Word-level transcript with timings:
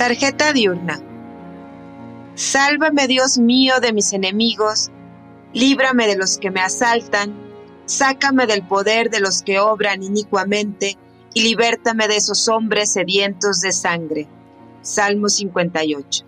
Tarjeta 0.00 0.54
diurna. 0.54 0.98
Sálvame, 2.34 3.06
Dios 3.06 3.36
mío, 3.36 3.80
de 3.82 3.92
mis 3.92 4.14
enemigos, 4.14 4.90
líbrame 5.52 6.06
de 6.06 6.16
los 6.16 6.38
que 6.38 6.50
me 6.50 6.62
asaltan, 6.62 7.34
sácame 7.84 8.46
del 8.46 8.66
poder 8.66 9.10
de 9.10 9.20
los 9.20 9.42
que 9.42 9.58
obran 9.60 10.02
inicuamente, 10.02 10.96
y 11.34 11.42
libértame 11.42 12.08
de 12.08 12.16
esos 12.16 12.48
hombres 12.48 12.94
sedientos 12.94 13.60
de 13.60 13.72
sangre. 13.72 14.26
Salmo 14.80 15.28
58. 15.28 16.24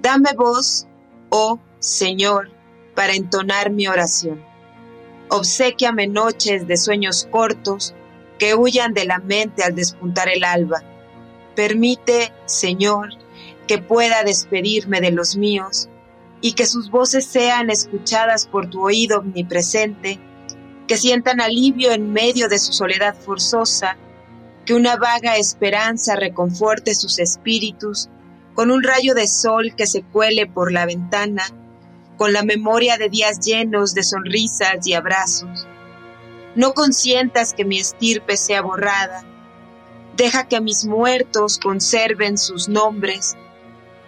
Dame 0.00 0.34
voz, 0.36 0.86
oh 1.30 1.58
Señor, 1.80 2.52
para 2.94 3.14
entonar 3.14 3.72
mi 3.72 3.88
oración. 3.88 4.40
Obsequiame 5.30 6.06
noches 6.06 6.64
de 6.68 6.76
sueños 6.76 7.26
cortos 7.28 7.92
que 8.38 8.54
huyan 8.54 8.94
de 8.94 9.04
la 9.04 9.18
mente 9.18 9.64
al 9.64 9.74
despuntar 9.74 10.28
el 10.28 10.44
alba 10.44 10.84
Permite, 11.58 12.32
Señor, 12.46 13.08
que 13.66 13.78
pueda 13.78 14.22
despedirme 14.22 15.00
de 15.00 15.10
los 15.10 15.36
míos 15.36 15.88
y 16.40 16.52
que 16.52 16.66
sus 16.66 16.88
voces 16.88 17.26
sean 17.26 17.68
escuchadas 17.68 18.46
por 18.46 18.70
tu 18.70 18.84
oído 18.84 19.18
omnipresente, 19.18 20.20
que 20.86 20.96
sientan 20.96 21.40
alivio 21.40 21.90
en 21.90 22.12
medio 22.12 22.48
de 22.48 22.60
su 22.60 22.72
soledad 22.72 23.16
forzosa, 23.16 23.96
que 24.64 24.74
una 24.74 24.94
vaga 24.94 25.36
esperanza 25.36 26.14
reconforte 26.14 26.94
sus 26.94 27.18
espíritus, 27.18 28.08
con 28.54 28.70
un 28.70 28.84
rayo 28.84 29.14
de 29.14 29.26
sol 29.26 29.74
que 29.76 29.88
se 29.88 30.04
cuele 30.04 30.46
por 30.46 30.70
la 30.70 30.86
ventana, 30.86 31.42
con 32.16 32.32
la 32.32 32.44
memoria 32.44 32.98
de 32.98 33.08
días 33.08 33.40
llenos 33.40 33.94
de 33.94 34.04
sonrisas 34.04 34.86
y 34.86 34.94
abrazos. 34.94 35.66
No 36.54 36.72
consientas 36.72 37.52
que 37.52 37.64
mi 37.64 37.80
estirpe 37.80 38.36
sea 38.36 38.62
borrada, 38.62 39.24
Deja 40.18 40.48
que 40.48 40.60
mis 40.60 40.84
muertos 40.84 41.60
conserven 41.60 42.38
sus 42.38 42.68
nombres, 42.68 43.36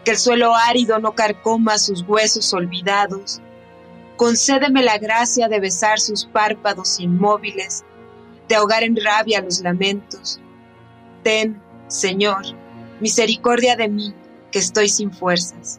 que 0.05 0.11
el 0.11 0.17
suelo 0.17 0.56
árido 0.56 0.98
no 0.98 1.14
carcoma 1.14 1.78
sus 1.78 2.02
huesos 2.02 2.52
olvidados. 2.52 3.41
Concédeme 4.17 4.83
la 4.83 4.98
gracia 4.98 5.47
de 5.47 5.61
besar 5.61 6.00
sus 6.00 6.27
párpados 6.27 6.98
inmóviles, 6.98 7.84
de 8.48 8.56
ahogar 8.56 8.83
en 8.83 8.97
rabia 8.97 9.41
los 9.41 9.61
lamentos. 9.61 10.41
Ten, 11.23 11.62
Señor, 11.86 12.42
misericordia 13.01 13.77
de 13.77 13.89
mí, 13.89 14.12
que 14.51 14.58
estoy 14.58 14.89
sin 14.89 15.12
fuerzas. 15.12 15.79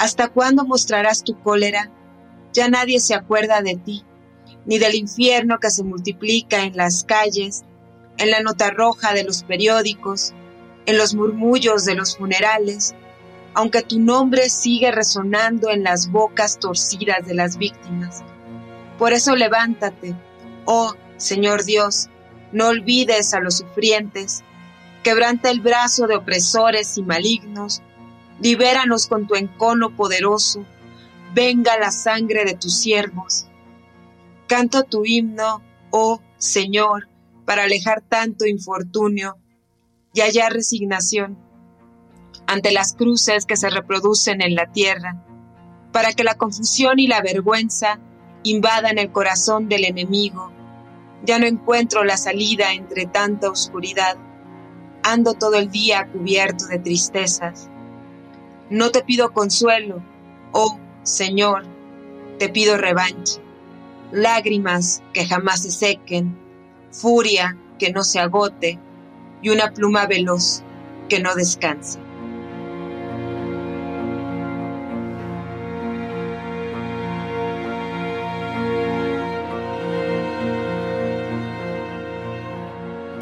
¿Hasta 0.00 0.26
cuándo 0.26 0.64
mostrarás 0.64 1.22
tu 1.22 1.40
cólera? 1.40 1.92
Ya 2.52 2.68
nadie 2.68 2.98
se 2.98 3.14
acuerda 3.14 3.62
de 3.62 3.76
ti, 3.76 4.04
ni 4.64 4.78
del 4.78 4.96
infierno 4.96 5.60
que 5.60 5.70
se 5.70 5.84
multiplica 5.84 6.64
en 6.64 6.76
las 6.76 7.04
calles, 7.04 7.64
en 8.18 8.30
la 8.30 8.40
nota 8.40 8.70
roja 8.70 9.12
de 9.12 9.24
los 9.24 9.42
periódicos, 9.42 10.32
en 10.86 10.98
los 10.98 11.14
murmullos 11.14 11.84
de 11.84 11.94
los 11.94 12.16
funerales, 12.16 12.94
aunque 13.54 13.82
tu 13.82 13.98
nombre 13.98 14.50
sigue 14.50 14.90
resonando 14.92 15.70
en 15.70 15.82
las 15.82 16.10
bocas 16.10 16.58
torcidas 16.58 17.26
de 17.26 17.34
las 17.34 17.56
víctimas. 17.56 18.22
Por 18.98 19.12
eso 19.12 19.34
levántate, 19.34 20.14
oh 20.64 20.94
Señor 21.16 21.64
Dios, 21.64 22.08
no 22.52 22.68
olvides 22.68 23.34
a 23.34 23.40
los 23.40 23.58
sufrientes, 23.58 24.42
quebranta 25.02 25.50
el 25.50 25.60
brazo 25.60 26.06
de 26.06 26.16
opresores 26.16 26.96
y 26.98 27.02
malignos, 27.02 27.82
libéranos 28.40 29.06
con 29.06 29.26
tu 29.26 29.34
encono 29.34 29.94
poderoso, 29.96 30.64
venga 31.34 31.78
la 31.78 31.90
sangre 31.90 32.44
de 32.44 32.54
tus 32.54 32.78
siervos. 32.78 33.46
Canto 34.46 34.84
tu 34.84 35.04
himno, 35.04 35.62
oh 35.90 36.20
Señor, 36.38 37.08
para 37.46 37.62
alejar 37.62 38.02
tanto 38.02 38.44
infortunio 38.44 39.38
y 40.12 40.20
hallar 40.20 40.52
resignación 40.52 41.38
ante 42.46 42.72
las 42.72 42.94
cruces 42.94 43.46
que 43.46 43.56
se 43.56 43.70
reproducen 43.70 44.42
en 44.42 44.54
la 44.54 44.70
tierra, 44.70 45.22
para 45.92 46.12
que 46.12 46.24
la 46.24 46.34
confusión 46.34 46.98
y 46.98 47.06
la 47.06 47.22
vergüenza 47.22 47.98
invadan 48.42 48.98
el 48.98 49.10
corazón 49.10 49.68
del 49.68 49.84
enemigo. 49.84 50.52
Ya 51.24 51.38
no 51.38 51.46
encuentro 51.46 52.04
la 52.04 52.16
salida 52.16 52.72
entre 52.72 53.06
tanta 53.06 53.50
oscuridad. 53.50 54.16
Ando 55.02 55.34
todo 55.34 55.56
el 55.56 55.70
día 55.70 56.08
cubierto 56.12 56.66
de 56.66 56.78
tristezas. 56.78 57.68
No 58.70 58.90
te 58.90 59.02
pido 59.02 59.32
consuelo, 59.32 60.02
oh 60.52 60.78
Señor, 61.02 61.64
te 62.38 62.48
pido 62.48 62.76
revancha, 62.76 63.40
lágrimas 64.12 65.02
que 65.12 65.26
jamás 65.26 65.62
se 65.62 65.70
sequen, 65.70 66.45
furia 67.00 67.56
que 67.78 67.92
no 67.92 68.02
se 68.04 68.18
agote 68.18 68.78
y 69.42 69.50
una 69.50 69.72
pluma 69.72 70.06
veloz 70.06 70.62
que 71.08 71.20
no 71.20 71.34
descanse. 71.34 71.98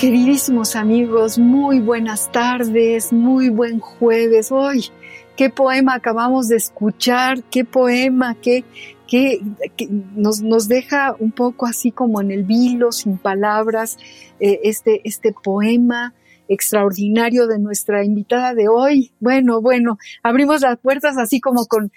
Queridísimos 0.05 0.77
amigos, 0.77 1.39
muy 1.39 1.81
buenas 1.81 2.31
tardes, 2.31 3.11
muy 3.11 3.49
buen 3.49 3.81
jueves. 3.81 4.53
Hoy, 4.53 4.91
qué 5.35 5.49
poema 5.49 5.95
acabamos 5.95 6.49
de 6.49 6.57
escuchar, 6.57 7.43
qué 7.45 7.65
poema, 7.65 8.35
qué, 8.35 8.65
que, 9.07 9.41
nos, 10.15 10.41
nos, 10.41 10.69
deja 10.69 11.15
un 11.19 11.33
poco 11.33 11.67
así 11.67 11.91
como 11.91 12.21
en 12.21 12.31
el 12.31 12.45
vilo, 12.45 12.93
sin 12.93 13.19
palabras, 13.19 13.99
eh, 14.41 14.61
este, 14.65 15.01
este 15.05 15.33
poema 15.33 16.15
extraordinario 16.49 17.47
de 17.47 17.59
nuestra 17.59 18.05
invitada 18.05 18.55
de 18.55 18.69
hoy. 18.69 19.13
Bueno, 19.21 19.61
bueno, 19.61 19.99
abrimos 20.23 20.61
las 20.61 20.79
puertas 20.79 21.17
así 21.19 21.41
como 21.41 21.67
con, 21.67 21.93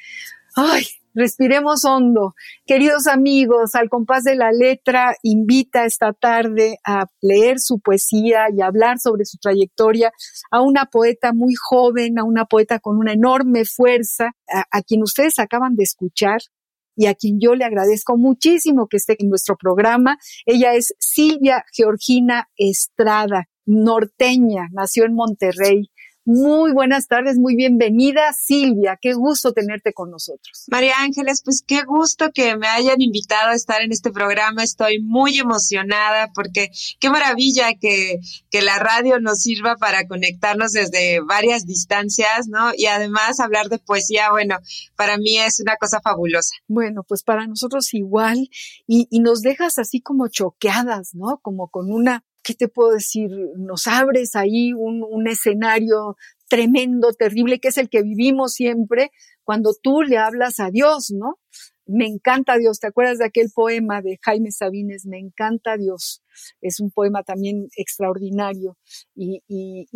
ay, 0.55 0.85
respiremos 1.17 1.83
hondo. 1.83 2.35
Queridos 2.65 3.07
amigos, 3.07 3.73
al 3.73 3.89
compás 3.89 4.23
de 4.23 4.35
la 4.35 4.51
letra, 4.51 5.15
invita 5.23 5.85
esta 5.85 6.13
tarde 6.13 6.77
a 6.85 7.07
leer 7.21 7.59
su 7.59 7.79
poesía 7.79 8.45
y 8.55 8.61
hablar 8.61 8.99
sobre 8.99 9.25
su 9.25 9.37
trayectoria 9.39 10.11
a 10.51 10.61
una 10.61 10.85
poeta 10.85 11.33
muy 11.33 11.55
joven, 11.55 12.19
a 12.19 12.23
una 12.23 12.45
poeta 12.45 12.79
con 12.79 12.97
una 12.97 13.13
enorme 13.13 13.65
fuerza, 13.65 14.31
a 14.47 14.81
quien 14.83 15.01
ustedes 15.01 15.39
acaban 15.39 15.75
de 15.75 15.83
escuchar, 15.83 16.39
y 16.97 17.05
a 17.05 17.13
quien 17.13 17.39
yo 17.39 17.55
le 17.55 17.63
agradezco 17.63 18.17
muchísimo 18.17 18.87
que 18.87 18.97
esté 18.97 19.15
en 19.19 19.29
nuestro 19.29 19.55
programa. 19.55 20.17
Ella 20.45 20.73
es 20.73 20.93
Silvia 20.99 21.63
Georgina 21.71 22.49
Estrada, 22.57 23.45
norteña, 23.65 24.67
nació 24.73 25.05
en 25.05 25.13
Monterrey. 25.13 25.91
Muy 26.29 26.73
buenas 26.73 27.07
tardes, 27.07 27.37
muy 27.37 27.55
bienvenida 27.55 28.33
Silvia, 28.33 28.99
qué 29.01 29.13
gusto 29.13 29.53
tenerte 29.53 29.93
con 29.93 30.11
nosotros. 30.11 30.65
María 30.69 30.95
Ángeles, 30.99 31.41
pues 31.41 31.63
qué 31.65 31.83
gusto 31.83 32.31
que 32.33 32.57
me 32.57 32.67
hayan 32.67 32.99
invitado 32.99 33.51
a 33.51 33.55
estar 33.55 33.81
en 33.81 33.93
este 33.93 34.11
programa, 34.11 34.61
estoy 34.61 35.01
muy 35.01 35.37
emocionada 35.37 36.29
porque 36.35 36.69
qué 36.99 37.09
maravilla 37.09 37.75
que, 37.79 38.19
que 38.51 38.61
la 38.61 38.77
radio 38.77 39.21
nos 39.21 39.39
sirva 39.39 39.77
para 39.77 40.05
conectarnos 40.05 40.73
desde 40.73 41.21
varias 41.21 41.65
distancias, 41.65 42.49
¿no? 42.49 42.71
Y 42.75 42.87
además 42.87 43.39
hablar 43.39 43.69
de 43.69 43.79
poesía, 43.79 44.29
bueno, 44.29 44.57
para 44.97 45.17
mí 45.17 45.37
es 45.37 45.61
una 45.61 45.77
cosa 45.77 46.01
fabulosa. 46.01 46.57
Bueno, 46.67 47.05
pues 47.07 47.23
para 47.23 47.47
nosotros 47.47 47.93
igual 47.93 48.49
y, 48.85 49.07
y 49.09 49.21
nos 49.21 49.39
dejas 49.39 49.77
así 49.77 50.01
como 50.01 50.27
choqueadas, 50.27 51.11
¿no? 51.13 51.39
Como 51.41 51.69
con 51.69 51.89
una 51.89 52.25
¿qué 52.47 52.53
te 52.53 52.69
puedo 52.69 52.91
decir? 52.91 53.29
Nos 53.57 53.87
abres 53.87 54.35
ahí 54.35 54.71
un, 54.71 55.03
un 55.03 55.27
escenario 55.27 56.15
tremendo, 56.47 57.11
terrible, 57.11 57.59
que 57.59 57.67
es 57.67 57.77
el 57.77 57.89
que 57.89 58.03
vivimos 58.03 58.53
siempre 58.53 59.11
cuando 59.43 59.71
tú 59.81 60.01
le 60.01 60.17
hablas 60.17 60.61
a 60.61 60.71
Dios, 60.71 61.11
¿no? 61.11 61.39
Me 61.87 62.05
encanta 62.05 62.57
Dios. 62.57 62.79
¿Te 62.79 62.87
acuerdas 62.87 63.17
de 63.17 63.25
aquel 63.25 63.49
poema 63.53 64.01
de 64.01 64.19
Jaime 64.21 64.51
Sabines? 64.51 65.05
Me 65.05 65.19
encanta 65.19 65.77
Dios. 65.77 66.21
Es 66.61 66.79
un 66.79 66.91
poema 66.91 67.23
también 67.23 67.69
extraordinario 67.77 68.77
y, 69.15 69.41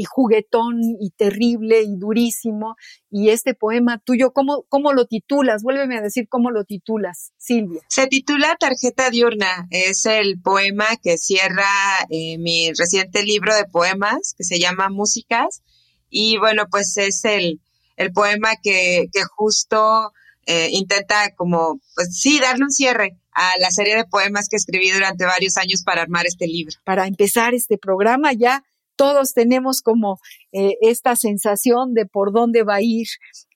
juguetón 0.09 0.79
y 0.99 1.11
terrible 1.11 1.81
y 1.83 1.97
durísimo. 1.97 2.75
Y 3.09 3.29
este 3.29 3.53
poema 3.53 3.99
tuyo, 3.99 4.31
¿cómo, 4.31 4.63
¿cómo 4.69 4.93
lo 4.93 5.05
titulas? 5.05 5.63
Vuélveme 5.63 5.97
a 5.97 6.01
decir 6.01 6.27
cómo 6.29 6.49
lo 6.49 6.63
titulas, 6.63 7.33
Silvia. 7.37 7.81
Se 7.89 8.07
titula 8.07 8.55
Tarjeta 8.59 9.09
Diurna. 9.09 9.67
Es 9.69 10.05
el 10.05 10.39
poema 10.41 10.85
que 11.03 11.17
cierra 11.17 11.65
eh, 12.09 12.37
mi 12.37 12.71
reciente 12.73 13.23
libro 13.23 13.53
de 13.53 13.65
poemas 13.65 14.33
que 14.37 14.43
se 14.43 14.59
llama 14.59 14.89
Músicas. 14.89 15.61
Y 16.09 16.37
bueno, 16.37 16.65
pues 16.71 16.97
es 16.97 17.23
el, 17.25 17.61
el 17.97 18.11
poema 18.11 18.51
que, 18.61 19.07
que 19.11 19.23
justo 19.23 20.11
eh, 20.45 20.69
intenta 20.71 21.33
como, 21.35 21.79
pues 21.95 22.19
sí, 22.19 22.39
darle 22.39 22.65
un 22.65 22.71
cierre 22.71 23.17
a 23.33 23.51
la 23.59 23.71
serie 23.71 23.95
de 23.95 24.05
poemas 24.05 24.47
que 24.49 24.57
escribí 24.57 24.91
durante 24.91 25.25
varios 25.25 25.57
años 25.57 25.83
para 25.83 26.01
armar 26.01 26.25
este 26.25 26.47
libro. 26.47 26.75
Para 26.83 27.07
empezar 27.07 27.53
este 27.53 27.77
programa 27.77 28.33
ya 28.33 28.63
todos 29.01 29.33
tenemos 29.33 29.81
como 29.81 30.19
eh, 30.51 30.75
esta 30.81 31.15
sensación 31.15 31.95
de 31.95 32.05
por 32.05 32.31
dónde 32.31 32.61
va 32.61 32.75
a 32.75 32.81
ir 32.83 33.07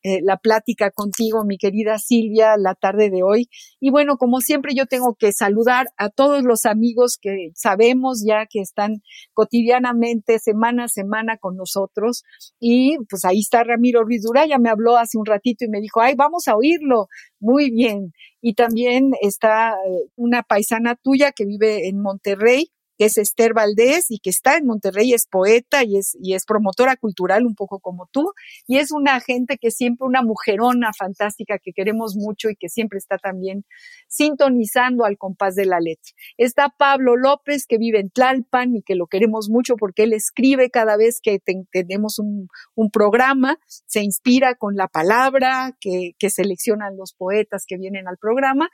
eh, 0.02 0.20
la 0.24 0.38
plática 0.38 0.90
contigo, 0.90 1.46
mi 1.46 1.60
querida 1.60 2.00
Silvia, 2.00 2.58
la 2.58 2.74
tarde 2.74 3.12
de 3.12 3.22
hoy. 3.22 3.48
Y 3.80 3.92
bueno, 3.92 4.18
como 4.18 4.42
siempre 4.42 4.74
yo 4.76 4.88
tengo 4.88 5.14
que 5.14 5.34
saludar 5.34 5.86
a 5.98 6.10
todos 6.10 6.42
los 6.44 6.66
amigos 6.66 7.20
que 7.22 7.52
sabemos 7.54 8.24
ya 8.26 8.48
que 8.50 8.60
están 8.60 9.04
cotidianamente, 9.34 10.40
semana 10.40 10.86
a 10.86 10.88
semana 10.88 11.38
con 11.38 11.56
nosotros. 11.58 12.24
Y 12.60 12.98
pues 13.08 13.24
ahí 13.24 13.42
está 13.42 13.64
Ramiro 13.64 14.04
Ruiz 14.04 14.24
ya 14.50 14.58
me 14.58 14.72
habló 14.72 14.98
hace 14.98 15.20
un 15.20 15.28
ratito 15.28 15.64
y 15.64 15.70
me 15.70 15.80
dijo, 15.80 16.02
ay, 16.02 16.16
vamos 16.16 16.48
a 16.48 16.56
oírlo. 16.56 17.08
Muy 17.40 17.70
bien. 17.70 18.14
Y 18.42 18.56
también 18.56 19.12
está 19.22 19.74
eh, 19.74 20.10
una 20.16 20.42
paisana 20.42 20.96
tuya 20.96 21.32
que 21.34 21.46
vive 21.46 21.88
en 21.88 22.02
Monterrey, 22.02 22.72
que 22.98 23.06
es 23.06 23.18
Esther 23.18 23.54
Valdés 23.54 24.06
y 24.10 24.20
que 24.20 24.30
está 24.30 24.58
en 24.58 24.66
Monterrey, 24.66 25.14
es 25.14 25.28
poeta 25.28 25.84
y 25.84 25.98
es, 25.98 26.18
y 26.22 26.34
es 26.34 26.46
promotora 26.46 26.96
cultural, 26.96 27.46
un 27.46 27.56
poco 27.56 27.80
como 27.80 28.08
tú, 28.12 28.32
y 28.68 28.78
es 28.78 28.92
una 28.92 29.20
gente 29.20 29.58
que 29.58 29.72
siempre, 29.72 30.08
una 30.08 30.22
mujerona 30.22 30.92
fantástica 30.98 31.60
que 31.60 31.74
queremos 31.74 32.16
mucho 32.16 32.50
y 32.50 32.56
que 32.56 32.70
siempre 32.70 32.98
está 32.98 33.18
también 33.18 33.66
sintonizando 34.08 35.06
al 35.06 35.18
compás 35.18 35.56
de 35.56 35.66
la 35.66 35.80
letra. 35.80 36.14
Está 36.38 36.70
Pablo 36.70 37.16
López, 37.16 37.66
que 37.68 37.78
vive 37.78 38.00
en 38.00 38.10
Tlalpan 38.10 38.76
y 38.76 38.82
que 38.82 38.96
lo 38.96 39.08
queremos 39.08 39.50
mucho 39.50 39.76
porque 39.76 40.04
él 40.04 40.14
escribe 40.14 40.70
cada 40.70 40.98
vez 40.98 41.20
que 41.22 41.40
tenemos 41.72 42.20
un, 42.20 42.48
un, 42.76 42.90
programa, 42.92 43.60
se 43.88 44.04
inspira 44.04 44.56
con 44.56 44.76
la 44.76 44.88
palabra 44.88 45.76
que, 45.80 46.12
que 46.18 46.30
seleccionan 46.30 46.98
los 46.98 47.14
poetas 47.14 47.66
que 47.68 47.78
vienen 47.78 48.08
al 48.08 48.18
programa 48.18 48.70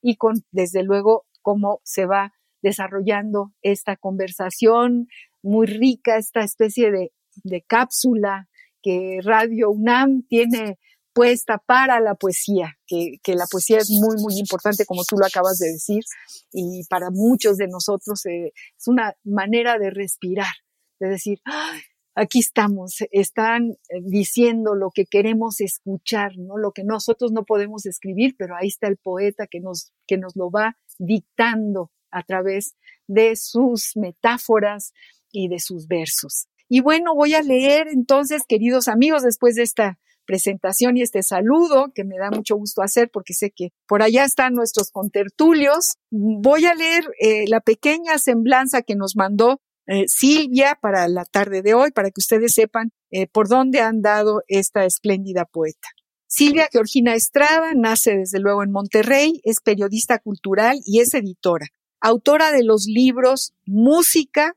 y 0.00 0.16
con, 0.16 0.44
desde 0.50 0.82
luego, 0.82 1.26
cómo 1.42 1.80
se 1.84 2.06
va 2.06 2.35
desarrollando 2.66 3.52
esta 3.62 3.96
conversación 3.96 5.06
muy 5.40 5.68
rica, 5.68 6.16
esta 6.16 6.40
especie 6.42 6.90
de, 6.90 7.12
cápsula 7.68 8.48
que 8.82 9.20
Radio 9.22 9.70
UNAM 9.70 10.26
tiene 10.28 10.78
puesta 11.12 11.58
para 11.58 12.00
la 12.00 12.16
poesía, 12.16 12.76
que, 12.86 13.20
la 13.26 13.46
poesía 13.46 13.78
es 13.78 13.90
muy, 13.90 14.16
muy 14.20 14.36
importante, 14.38 14.84
como 14.84 15.04
tú 15.04 15.16
lo 15.16 15.26
acabas 15.26 15.58
de 15.58 15.68
decir, 15.68 16.02
y 16.52 16.82
para 16.88 17.10
muchos 17.10 17.56
de 17.56 17.68
nosotros 17.68 18.26
eh, 18.26 18.52
es 18.76 18.88
una 18.88 19.14
manera 19.22 19.78
de 19.78 19.90
respirar, 19.90 20.54
de 20.98 21.08
decir, 21.08 21.40
aquí 22.16 22.40
estamos, 22.40 22.96
están 23.12 23.76
eh, 23.88 24.00
diciendo 24.02 24.74
lo 24.74 24.90
que 24.90 25.06
queremos 25.06 25.60
escuchar, 25.60 26.36
¿no? 26.36 26.56
Lo 26.56 26.72
que 26.72 26.82
nosotros 26.82 27.30
no 27.30 27.44
podemos 27.44 27.86
escribir, 27.86 28.34
pero 28.36 28.56
ahí 28.56 28.68
está 28.68 28.88
el 28.88 28.96
poeta 28.96 29.46
que 29.46 29.60
nos, 29.60 29.92
que 30.08 30.16
nos 30.18 30.34
lo 30.34 30.50
va 30.50 30.76
dictando 30.98 31.92
a 32.10 32.22
través 32.22 32.74
de 33.06 33.36
sus 33.36 33.92
metáforas 33.96 34.92
y 35.30 35.48
de 35.48 35.58
sus 35.58 35.86
versos. 35.86 36.46
Y 36.68 36.80
bueno, 36.80 37.14
voy 37.14 37.34
a 37.34 37.42
leer 37.42 37.88
entonces, 37.88 38.42
queridos 38.48 38.88
amigos, 38.88 39.22
después 39.22 39.54
de 39.54 39.62
esta 39.62 39.98
presentación 40.26 40.96
y 40.96 41.02
este 41.02 41.22
saludo 41.22 41.92
que 41.94 42.04
me 42.04 42.18
da 42.18 42.30
mucho 42.30 42.56
gusto 42.56 42.82
hacer 42.82 43.08
porque 43.12 43.32
sé 43.32 43.52
que 43.54 43.70
por 43.86 44.02
allá 44.02 44.24
están 44.24 44.54
nuestros 44.54 44.90
contertulios. 44.90 45.98
Voy 46.10 46.66
a 46.66 46.74
leer 46.74 47.04
eh, 47.20 47.44
la 47.46 47.60
pequeña 47.60 48.18
semblanza 48.18 48.82
que 48.82 48.96
nos 48.96 49.14
mandó 49.14 49.60
eh, 49.86 50.06
Silvia 50.08 50.76
para 50.82 51.06
la 51.06 51.24
tarde 51.24 51.62
de 51.62 51.74
hoy, 51.74 51.92
para 51.92 52.10
que 52.10 52.18
ustedes 52.18 52.54
sepan 52.54 52.90
eh, 53.12 53.28
por 53.28 53.48
dónde 53.48 53.80
han 53.80 54.02
dado 54.02 54.42
esta 54.48 54.84
espléndida 54.84 55.44
poeta. 55.44 55.88
Silvia 56.26 56.68
Georgina 56.72 57.14
Estrada 57.14 57.72
nace 57.76 58.16
desde 58.16 58.40
luego 58.40 58.64
en 58.64 58.72
Monterrey, 58.72 59.40
es 59.44 59.60
periodista 59.62 60.18
cultural 60.18 60.80
y 60.84 60.98
es 60.98 61.14
editora 61.14 61.68
autora 62.06 62.52
de 62.52 62.62
los 62.62 62.86
libros 62.86 63.52
Música, 63.64 64.56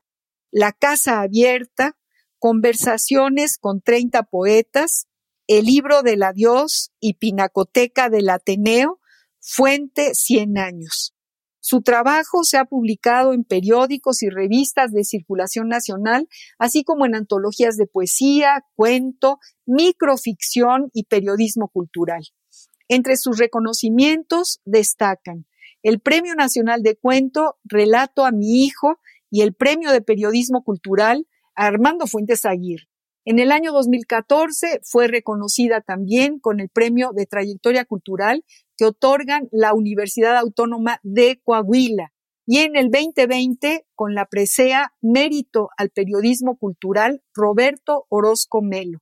La 0.52 0.72
Casa 0.72 1.20
Abierta, 1.20 1.96
Conversaciones 2.38 3.58
con 3.58 3.82
30 3.82 4.22
Poetas, 4.22 5.08
El 5.48 5.66
Libro 5.66 6.02
del 6.02 6.22
Adiós 6.22 6.92
y 7.00 7.14
Pinacoteca 7.14 8.08
del 8.08 8.30
Ateneo, 8.30 9.00
Fuente 9.40 10.14
100 10.14 10.58
años. 10.58 11.12
Su 11.58 11.82
trabajo 11.82 12.44
se 12.44 12.56
ha 12.56 12.66
publicado 12.66 13.32
en 13.32 13.42
periódicos 13.42 14.22
y 14.22 14.30
revistas 14.30 14.92
de 14.92 15.02
circulación 15.02 15.66
nacional, 15.66 16.28
así 16.56 16.84
como 16.84 17.04
en 17.04 17.16
antologías 17.16 17.76
de 17.76 17.88
poesía, 17.88 18.64
cuento, 18.76 19.38
microficción 19.66 20.90
y 20.92 21.04
periodismo 21.04 21.68
cultural. 21.68 22.22
Entre 22.88 23.16
sus 23.16 23.38
reconocimientos 23.38 24.60
destacan 24.64 25.46
el 25.82 26.00
Premio 26.00 26.34
Nacional 26.34 26.82
de 26.82 26.96
Cuento, 26.96 27.56
Relato 27.64 28.24
a 28.24 28.32
mi 28.32 28.64
hijo 28.64 28.98
y 29.30 29.42
el 29.42 29.54
Premio 29.54 29.92
de 29.92 30.02
Periodismo 30.02 30.62
Cultural 30.62 31.26
Armando 31.54 32.06
Fuentes 32.06 32.44
Aguirre. 32.44 32.88
En 33.24 33.38
el 33.38 33.52
año 33.52 33.72
2014 33.72 34.80
fue 34.82 35.06
reconocida 35.06 35.82
también 35.82 36.38
con 36.40 36.58
el 36.58 36.68
Premio 36.68 37.12
de 37.14 37.26
Trayectoria 37.26 37.84
Cultural 37.84 38.44
que 38.76 38.86
otorgan 38.86 39.48
la 39.52 39.74
Universidad 39.74 40.36
Autónoma 40.36 41.00
de 41.02 41.40
Coahuila 41.44 42.12
y 42.46 42.58
en 42.58 42.76
el 42.76 42.90
2020 42.90 43.86
con 43.94 44.14
la 44.14 44.26
presea 44.26 44.92
Mérito 45.00 45.68
al 45.76 45.90
Periodismo 45.90 46.56
Cultural 46.56 47.22
Roberto 47.34 48.06
Orozco 48.08 48.62
Melo. 48.62 48.98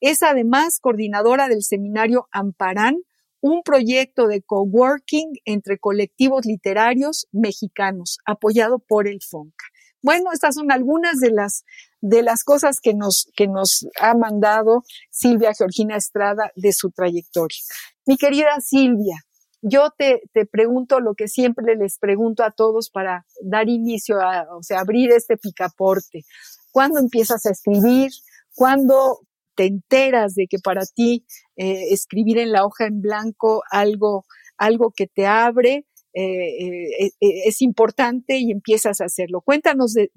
Es 0.00 0.22
además 0.22 0.78
coordinadora 0.80 1.48
del 1.48 1.62
seminario 1.62 2.28
Amparán, 2.30 2.96
un 3.40 3.62
proyecto 3.62 4.26
de 4.26 4.42
coworking 4.42 5.32
entre 5.44 5.78
colectivos 5.78 6.46
literarios 6.46 7.26
mexicanos, 7.32 8.18
apoyado 8.24 8.78
por 8.78 9.06
el 9.06 9.20
FONCA. 9.22 9.64
Bueno, 10.02 10.30
estas 10.32 10.54
son 10.54 10.70
algunas 10.70 11.18
de 11.20 11.30
las, 11.30 11.64
de 12.00 12.22
las 12.22 12.44
cosas 12.44 12.80
que 12.80 12.94
nos, 12.94 13.30
que 13.36 13.48
nos 13.48 13.86
ha 14.00 14.14
mandado 14.14 14.84
Silvia 15.10 15.52
Georgina 15.56 15.96
Estrada 15.96 16.52
de 16.54 16.72
su 16.72 16.90
trayectoria. 16.90 17.58
Mi 18.04 18.16
querida 18.16 18.60
Silvia, 18.60 19.16
yo 19.62 19.90
te, 19.96 20.22
te, 20.32 20.46
pregunto 20.46 21.00
lo 21.00 21.14
que 21.14 21.26
siempre 21.26 21.74
les 21.74 21.98
pregunto 21.98 22.44
a 22.44 22.52
todos 22.52 22.90
para 22.90 23.26
dar 23.42 23.68
inicio 23.68 24.20
a, 24.20 24.46
o 24.56 24.62
sea, 24.62 24.80
abrir 24.80 25.10
este 25.10 25.36
picaporte. 25.36 26.22
¿Cuándo 26.70 27.00
empiezas 27.00 27.44
a 27.46 27.50
escribir? 27.50 28.12
¿Cuándo, 28.54 29.26
te 29.56 29.64
enteras 29.64 30.34
de 30.34 30.46
que 30.46 30.58
para 30.58 30.82
ti 30.86 31.26
eh, 31.56 31.88
escribir 31.90 32.38
en 32.38 32.52
la 32.52 32.64
hoja 32.64 32.86
en 32.86 33.00
blanco 33.00 33.62
algo, 33.70 34.24
algo 34.56 34.92
que 34.94 35.06
te 35.06 35.26
abre, 35.26 35.86
eh, 36.18 37.04
eh, 37.04 37.10
es 37.20 37.60
importante 37.60 38.38
y 38.38 38.50
empiezas 38.50 39.02
a 39.02 39.04
hacerlo. 39.04 39.42
Cuéntanos 39.42 39.92
de, 39.92 40.10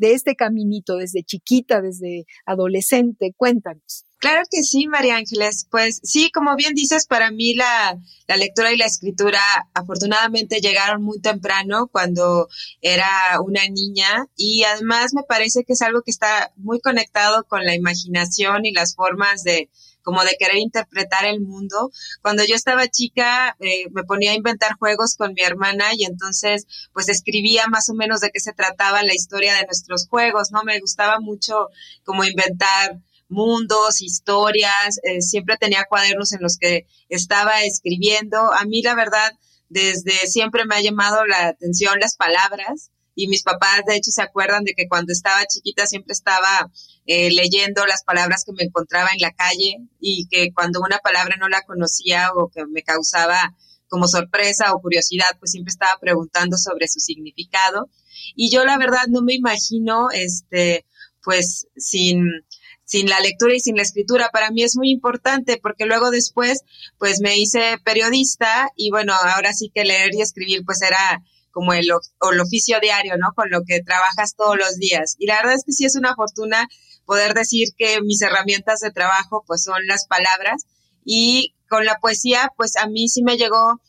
este 0.00 0.36
caminito 0.36 0.98
desde 0.98 1.22
chiquita, 1.22 1.80
desde 1.80 2.26
adolescente, 2.44 3.32
cuéntanos. 3.34 4.04
Claro 4.18 4.42
que 4.50 4.62
sí, 4.62 4.86
María 4.86 5.16
Ángeles. 5.16 5.66
Pues 5.70 6.00
sí, 6.02 6.30
como 6.30 6.56
bien 6.56 6.74
dices, 6.74 7.06
para 7.06 7.30
mí 7.30 7.54
la, 7.54 7.98
la, 8.28 8.36
lectura 8.36 8.70
y 8.70 8.76
la 8.76 8.84
escritura 8.84 9.40
afortunadamente 9.72 10.60
llegaron 10.60 11.02
muy 11.02 11.20
temprano 11.20 11.88
cuando 11.90 12.48
era 12.82 13.08
una 13.42 13.66
niña 13.66 14.26
y 14.36 14.62
además 14.64 15.14
me 15.14 15.22
parece 15.22 15.64
que 15.64 15.72
es 15.72 15.80
algo 15.80 16.02
que 16.02 16.10
está 16.10 16.52
muy 16.56 16.80
conectado 16.80 17.44
con 17.44 17.64
la 17.64 17.74
imaginación 17.74 18.66
y 18.66 18.72
las 18.72 18.94
formas 18.94 19.42
de, 19.42 19.70
como 20.06 20.22
de 20.22 20.36
querer 20.38 20.58
interpretar 20.58 21.26
el 21.26 21.40
mundo. 21.40 21.90
Cuando 22.22 22.44
yo 22.44 22.54
estaba 22.54 22.86
chica 22.86 23.56
eh, 23.58 23.86
me 23.90 24.04
ponía 24.04 24.30
a 24.30 24.34
inventar 24.34 24.76
juegos 24.78 25.16
con 25.16 25.34
mi 25.34 25.42
hermana 25.42 25.86
y 25.96 26.04
entonces 26.04 26.64
pues 26.92 27.08
escribía 27.08 27.66
más 27.66 27.88
o 27.90 27.94
menos 27.94 28.20
de 28.20 28.30
qué 28.30 28.38
se 28.38 28.52
trataba 28.52 29.02
la 29.02 29.14
historia 29.14 29.56
de 29.56 29.66
nuestros 29.66 30.06
juegos, 30.08 30.52
¿no? 30.52 30.62
Me 30.62 30.78
gustaba 30.78 31.18
mucho 31.18 31.70
como 32.04 32.22
inventar 32.22 33.00
mundos, 33.28 34.00
historias, 34.00 35.00
eh, 35.02 35.20
siempre 35.22 35.56
tenía 35.56 35.86
cuadernos 35.88 36.32
en 36.32 36.40
los 36.40 36.56
que 36.56 36.86
estaba 37.08 37.64
escribiendo. 37.64 38.52
A 38.52 38.64
mí 38.64 38.82
la 38.82 38.94
verdad, 38.94 39.32
desde 39.68 40.28
siempre 40.28 40.66
me 40.66 40.76
ha 40.76 40.80
llamado 40.82 41.26
la 41.26 41.48
atención 41.48 41.98
las 41.98 42.16
palabras. 42.16 42.92
Y 43.16 43.26
mis 43.28 43.42
papás 43.42 43.80
de 43.86 43.96
hecho 43.96 44.12
se 44.12 44.22
acuerdan 44.22 44.62
de 44.62 44.74
que 44.74 44.86
cuando 44.86 45.12
estaba 45.12 45.46
chiquita 45.46 45.86
siempre 45.86 46.12
estaba 46.12 46.70
eh, 47.06 47.30
leyendo 47.30 47.84
las 47.86 48.04
palabras 48.04 48.44
que 48.44 48.52
me 48.52 48.62
encontraba 48.62 49.08
en 49.12 49.20
la 49.20 49.32
calle 49.32 49.78
y 49.98 50.28
que 50.28 50.52
cuando 50.54 50.80
una 50.80 50.98
palabra 50.98 51.36
no 51.40 51.48
la 51.48 51.62
conocía 51.62 52.30
o 52.36 52.48
que 52.48 52.66
me 52.66 52.82
causaba 52.82 53.56
como 53.88 54.06
sorpresa 54.06 54.72
o 54.72 54.80
curiosidad, 54.80 55.30
pues 55.38 55.52
siempre 55.52 55.70
estaba 55.70 55.98
preguntando 56.00 56.58
sobre 56.58 56.88
su 56.88 57.00
significado. 57.00 57.88
Y 58.34 58.50
yo 58.50 58.64
la 58.64 58.78
verdad 58.78 59.06
no 59.08 59.22
me 59.22 59.34
imagino, 59.34 60.10
este, 60.10 60.84
pues 61.22 61.68
sin, 61.76 62.24
sin 62.84 63.08
la 63.08 63.20
lectura 63.20 63.54
y 63.54 63.60
sin 63.60 63.76
la 63.76 63.82
escritura. 63.82 64.30
Para 64.32 64.50
mí 64.50 64.62
es 64.62 64.76
muy 64.76 64.90
importante 64.90 65.58
porque 65.62 65.86
luego 65.86 66.10
después, 66.10 66.62
pues 66.98 67.20
me 67.20 67.38
hice 67.38 67.78
periodista 67.84 68.70
y 68.76 68.90
bueno, 68.90 69.14
ahora 69.14 69.52
sí 69.52 69.70
que 69.74 69.84
leer 69.84 70.10
y 70.14 70.20
escribir 70.20 70.64
pues 70.64 70.82
era 70.82 71.22
como 71.56 71.72
el, 71.72 71.88
el 71.88 72.40
oficio 72.40 72.78
diario, 72.82 73.14
¿no? 73.16 73.32
Con 73.34 73.48
lo 73.48 73.62
que 73.66 73.80
trabajas 73.80 74.34
todos 74.36 74.58
los 74.58 74.76
días. 74.76 75.16
Y 75.18 75.24
la 75.26 75.36
verdad 75.36 75.54
es 75.54 75.64
que 75.64 75.72
sí 75.72 75.86
es 75.86 75.96
una 75.96 76.14
fortuna 76.14 76.68
poder 77.06 77.32
decir 77.32 77.68
que 77.78 78.02
mis 78.02 78.20
herramientas 78.20 78.80
de 78.80 78.90
trabajo 78.90 79.42
pues 79.46 79.62
son 79.62 79.86
las 79.86 80.06
palabras 80.06 80.66
y 81.02 81.54
con 81.66 81.86
la 81.86 81.96
poesía 81.96 82.52
pues 82.58 82.76
a 82.76 82.88
mí 82.88 83.08
sí 83.08 83.22
me 83.22 83.38
llegó 83.38 83.80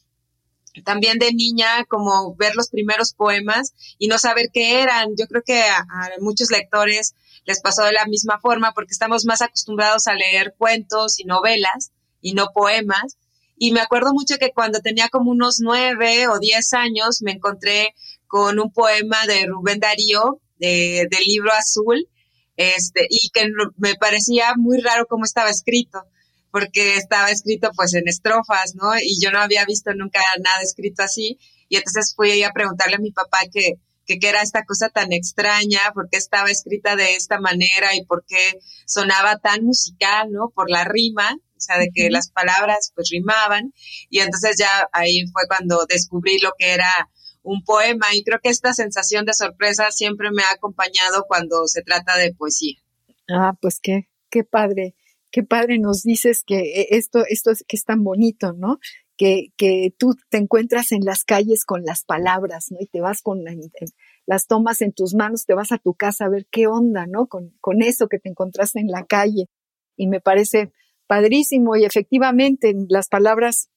también 0.85 1.19
de 1.19 1.33
niña 1.33 1.83
como 1.89 2.37
ver 2.37 2.55
los 2.55 2.69
primeros 2.69 3.13
poemas 3.13 3.73
y 3.99 4.07
no 4.07 4.17
saber 4.17 4.45
qué 4.53 4.81
eran. 4.81 5.09
Yo 5.19 5.27
creo 5.27 5.41
que 5.45 5.59
a, 5.59 5.85
muchos 6.21 6.49
lectores 6.49 7.15
les 7.43 7.59
pasó 7.59 7.83
de 7.83 7.91
la 7.91 8.05
misma 8.05 8.39
forma 8.39 8.71
porque 8.71 8.93
estamos 8.93 9.25
más 9.25 9.41
acostumbrados 9.41 10.07
a 10.07 10.13
leer 10.13 10.55
cuentos 10.57 11.19
y 11.19 11.25
novelas 11.25 11.91
y 12.21 12.33
no 12.33 12.47
poemas. 12.53 13.17
Y 13.57 13.71
me 13.71 13.81
acuerdo 13.81 14.13
mucho 14.13 14.37
que 14.37 14.51
cuando 14.51 14.79
tenía 14.79 15.09
como 15.09 15.31
unos 15.31 15.59
nueve 15.59 16.27
o 16.27 16.39
diez 16.39 16.73
años 16.73 17.21
me 17.21 17.31
encontré 17.31 17.95
con 18.27 18.59
un 18.59 18.71
poema 18.71 19.25
de 19.25 19.47
Rubén 19.47 19.79
Darío 19.79 20.41
del 20.59 21.07
libro 21.25 21.51
azul 21.53 22.07
este, 22.55 23.05
y 23.09 23.29
que 23.29 23.47
me 23.77 23.95
parecía 23.95 24.53
muy 24.55 24.79
raro 24.81 25.05
cómo 25.07 25.25
estaba 25.25 25.49
escrito 25.49 26.03
porque 26.51 26.95
estaba 26.95 27.29
escrito 27.29 27.71
pues 27.75 27.93
en 27.93 28.07
estrofas, 28.07 28.73
¿no? 28.75 28.97
Y 28.99 29.19
yo 29.21 29.31
no 29.31 29.39
había 29.39 29.65
visto 29.65 29.93
nunca 29.93 30.19
nada 30.43 30.61
escrito 30.61 31.03
así. 31.03 31.37
Y 31.69 31.77
entonces 31.77 32.13
fui 32.15 32.41
a 32.43 32.51
preguntarle 32.51 32.95
a 32.95 32.99
mi 32.99 33.11
papá 33.11 33.39
que, 33.51 33.73
que 34.07 34.17
qué 34.19 34.29
era 34.29 34.41
esta 34.41 34.63
cosa 34.63 34.89
tan 34.89 35.13
extraña, 35.13 35.79
por 35.93 36.09
qué 36.09 36.17
estaba 36.17 36.49
escrita 36.49 36.95
de 36.95 37.15
esta 37.15 37.39
manera 37.39 37.93
y 37.93 38.05
por 38.05 38.25
qué 38.25 38.59
sonaba 38.85 39.37
tan 39.37 39.63
musical, 39.63 40.31
¿no? 40.31 40.49
Por 40.49 40.69
la 40.69 40.85
rima, 40.85 41.35
o 41.35 41.59
sea, 41.59 41.77
de 41.77 41.89
que 41.93 42.09
las 42.09 42.31
palabras 42.31 42.91
pues 42.95 43.09
rimaban. 43.11 43.73
Y 44.09 44.19
entonces 44.19 44.55
ya 44.57 44.89
ahí 44.93 45.27
fue 45.27 45.43
cuando 45.47 45.85
descubrí 45.87 46.39
lo 46.39 46.51
que 46.57 46.73
era 46.73 47.09
un 47.43 47.63
poema 47.63 48.07
y 48.13 48.23
creo 48.23 48.39
que 48.41 48.49
esta 48.49 48.73
sensación 48.73 49.25
de 49.25 49.33
sorpresa 49.33 49.91
siempre 49.91 50.29
me 50.31 50.43
ha 50.43 50.51
acompañado 50.51 51.25
cuando 51.27 51.67
se 51.67 51.83
trata 51.83 52.17
de 52.17 52.33
poesía. 52.33 52.79
Ah, 53.29 53.53
pues 53.61 53.79
qué, 53.81 54.09
qué 54.29 54.43
padre 54.43 54.95
qué 55.31 55.43
padre 55.43 55.79
nos 55.79 56.03
dices 56.03 56.43
que 56.45 56.81
eh, 56.81 56.87
esto, 56.91 57.23
esto 57.27 57.51
es, 57.51 57.63
que 57.67 57.75
es 57.75 57.83
tan 57.83 58.03
bonito, 58.03 58.53
¿no? 58.53 58.79
Que, 59.17 59.47
que 59.57 59.91
tú 59.97 60.15
te 60.29 60.37
encuentras 60.37 60.91
en 60.91 61.03
las 61.03 61.23
calles 61.23 61.65
con 61.65 61.83
las 61.83 62.03
palabras, 62.03 62.67
¿no? 62.69 62.77
Y 62.79 62.85
te 62.85 63.01
vas 63.01 63.23
con 63.23 63.43
las 64.27 64.45
tomas 64.45 64.81
en 64.83 64.93
tus 64.93 65.15
manos, 65.15 65.45
te 65.45 65.55
vas 65.55 65.71
a 65.71 65.79
tu 65.79 65.95
casa 65.95 66.25
a 66.25 66.29
ver 66.29 66.45
qué 66.51 66.67
onda, 66.67 67.07
¿no? 67.07 67.25
Con, 67.25 67.55
con 67.59 67.81
eso 67.81 68.07
que 68.07 68.19
te 68.19 68.29
encontraste 68.29 68.79
en 68.79 68.87
la 68.87 69.05
calle. 69.05 69.49
Y 69.95 70.07
me 70.07 70.21
parece 70.21 70.71
padrísimo 71.07 71.75
y 71.75 71.85
efectivamente 71.85 72.75
las 72.89 73.07
palabras 73.07 73.69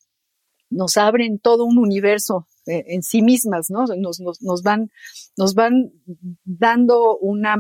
nos 0.69 0.97
abren 0.97 1.39
todo 1.39 1.65
un 1.65 1.79
universo 1.79 2.47
en 2.71 3.03
sí 3.03 3.23
mismas, 3.23 3.71
¿no? 3.71 3.85
Nos, 3.99 4.21
nos, 4.21 4.41
nos, 4.43 4.63
van, 4.63 4.91
nos 5.37 5.55
van 5.55 5.93
dando 6.45 7.19
una, 7.19 7.57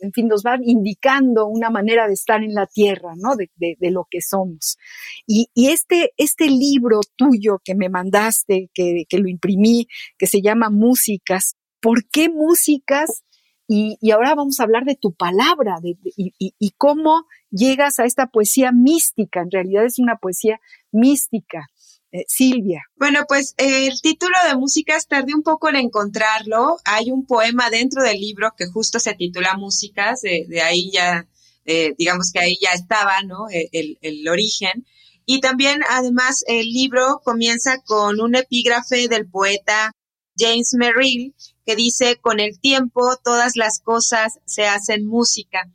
en 0.00 0.12
fin, 0.12 0.28
nos 0.28 0.42
van 0.42 0.62
indicando 0.64 1.46
una 1.46 1.70
manera 1.70 2.06
de 2.06 2.14
estar 2.14 2.42
en 2.42 2.54
la 2.54 2.66
tierra, 2.66 3.14
¿no? 3.16 3.36
De, 3.36 3.50
de, 3.56 3.90
lo 3.90 4.06
que 4.10 4.20
somos. 4.20 4.78
Y, 5.26 5.48
y, 5.54 5.68
este, 5.68 6.12
este 6.16 6.46
libro 6.46 7.00
tuyo 7.16 7.60
que 7.64 7.74
me 7.74 7.88
mandaste, 7.88 8.70
que, 8.72 9.04
que 9.08 9.18
lo 9.18 9.28
imprimí, 9.28 9.86
que 10.18 10.26
se 10.26 10.40
llama 10.40 10.70
Músicas, 10.70 11.56
¿por 11.82 12.08
qué 12.08 12.30
músicas? 12.30 13.24
Y, 13.68 13.98
y, 14.00 14.10
ahora 14.10 14.34
vamos 14.34 14.60
a 14.60 14.64
hablar 14.64 14.84
de 14.84 14.96
tu 14.96 15.12
palabra 15.12 15.76
de, 15.82 15.96
y, 16.16 16.32
y, 16.38 16.70
cómo 16.76 17.26
llegas 17.50 17.98
a 17.98 18.04
esta 18.04 18.26
poesía 18.26 18.70
mística. 18.72 19.40
En 19.40 19.50
realidad 19.50 19.84
es 19.84 19.98
una 19.98 20.16
poesía 20.16 20.60
mística. 20.90 21.66
Eh, 22.14 22.26
Silvia. 22.28 22.82
Bueno, 22.96 23.24
pues 23.26 23.54
el 23.56 23.98
título 24.02 24.36
de 24.46 24.54
Músicas 24.54 25.08
tardé 25.08 25.34
un 25.34 25.42
poco 25.42 25.70
en 25.70 25.76
encontrarlo. 25.76 26.76
Hay 26.84 27.10
un 27.10 27.24
poema 27.24 27.70
dentro 27.70 28.02
del 28.02 28.20
libro 28.20 28.52
que 28.54 28.66
justo 28.66 29.00
se 29.00 29.14
titula 29.14 29.56
Músicas, 29.56 30.20
de, 30.20 30.60
ahí 30.60 30.90
ya, 30.92 31.26
eh, 31.64 31.94
digamos 31.96 32.30
que 32.30 32.40
ahí 32.40 32.58
ya 32.60 32.72
estaba, 32.72 33.22
¿no? 33.22 33.48
E, 33.50 33.70
el, 34.02 34.28
origen. 34.28 34.86
Y 35.24 35.40
también, 35.40 35.80
además, 35.88 36.44
el 36.48 36.66
libro 36.70 37.22
comienza 37.24 37.78
con 37.78 38.20
un 38.20 38.34
epígrafe 38.34 39.08
del 39.08 39.26
poeta 39.26 39.92
James 40.36 40.74
Merrill 40.74 41.34
que 41.64 41.76
dice, 41.76 42.16
con 42.16 42.40
el 42.40 42.60
tiempo 42.60 43.16
todas 43.24 43.56
las 43.56 43.80
cosas 43.80 44.38
se 44.44 44.66
hacen 44.66 45.06
música. 45.06 45.70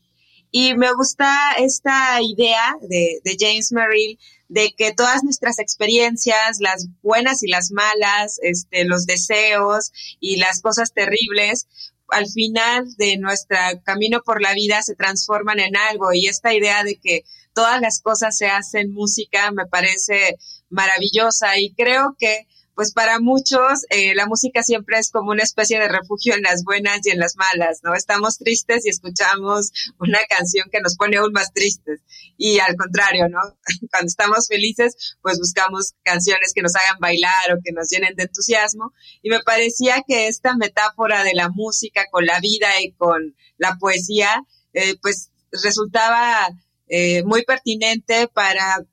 Y 0.51 0.75
me 0.75 0.93
gusta 0.93 1.53
esta 1.57 2.19
idea 2.21 2.75
de, 2.81 3.19
de 3.23 3.37
James 3.39 3.71
Merrill 3.71 4.17
de 4.49 4.73
que 4.77 4.93
todas 4.93 5.23
nuestras 5.23 5.59
experiencias, 5.59 6.59
las 6.59 6.87
buenas 7.01 7.43
y 7.43 7.47
las 7.47 7.71
malas, 7.71 8.39
este, 8.41 8.85
los 8.85 9.05
deseos 9.05 9.91
y 10.19 10.37
las 10.37 10.61
cosas 10.61 10.93
terribles, 10.93 11.67
al 12.09 12.27
final 12.27 12.85
de 12.95 13.17
nuestro 13.17 13.57
camino 13.83 14.21
por 14.23 14.41
la 14.41 14.53
vida 14.53 14.81
se 14.81 14.95
transforman 14.95 15.59
en 15.59 15.75
algo. 15.75 16.13
Y 16.13 16.27
esta 16.27 16.53
idea 16.53 16.83
de 16.83 16.95
que 16.95 17.23
todas 17.53 17.81
las 17.81 18.01
cosas 18.01 18.37
se 18.37 18.47
hacen 18.47 18.91
música 18.91 19.51
me 19.51 19.65
parece 19.65 20.37
maravillosa. 20.69 21.57
Y 21.59 21.73
creo 21.73 22.15
que 22.17 22.47
pues 22.77 22.93
para 22.93 23.19
muchos 23.19 23.87
eh, 23.89 24.13
la 24.13 24.27
música 24.27 24.61
siempre 24.61 24.99
es 24.99 25.09
como 25.09 25.31
una 25.31 25.41
especie 25.41 25.79
de 25.79 25.87
refugio 25.87 26.35
en 26.35 26.43
las 26.43 26.63
buenas 26.63 26.99
y 27.05 27.09
en 27.09 27.17
las 27.17 27.35
malas, 27.35 27.79
¿no? 27.81 27.95
Estamos 27.95 28.37
tristes 28.37 28.85
y 28.85 28.89
escuchamos 28.89 29.71
una 29.99 30.19
canción 30.29 30.69
que 30.71 30.79
nos 30.79 30.95
pone 30.95 31.17
aún 31.17 31.31
más 31.33 31.51
tristes. 31.53 32.01
Y 32.37 32.59
al 32.59 32.75
contrario, 32.75 33.29
¿no? 33.29 33.39
Cuando 33.91 34.05
estamos 34.05 34.45
felices, 34.47 35.17
pues 35.23 35.39
buscamos 35.39 35.95
canciones 36.03 36.51
que 36.53 36.61
nos 36.61 36.75
hagan 36.75 36.99
bailar 36.99 37.51
o 37.51 37.61
que 37.63 37.71
nos 37.71 37.89
llenen 37.89 38.13
de 38.15 38.25
entusiasmo. 38.25 38.93
Y 39.23 39.31
me 39.31 39.41
parecía 39.41 40.03
que 40.07 40.27
esta 40.27 40.55
metáfora 40.55 41.23
de 41.23 41.33
la 41.33 41.49
música 41.49 42.05
con 42.11 42.27
la 42.27 42.39
vida 42.39 42.67
y 42.79 42.91
con 42.91 43.35
la 43.57 43.75
poesía, 43.79 44.43
eh, 44.73 44.97
pues 45.01 45.31
resultaba 45.63 46.47
eh, 46.89 47.23
muy 47.23 47.43
pertinente 47.43 48.27
para, 48.27 48.85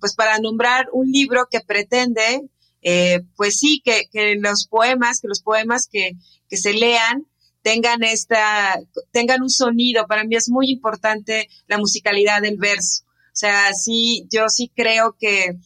pues 0.00 0.16
para 0.16 0.40
nombrar 0.40 0.86
un 0.92 1.12
libro 1.12 1.46
que 1.48 1.60
pretende 1.60 2.48
eh, 2.82 3.20
pues 3.36 3.58
sí, 3.58 3.82
que, 3.84 4.08
los 4.36 4.66
poemas, 4.66 5.20
que 5.20 5.28
los 5.28 5.40
poemas 5.40 5.88
que, 5.90 6.12
que 6.48 6.56
se 6.56 6.72
lean 6.72 7.26
tengan 7.62 8.02
esta, 8.02 8.78
tengan 9.12 9.42
un 9.42 9.50
sonido. 9.50 10.06
Para 10.06 10.24
mí 10.24 10.36
es 10.36 10.48
muy 10.48 10.70
importante 10.70 11.48
la 11.68 11.78
musicalidad 11.78 12.42
del 12.42 12.58
verso. 12.58 13.04
O 13.06 13.34
sea, 13.34 13.72
sí, 13.72 14.26
yo 14.30 14.48
sí 14.48 14.70
creo 14.74 15.16
que, 15.18 15.56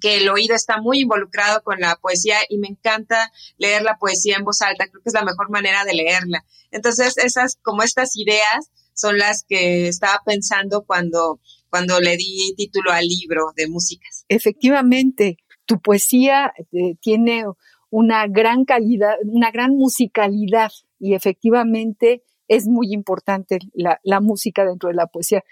que 0.00 0.18
el 0.18 0.28
oído 0.28 0.54
está 0.54 0.80
muy 0.80 1.00
involucrado 1.00 1.62
con 1.62 1.80
la 1.80 1.96
poesía 1.96 2.36
y 2.48 2.58
me 2.58 2.68
encanta 2.68 3.32
leer 3.56 3.82
la 3.82 3.96
poesía 3.96 4.36
en 4.36 4.44
voz 4.44 4.60
alta. 4.60 4.88
Creo 4.88 5.02
que 5.02 5.08
es 5.08 5.14
la 5.14 5.24
mejor 5.24 5.50
manera 5.50 5.84
de 5.84 5.94
leerla. 5.94 6.44
Entonces, 6.70 7.16
esas, 7.18 7.56
como 7.62 7.82
estas 7.82 8.16
ideas 8.16 8.70
son 8.92 9.18
las 9.18 9.44
que 9.48 9.88
estaba 9.88 10.20
pensando 10.24 10.84
cuando, 10.84 11.40
cuando 11.70 12.00
le 12.00 12.16
di 12.16 12.54
título 12.56 12.92
al 12.92 13.06
libro 13.06 13.52
de 13.56 13.68
músicas. 13.68 14.24
Efectivamente, 14.28 15.38
tu 15.66 15.80
poesía 15.80 16.52
eh, 16.72 16.96
tiene 17.00 17.44
una 17.90 18.26
gran 18.26 18.64
calidad, 18.64 19.14
una 19.24 19.50
gran 19.50 19.76
musicalidad 19.76 20.70
y 20.98 21.14
efectivamente 21.14 22.22
es 22.48 22.66
muy 22.66 22.92
importante 22.92 23.58
la, 23.72 24.20
música 24.20 24.64
dentro 24.64 24.88
de 24.88 24.94
la 24.94 25.06
poesía. 25.06 25.42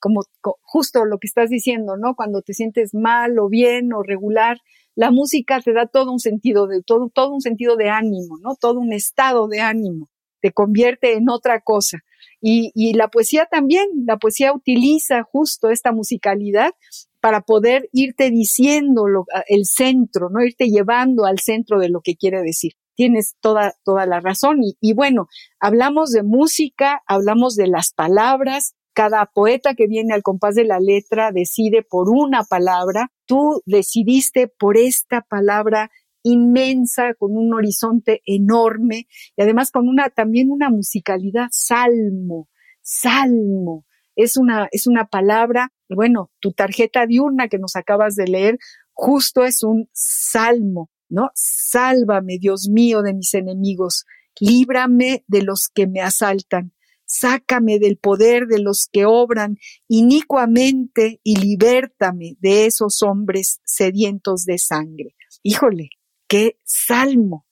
como, 0.00 0.22
justo 0.62 1.04
lo 1.04 1.18
que 1.18 1.26
estás 1.26 1.48
diciendo, 1.50 1.96
¿no? 1.96 2.16
Cuando 2.16 2.42
te 2.42 2.54
sientes 2.54 2.94
mal 2.94 3.38
o 3.38 3.48
bien 3.48 3.92
o 3.92 4.02
regular, 4.02 4.58
la 4.96 5.10
música 5.10 5.60
te 5.60 5.72
da 5.72 5.86
todo 5.86 6.12
un 6.12 6.20
sentido 6.20 6.66
de 6.66 6.82
todo, 6.82 7.08
todo 7.08 7.32
un 7.32 7.40
sentido 7.40 7.76
de 7.76 7.90
ánimo, 7.90 8.38
¿no? 8.40 8.56
Todo 8.56 8.80
un 8.80 8.92
estado 8.92 9.46
de 9.48 9.60
ánimo. 9.60 10.08
Te 10.40 10.52
convierte 10.52 11.14
en 11.14 11.28
otra 11.28 11.60
cosa. 11.60 11.98
Y 12.46 12.92
la 12.92 13.08
poesía 13.08 13.46
también, 13.46 13.86
la 14.06 14.18
poesía 14.18 14.52
utiliza 14.52 15.22
justo 15.22 15.70
esta 15.70 15.92
musicalidad 15.92 16.74
para 17.24 17.40
poder 17.40 17.88
irte 17.90 18.30
diciendo 18.30 19.06
el 19.48 19.64
centro, 19.64 20.28
¿no? 20.28 20.44
Irte 20.44 20.66
llevando 20.66 21.24
al 21.24 21.38
centro 21.38 21.78
de 21.80 21.88
lo 21.88 22.02
que 22.02 22.16
quiere 22.16 22.42
decir. 22.42 22.72
Tienes 22.96 23.36
toda, 23.40 23.72
toda 23.82 24.04
la 24.04 24.20
razón. 24.20 24.62
Y, 24.62 24.76
y 24.78 24.92
bueno, 24.92 25.28
hablamos 25.58 26.10
de 26.10 26.22
música, 26.22 27.00
hablamos 27.06 27.56
de 27.56 27.66
las 27.66 27.94
palabras. 27.94 28.74
Cada 28.92 29.24
poeta 29.24 29.72
que 29.72 29.86
viene 29.86 30.12
al 30.12 30.22
compás 30.22 30.54
de 30.54 30.66
la 30.66 30.80
letra 30.80 31.32
decide 31.32 31.82
por 31.82 32.10
una 32.10 32.44
palabra. 32.44 33.10
Tú 33.24 33.62
decidiste 33.64 34.46
por 34.48 34.76
esta 34.76 35.22
palabra 35.22 35.90
inmensa, 36.24 37.14
con 37.18 37.38
un 37.38 37.54
horizonte 37.54 38.20
enorme 38.26 39.06
y 39.34 39.42
además 39.42 39.70
con 39.70 39.88
una 39.88 40.10
también 40.10 40.50
una 40.50 40.68
musicalidad 40.68 41.48
salmo, 41.52 42.50
salmo. 42.82 43.86
Es 44.14 44.36
una, 44.36 44.68
es 44.72 44.86
una 44.86 45.06
palabra, 45.06 45.72
bueno, 45.88 46.30
tu 46.40 46.52
tarjeta 46.52 47.06
diurna 47.06 47.48
que 47.48 47.58
nos 47.58 47.76
acabas 47.76 48.14
de 48.14 48.26
leer, 48.26 48.58
justo 48.92 49.44
es 49.44 49.62
un 49.62 49.88
salmo, 49.92 50.90
¿no? 51.08 51.30
Sálvame, 51.34 52.38
Dios 52.38 52.68
mío, 52.68 53.02
de 53.02 53.14
mis 53.14 53.34
enemigos, 53.34 54.04
líbrame 54.40 55.24
de 55.26 55.42
los 55.42 55.68
que 55.68 55.86
me 55.86 56.00
asaltan, 56.00 56.72
sácame 57.06 57.78
del 57.78 57.98
poder 57.98 58.46
de 58.46 58.60
los 58.60 58.88
que 58.90 59.04
obran 59.04 59.58
inicuamente 59.88 61.20
y 61.22 61.36
libértame 61.36 62.36
de 62.40 62.66
esos 62.66 63.02
hombres 63.02 63.60
sedientos 63.64 64.44
de 64.44 64.58
sangre. 64.58 65.14
Híjole, 65.42 65.90
qué 66.28 66.58
salmo. 66.64 67.46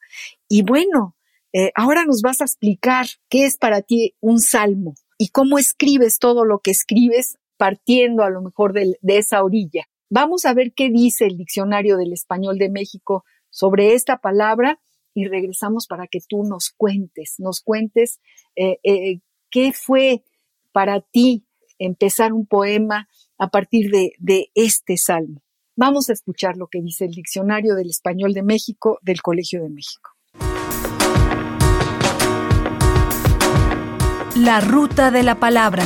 Y 0.48 0.62
bueno, 0.62 1.16
eh, 1.52 1.70
ahora 1.74 2.04
nos 2.04 2.22
vas 2.22 2.40
a 2.40 2.44
explicar 2.44 3.06
qué 3.28 3.44
es 3.44 3.56
para 3.58 3.82
ti 3.82 4.14
un 4.20 4.40
salmo 4.40 4.94
y 5.18 5.28
cómo 5.28 5.58
escribes 5.58 6.18
todo 6.18 6.44
lo 6.44 6.60
que 6.60 6.70
escribes 6.70 7.38
partiendo 7.62 8.24
a 8.24 8.30
lo 8.30 8.42
mejor 8.42 8.72
de, 8.72 8.96
esa 9.04 9.44
orilla. 9.44 9.84
Vamos 10.10 10.46
a 10.46 10.52
ver 10.52 10.72
qué 10.74 10.90
dice 10.90 11.26
el 11.26 11.36
diccionario 11.36 11.96
del 11.96 12.12
español 12.12 12.58
de 12.58 12.68
México 12.68 13.22
sobre 13.50 13.94
esta 13.94 14.16
palabra 14.16 14.80
y 15.14 15.26
regresamos 15.26 15.86
para 15.86 16.08
que 16.08 16.18
tú 16.28 16.42
nos 16.42 16.70
cuentes, 16.76 17.36
nos 17.38 17.60
cuentes 17.60 18.18
eh, 18.56 18.80
eh, 18.82 19.20
qué 19.48 19.72
fue 19.72 20.24
para 20.72 21.02
ti 21.02 21.46
empezar 21.78 22.32
un 22.32 22.46
poema 22.46 23.08
a 23.38 23.46
partir 23.46 23.92
de 23.92 24.50
este 24.56 24.96
salmo. 24.96 25.40
Vamos 25.76 26.10
a 26.10 26.14
escuchar 26.14 26.56
lo 26.56 26.66
que 26.66 26.82
dice 26.82 27.04
el 27.04 27.12
diccionario 27.12 27.76
del 27.76 27.90
español 27.90 28.32
de 28.32 28.42
México 28.42 28.98
del 29.02 29.22
Colegio 29.22 29.62
de 29.62 29.70
México. 29.70 30.10
La 34.34 34.60
ruta 34.60 35.12
de 35.12 35.22
la 35.22 35.36
palabra. 35.36 35.84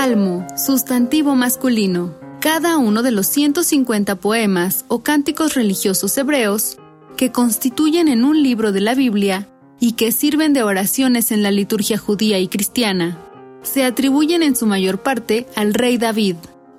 Salmo, 0.00 0.46
sustantivo 0.56 1.34
masculino. 1.34 2.14
Cada 2.40 2.78
uno 2.78 3.02
de 3.02 3.10
los 3.10 3.26
150 3.26 4.14
poemas 4.14 4.86
o 4.88 5.02
cánticos 5.02 5.52
religiosos 5.52 6.16
hebreos 6.16 6.78
que 7.18 7.32
constituyen 7.32 8.08
en 8.08 8.24
un 8.24 8.42
libro 8.42 8.72
de 8.72 8.80
la 8.80 8.94
Biblia 8.94 9.46
y 9.78 9.92
que 9.92 10.10
sirven 10.10 10.54
de 10.54 10.62
oraciones 10.62 11.32
en 11.32 11.42
la 11.42 11.50
liturgia 11.50 11.98
judía 11.98 12.38
y 12.38 12.48
cristiana, 12.48 13.18
se 13.60 13.84
atribuyen 13.84 14.42
en 14.42 14.56
su 14.56 14.64
mayor 14.64 15.02
parte 15.02 15.46
al 15.54 15.74
rey 15.74 15.98
David. 15.98 16.36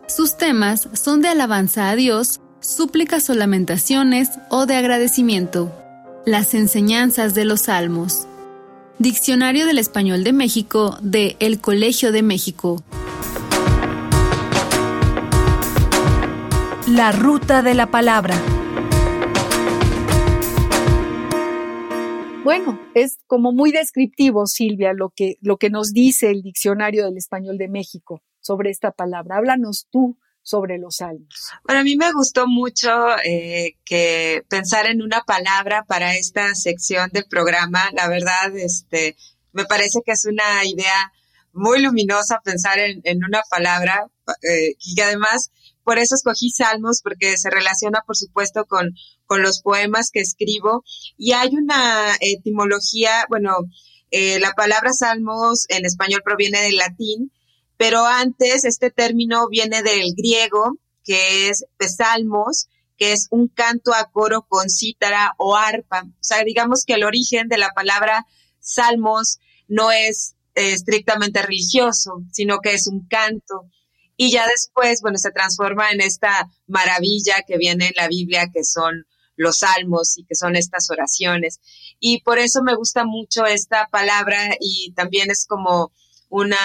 Sus 0.07 0.35
temas 0.35 0.89
son 0.93 1.21
de 1.21 1.27
alabanza 1.27 1.91
a 1.91 1.95
Dios, 1.95 2.39
súplicas 2.59 3.29
o 3.29 3.35
lamentaciones 3.35 4.31
o 4.49 4.65
de 4.65 4.77
agradecimiento. 4.77 5.71
Las 6.25 6.55
enseñanzas 6.55 7.35
de 7.35 7.45
los 7.45 7.61
salmos. 7.61 8.25
Diccionario 8.97 9.67
del 9.67 9.77
Español 9.77 10.23
de 10.23 10.33
México 10.33 10.97
de 11.03 11.35
El 11.39 11.61
Colegio 11.61 12.11
de 12.11 12.23
México. 12.23 12.83
La 17.01 17.11
ruta 17.11 17.63
de 17.63 17.73
la 17.73 17.89
palabra. 17.89 18.35
Bueno, 22.43 22.79
es 22.93 23.17
como 23.25 23.51
muy 23.51 23.71
descriptivo, 23.71 24.45
Silvia, 24.45 24.93
lo 24.93 25.09
que, 25.09 25.37
lo 25.41 25.57
que 25.57 25.71
nos 25.71 25.93
dice 25.93 26.29
el 26.29 26.43
Diccionario 26.43 27.05
del 27.05 27.17
Español 27.17 27.57
de 27.57 27.69
México 27.69 28.21
sobre 28.39 28.69
esta 28.69 28.91
palabra. 28.91 29.37
Háblanos 29.37 29.87
tú 29.89 30.19
sobre 30.43 30.77
los 30.77 30.97
salmos. 30.97 31.49
Bueno, 31.63 31.81
a 31.81 31.83
mí 31.83 31.97
me 31.97 32.11
gustó 32.11 32.45
mucho 32.45 32.91
eh, 33.25 33.77
que 33.83 34.43
pensar 34.47 34.85
en 34.85 35.01
una 35.01 35.21
palabra 35.21 35.85
para 35.87 36.15
esta 36.15 36.53
sección 36.53 37.09
del 37.11 37.25
programa. 37.25 37.89
La 37.93 38.09
verdad, 38.09 38.55
este, 38.55 39.15
me 39.53 39.65
parece 39.65 40.01
que 40.05 40.11
es 40.11 40.25
una 40.25 40.63
idea 40.65 41.11
muy 41.51 41.81
luminosa 41.81 42.41
pensar 42.43 42.77
en, 42.77 43.01
en 43.05 43.23
una 43.23 43.41
palabra 43.49 44.05
eh, 44.43 44.75
y 44.79 45.01
además 45.01 45.49
por 45.91 45.99
eso 45.99 46.15
escogí 46.15 46.49
Salmos, 46.51 47.01
porque 47.03 47.35
se 47.35 47.49
relaciona, 47.49 48.01
por 48.07 48.15
supuesto, 48.15 48.63
con, 48.63 48.91
con 49.25 49.41
los 49.41 49.61
poemas 49.61 50.09
que 50.09 50.21
escribo. 50.21 50.85
Y 51.17 51.33
hay 51.33 51.49
una 51.53 52.15
etimología, 52.21 53.25
bueno, 53.27 53.51
eh, 54.09 54.39
la 54.39 54.53
palabra 54.53 54.93
Salmos 54.93 55.65
en 55.67 55.85
español 55.85 56.21
proviene 56.23 56.61
del 56.61 56.77
latín, 56.77 57.33
pero 57.75 58.05
antes 58.05 58.63
este 58.63 58.89
término 58.89 59.49
viene 59.49 59.83
del 59.83 60.13
griego, 60.15 60.77
que 61.03 61.49
es 61.49 61.65
pesalmos, 61.75 62.67
que 62.95 63.11
es 63.11 63.27
un 63.29 63.49
canto 63.49 63.93
a 63.93 64.09
coro 64.13 64.45
con 64.47 64.69
cítara 64.69 65.35
o 65.37 65.57
arpa. 65.57 66.03
O 66.05 66.23
sea, 66.23 66.41
digamos 66.45 66.85
que 66.85 66.93
el 66.93 67.03
origen 67.03 67.49
de 67.49 67.57
la 67.57 67.71
palabra 67.71 68.25
salmos 68.61 69.39
no 69.67 69.91
es 69.91 70.37
eh, 70.55 70.71
estrictamente 70.71 71.41
religioso, 71.41 72.23
sino 72.31 72.59
que 72.59 72.75
es 72.75 72.87
un 72.87 73.05
canto 73.09 73.65
y 74.21 74.29
ya 74.29 74.45
después, 74.45 75.01
bueno, 75.01 75.17
se 75.17 75.31
transforma 75.31 75.89
en 75.89 75.99
esta 75.99 76.47
maravilla 76.67 77.41
que 77.47 77.57
viene 77.57 77.87
en 77.87 77.93
la 77.95 78.07
Biblia, 78.07 78.51
que 78.53 78.63
son 78.63 79.07
los 79.35 79.57
salmos 79.57 80.15
y 80.15 80.25
que 80.25 80.35
son 80.35 80.55
estas 80.55 80.91
oraciones. 80.91 81.59
Y 81.99 82.21
por 82.21 82.37
eso 82.37 82.61
me 82.61 82.75
gusta 82.75 83.03
mucho 83.03 83.47
esta 83.47 83.87
palabra 83.91 84.37
y 84.59 84.93
también 84.93 85.31
es 85.31 85.47
como 85.47 85.91
una, 86.29 86.55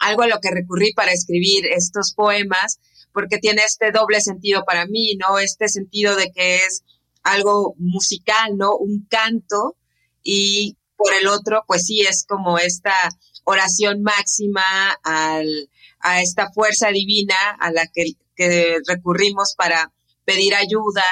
algo 0.00 0.22
a 0.22 0.26
lo 0.26 0.40
que 0.40 0.50
recurrí 0.50 0.92
para 0.92 1.12
escribir 1.12 1.66
estos 1.66 2.14
poemas, 2.14 2.80
porque 3.12 3.38
tiene 3.38 3.62
este 3.64 3.92
doble 3.92 4.20
sentido 4.20 4.64
para 4.64 4.86
mí, 4.86 5.14
¿no? 5.14 5.38
Este 5.38 5.68
sentido 5.68 6.16
de 6.16 6.32
que 6.32 6.56
es 6.56 6.82
algo 7.22 7.76
musical, 7.78 8.56
¿no? 8.56 8.76
Un 8.76 9.06
canto 9.08 9.76
y 10.24 10.78
por 10.96 11.14
el 11.14 11.28
otro, 11.28 11.62
pues 11.68 11.86
sí, 11.86 12.00
es 12.00 12.26
como 12.26 12.58
esta 12.58 12.92
oración 13.44 14.02
máxima 14.02 14.98
al, 15.04 15.70
a 16.04 16.20
esta 16.20 16.52
fuerza 16.52 16.90
divina 16.90 17.34
a 17.58 17.72
la 17.72 17.86
que, 17.86 18.14
recurrimos 18.86 19.54
para 19.56 19.92
pedir 20.24 20.54
ayuda 20.54 21.04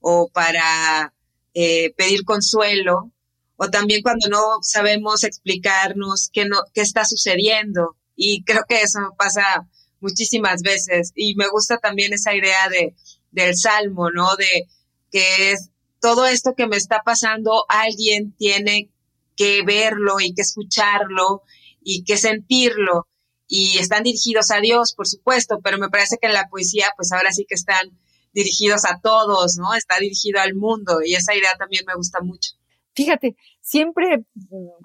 o 0.00 0.30
para 0.32 1.12
eh, 1.52 1.92
pedir 1.96 2.24
consuelo, 2.24 3.12
o 3.56 3.68
también 3.68 4.02
cuando 4.02 4.28
no 4.28 4.40
sabemos 4.62 5.24
explicarnos 5.24 6.30
qué, 6.32 6.46
no, 6.46 6.58
qué 6.72 6.80
está 6.80 7.04
sucediendo. 7.04 7.96
Y 8.16 8.44
creo 8.44 8.62
que 8.68 8.82
eso 8.82 9.00
pasa 9.18 9.68
muchísimas 10.00 10.62
veces. 10.62 11.12
Y 11.14 11.34
me 11.34 11.48
gusta 11.48 11.76
también 11.78 12.12
esa 12.12 12.34
idea 12.34 12.68
de, 12.70 12.94
del 13.32 13.56
salmo, 13.56 14.10
¿no? 14.10 14.36
De 14.36 14.68
que 15.10 15.52
es 15.52 15.70
todo 16.00 16.24
esto 16.26 16.54
que 16.56 16.66
me 16.66 16.76
está 16.76 17.02
pasando, 17.04 17.64
alguien 17.68 18.32
tiene 18.38 18.90
que 19.36 19.62
verlo 19.64 20.20
y 20.20 20.32
que 20.34 20.42
escucharlo 20.42 21.42
y 21.82 22.04
que 22.04 22.16
sentirlo 22.16 23.09
y 23.50 23.78
están 23.78 24.04
dirigidos 24.04 24.52
a 24.52 24.60
Dios, 24.60 24.94
por 24.94 25.08
supuesto, 25.08 25.58
pero 25.62 25.76
me 25.76 25.90
parece 25.90 26.18
que 26.18 26.28
en 26.28 26.34
la 26.34 26.48
poesía, 26.48 26.86
pues 26.96 27.10
ahora 27.10 27.32
sí 27.32 27.44
que 27.48 27.56
están 27.56 27.90
dirigidos 28.32 28.84
a 28.84 29.00
todos, 29.02 29.56
¿no? 29.56 29.74
Está 29.74 29.98
dirigido 29.98 30.40
al 30.40 30.54
mundo 30.54 31.00
y 31.04 31.14
esa 31.14 31.34
idea 31.34 31.50
también 31.58 31.84
me 31.84 31.96
gusta 31.96 32.20
mucho. 32.22 32.52
Fíjate, 32.94 33.34
siempre 33.60 34.24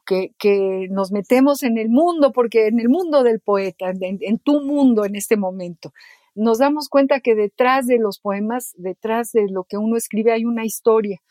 que, 0.06 0.32
que 0.40 0.88
nos 0.90 1.12
metemos 1.12 1.62
en 1.62 1.78
el 1.78 1.90
mundo, 1.90 2.32
porque 2.32 2.68
en 2.68 2.80
el 2.80 2.90
mundo 2.90 3.22
del 3.22 3.40
poeta, 3.40 3.92
en 4.02 4.40
tu 4.40 4.62
mundo 4.62 5.06
en 5.06 5.16
este 5.16 5.38
momento, 5.38 5.94
nos 6.36 6.60
damos 6.60 6.90
cuenta 6.90 7.22
que 7.22 7.34
detrás 7.34 7.88
de 7.88 7.98
los 7.98 8.20
poemas, 8.20 8.74
detrás 8.78 9.32
de 9.32 9.48
lo 9.50 9.64
que 9.64 9.78
uno 9.78 9.96
escribe, 9.96 10.34
hay 10.34 10.44
una 10.44 10.66
historia. 10.66 11.22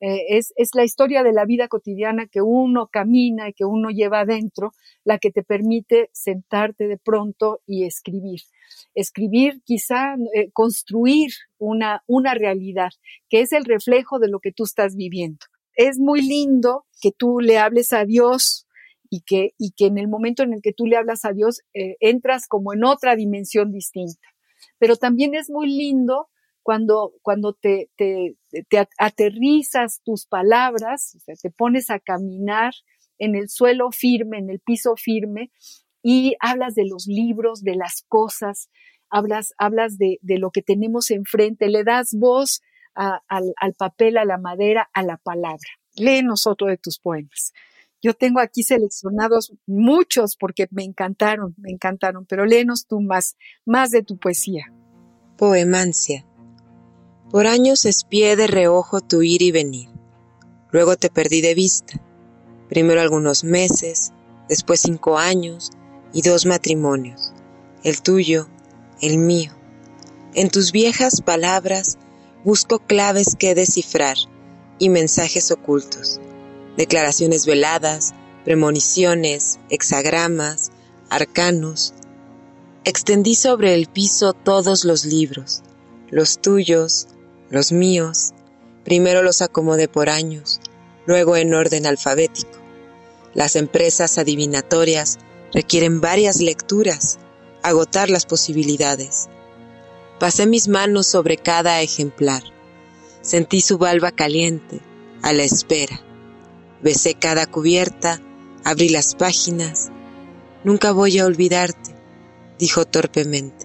Eh, 0.00 0.24
es, 0.30 0.54
es, 0.56 0.70
la 0.74 0.84
historia 0.84 1.22
de 1.22 1.32
la 1.32 1.44
vida 1.44 1.68
cotidiana 1.68 2.26
que 2.26 2.40
uno 2.40 2.88
camina 2.90 3.50
y 3.50 3.52
que 3.52 3.66
uno 3.66 3.90
lleva 3.90 4.20
adentro, 4.20 4.72
la 5.04 5.18
que 5.18 5.30
te 5.30 5.42
permite 5.42 6.08
sentarte 6.12 6.88
de 6.88 6.96
pronto 6.96 7.60
y 7.66 7.84
escribir. 7.84 8.40
Escribir, 8.94 9.60
quizá 9.64 10.14
eh, 10.34 10.50
construir 10.52 11.30
una, 11.58 12.02
una 12.06 12.32
realidad 12.34 12.90
que 13.28 13.42
es 13.42 13.52
el 13.52 13.66
reflejo 13.66 14.18
de 14.18 14.28
lo 14.28 14.40
que 14.40 14.52
tú 14.52 14.64
estás 14.64 14.96
viviendo. 14.96 15.44
Es 15.76 15.98
muy 15.98 16.22
lindo 16.22 16.86
que 17.02 17.12
tú 17.12 17.40
le 17.40 17.58
hables 17.58 17.92
a 17.92 18.06
Dios 18.06 18.66
y 19.10 19.20
que, 19.20 19.50
y 19.58 19.72
que 19.72 19.86
en 19.86 19.98
el 19.98 20.08
momento 20.08 20.42
en 20.42 20.54
el 20.54 20.62
que 20.62 20.72
tú 20.72 20.86
le 20.86 20.96
hablas 20.96 21.26
a 21.26 21.32
Dios, 21.32 21.60
eh, 21.74 21.96
entras 22.00 22.46
como 22.48 22.72
en 22.72 22.84
otra 22.84 23.14
dimensión 23.14 23.70
distinta 23.70 24.33
pero 24.78 24.96
también 24.96 25.34
es 25.34 25.50
muy 25.50 25.68
lindo 25.68 26.28
cuando, 26.62 27.12
cuando 27.22 27.52
te, 27.52 27.90
te, 27.96 28.36
te 28.68 28.88
aterrizas 28.98 30.00
tus 30.02 30.26
palabras, 30.26 31.14
o 31.16 31.20
sea, 31.20 31.34
te 31.34 31.50
pones 31.50 31.90
a 31.90 31.98
caminar 32.00 32.72
en 33.18 33.34
el 33.34 33.48
suelo 33.48 33.90
firme, 33.92 34.38
en 34.38 34.50
el 34.50 34.60
piso 34.60 34.96
firme, 34.96 35.50
y 36.02 36.36
hablas 36.40 36.74
de 36.74 36.86
los 36.86 37.06
libros, 37.06 37.62
de 37.62 37.76
las 37.76 38.04
cosas, 38.08 38.70
hablas, 39.10 39.54
hablas 39.58 39.98
de, 39.98 40.18
de 40.22 40.38
lo 40.38 40.50
que 40.50 40.62
tenemos 40.62 41.10
enfrente, 41.10 41.68
le 41.68 41.84
das 41.84 42.14
voz 42.14 42.62
al, 42.94 43.54
al, 43.56 43.74
papel, 43.74 44.18
a 44.18 44.24
la 44.24 44.38
madera, 44.38 44.88
a 44.92 45.02
la 45.02 45.16
palabra. 45.16 45.68
Léenos 45.96 46.46
otro 46.46 46.68
de 46.68 46.76
tus 46.76 46.98
poemas. 46.98 47.52
Yo 48.04 48.12
tengo 48.12 48.40
aquí 48.40 48.62
seleccionados 48.62 49.54
muchos 49.66 50.36
porque 50.36 50.68
me 50.70 50.84
encantaron, 50.84 51.54
me 51.56 51.70
encantaron, 51.70 52.26
pero 52.26 52.44
léenos 52.44 52.84
tú 52.86 53.00
más, 53.00 53.38
más 53.64 53.92
de 53.92 54.02
tu 54.02 54.18
poesía. 54.18 54.70
Poemancia. 55.38 56.26
Por 57.30 57.46
años 57.46 57.86
espié 57.86 58.36
de 58.36 58.46
reojo 58.46 59.00
tu 59.00 59.22
ir 59.22 59.40
y 59.40 59.52
venir. 59.52 59.88
Luego 60.70 60.96
te 60.96 61.08
perdí 61.08 61.40
de 61.40 61.54
vista. 61.54 61.98
Primero 62.68 63.00
algunos 63.00 63.42
meses, 63.42 64.12
después 64.50 64.80
cinco 64.80 65.16
años 65.16 65.70
y 66.12 66.20
dos 66.20 66.44
matrimonios. 66.44 67.32
El 67.84 68.02
tuyo, 68.02 68.50
el 69.00 69.16
mío. 69.16 69.52
En 70.34 70.50
tus 70.50 70.72
viejas 70.72 71.22
palabras 71.22 71.96
busco 72.44 72.80
claves 72.80 73.34
que 73.34 73.54
descifrar 73.54 74.18
y 74.78 74.90
mensajes 74.90 75.50
ocultos 75.50 76.20
declaraciones 76.76 77.46
veladas, 77.46 78.14
premoniciones, 78.44 79.58
hexagramas, 79.70 80.70
arcanos. 81.10 81.94
Extendí 82.84 83.34
sobre 83.34 83.74
el 83.74 83.86
piso 83.86 84.32
todos 84.32 84.84
los 84.84 85.04
libros, 85.04 85.62
los 86.10 86.40
tuyos, 86.40 87.08
los 87.50 87.72
míos. 87.72 88.32
Primero 88.84 89.22
los 89.22 89.40
acomodé 89.40 89.88
por 89.88 90.10
años, 90.10 90.60
luego 91.06 91.36
en 91.36 91.54
orden 91.54 91.86
alfabético. 91.86 92.58
Las 93.32 93.56
empresas 93.56 94.18
adivinatorias 94.18 95.18
requieren 95.52 96.00
varias 96.00 96.40
lecturas, 96.40 97.18
agotar 97.62 98.10
las 98.10 98.26
posibilidades. 98.26 99.28
Pasé 100.20 100.46
mis 100.46 100.68
manos 100.68 101.06
sobre 101.06 101.36
cada 101.36 101.80
ejemplar. 101.80 102.42
Sentí 103.22 103.62
su 103.62 103.78
balba 103.78 104.12
caliente, 104.12 104.80
a 105.22 105.32
la 105.32 105.44
espera. 105.44 106.00
Besé 106.84 107.14
cada 107.14 107.46
cubierta, 107.46 108.20
abrí 108.62 108.90
las 108.90 109.14
páginas. 109.14 109.90
Nunca 110.64 110.92
voy 110.92 111.18
a 111.18 111.24
olvidarte, 111.24 111.94
dijo 112.58 112.84
torpemente. 112.84 113.64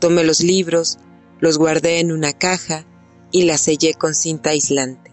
Tomé 0.00 0.24
los 0.24 0.40
libros, 0.40 0.98
los 1.40 1.58
guardé 1.58 2.00
en 2.00 2.12
una 2.12 2.32
caja 2.32 2.86
y 3.32 3.44
la 3.44 3.58
sellé 3.58 3.92
con 3.92 4.14
cinta 4.14 4.48
aislante. 4.48 5.10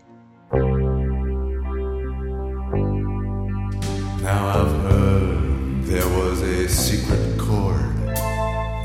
Now 4.22 4.48
I've 4.48 4.72
heard 4.90 5.84
there 5.86 6.08
was 6.08 6.42
a 6.42 6.70
secret 6.70 7.38
chord 7.38 8.16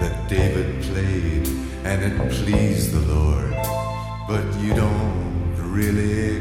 that 0.01 0.29
David 0.29 0.83
played 0.91 1.47
and 1.85 2.03
it 2.03 2.19
pleased 2.33 2.91
the 2.91 3.15
Lord, 3.15 3.55
but 4.27 4.43
you 4.61 4.75
don't 4.75 5.55
really 5.73 6.38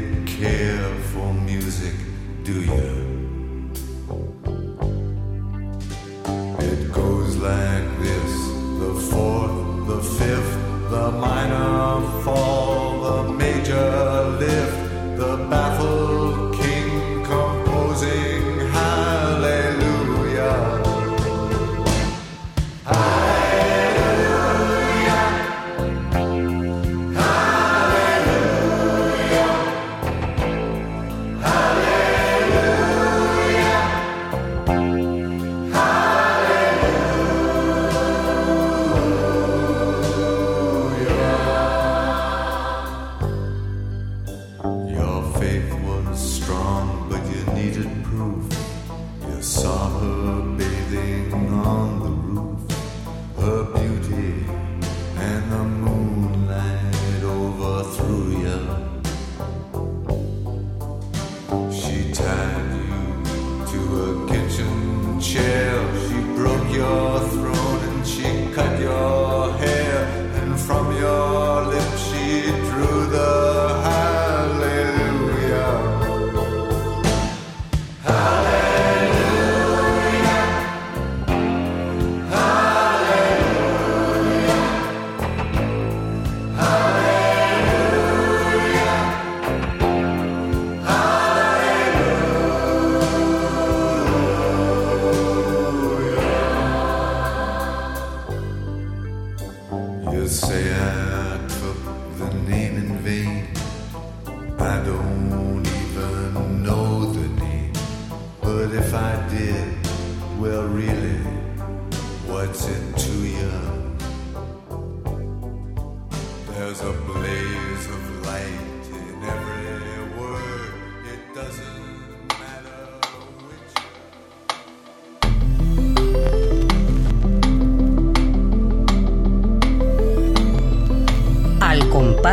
baffled 15.48 16.17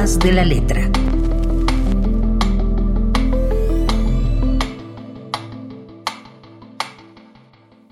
De 0.06 0.32
la 0.32 0.46
letra. 0.46 0.88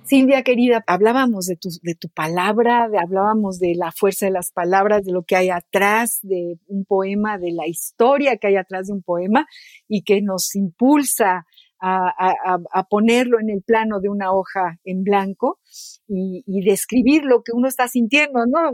Silvia 0.04 0.44
querida, 0.44 0.84
hablábamos 0.86 1.46
de 1.48 1.56
tu, 1.56 1.70
de 1.82 1.96
tu 1.96 2.10
palabra, 2.10 2.88
de- 2.90 3.00
hablábamos 3.00 3.58
de 3.58 3.74
la 3.76 3.92
fuerza 3.92 4.28
de 4.28 4.32
las 4.32 4.52
palabras, 4.52 5.04
de 5.06 5.12
lo 5.12 5.24
que 5.24 5.36
hay 5.36 5.50
atrás 5.50 6.20
de 6.22 6.60
un 6.68 6.86
poema, 6.86 7.38
de 7.40 7.52
la 7.52 7.68
historia 7.68 8.38
que 8.38 8.48
hay 8.48 8.58
atrás 8.58 8.88
de 8.88 8.94
un 8.94 9.02
poema 9.02 9.48
y 9.88 10.04
que 10.04 10.22
nos 10.22 10.56
impulsa 10.56 11.46
a- 11.80 12.10
a- 12.20 12.60
a 12.72 12.84
ponerlo 12.84 13.40
en 13.40 13.50
el 13.50 13.64
plano 13.64 14.00
de 14.00 14.10
una 14.10 14.32
hoja 14.34 14.78
en 14.84 15.04
blanco 15.04 15.60
y, 16.08 16.44
y 16.46 16.64
describir 16.64 17.24
lo 17.24 17.42
que 17.42 17.52
uno 17.54 17.68
está 17.68 17.88
sintiendo, 17.88 18.46
¿no? 18.46 18.72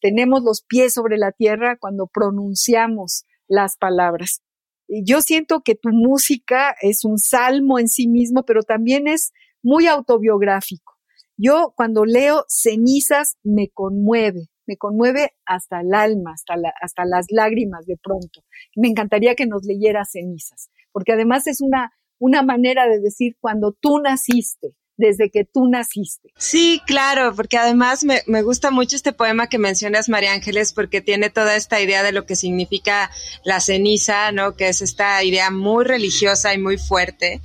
Tenemos 0.00 0.42
los 0.42 0.62
pies 0.62 0.94
sobre 0.94 1.18
la 1.18 1.32
tierra 1.32 1.76
cuando 1.78 2.06
pronunciamos 2.06 3.24
las 3.48 3.76
palabras. 3.76 4.42
Yo 4.88 5.20
siento 5.20 5.60
que 5.60 5.74
tu 5.74 5.90
música 5.90 6.74
es 6.80 7.04
un 7.04 7.18
salmo 7.18 7.78
en 7.78 7.88
sí 7.88 8.08
mismo, 8.08 8.44
pero 8.44 8.62
también 8.62 9.06
es 9.06 9.32
muy 9.62 9.86
autobiográfico. 9.86 10.94
Yo 11.36 11.72
cuando 11.76 12.04
leo 12.04 12.44
cenizas 12.48 13.36
me 13.42 13.68
conmueve, 13.68 14.48
me 14.66 14.76
conmueve 14.76 15.32
hasta 15.46 15.80
el 15.80 15.94
alma, 15.94 16.34
hasta 16.34 17.04
las 17.04 17.26
lágrimas 17.30 17.86
de 17.86 17.96
pronto. 18.02 18.42
Me 18.76 18.88
encantaría 18.88 19.34
que 19.34 19.46
nos 19.46 19.64
leyera 19.64 20.04
cenizas, 20.04 20.70
porque 20.92 21.12
además 21.12 21.46
es 21.46 21.60
una, 21.60 21.92
una 22.18 22.42
manera 22.42 22.86
de 22.88 23.00
decir 23.00 23.36
cuando 23.40 23.72
tú 23.72 24.00
naciste, 24.00 24.74
desde 25.00 25.30
que 25.30 25.44
tú 25.44 25.66
naciste. 25.66 26.32
Sí, 26.36 26.80
claro, 26.86 27.34
porque 27.34 27.56
además 27.56 28.04
me, 28.04 28.22
me 28.26 28.42
gusta 28.42 28.70
mucho 28.70 28.94
este 28.94 29.12
poema 29.12 29.48
que 29.48 29.58
mencionas, 29.58 30.08
María 30.08 30.32
Ángeles, 30.32 30.72
porque 30.72 31.00
tiene 31.00 31.30
toda 31.30 31.56
esta 31.56 31.80
idea 31.80 32.02
de 32.02 32.12
lo 32.12 32.26
que 32.26 32.36
significa 32.36 33.10
la 33.44 33.60
ceniza, 33.60 34.30
¿no? 34.30 34.54
Que 34.54 34.68
es 34.68 34.82
esta 34.82 35.24
idea 35.24 35.50
muy 35.50 35.84
religiosa 35.84 36.54
y 36.54 36.58
muy 36.58 36.78
fuerte. 36.78 37.40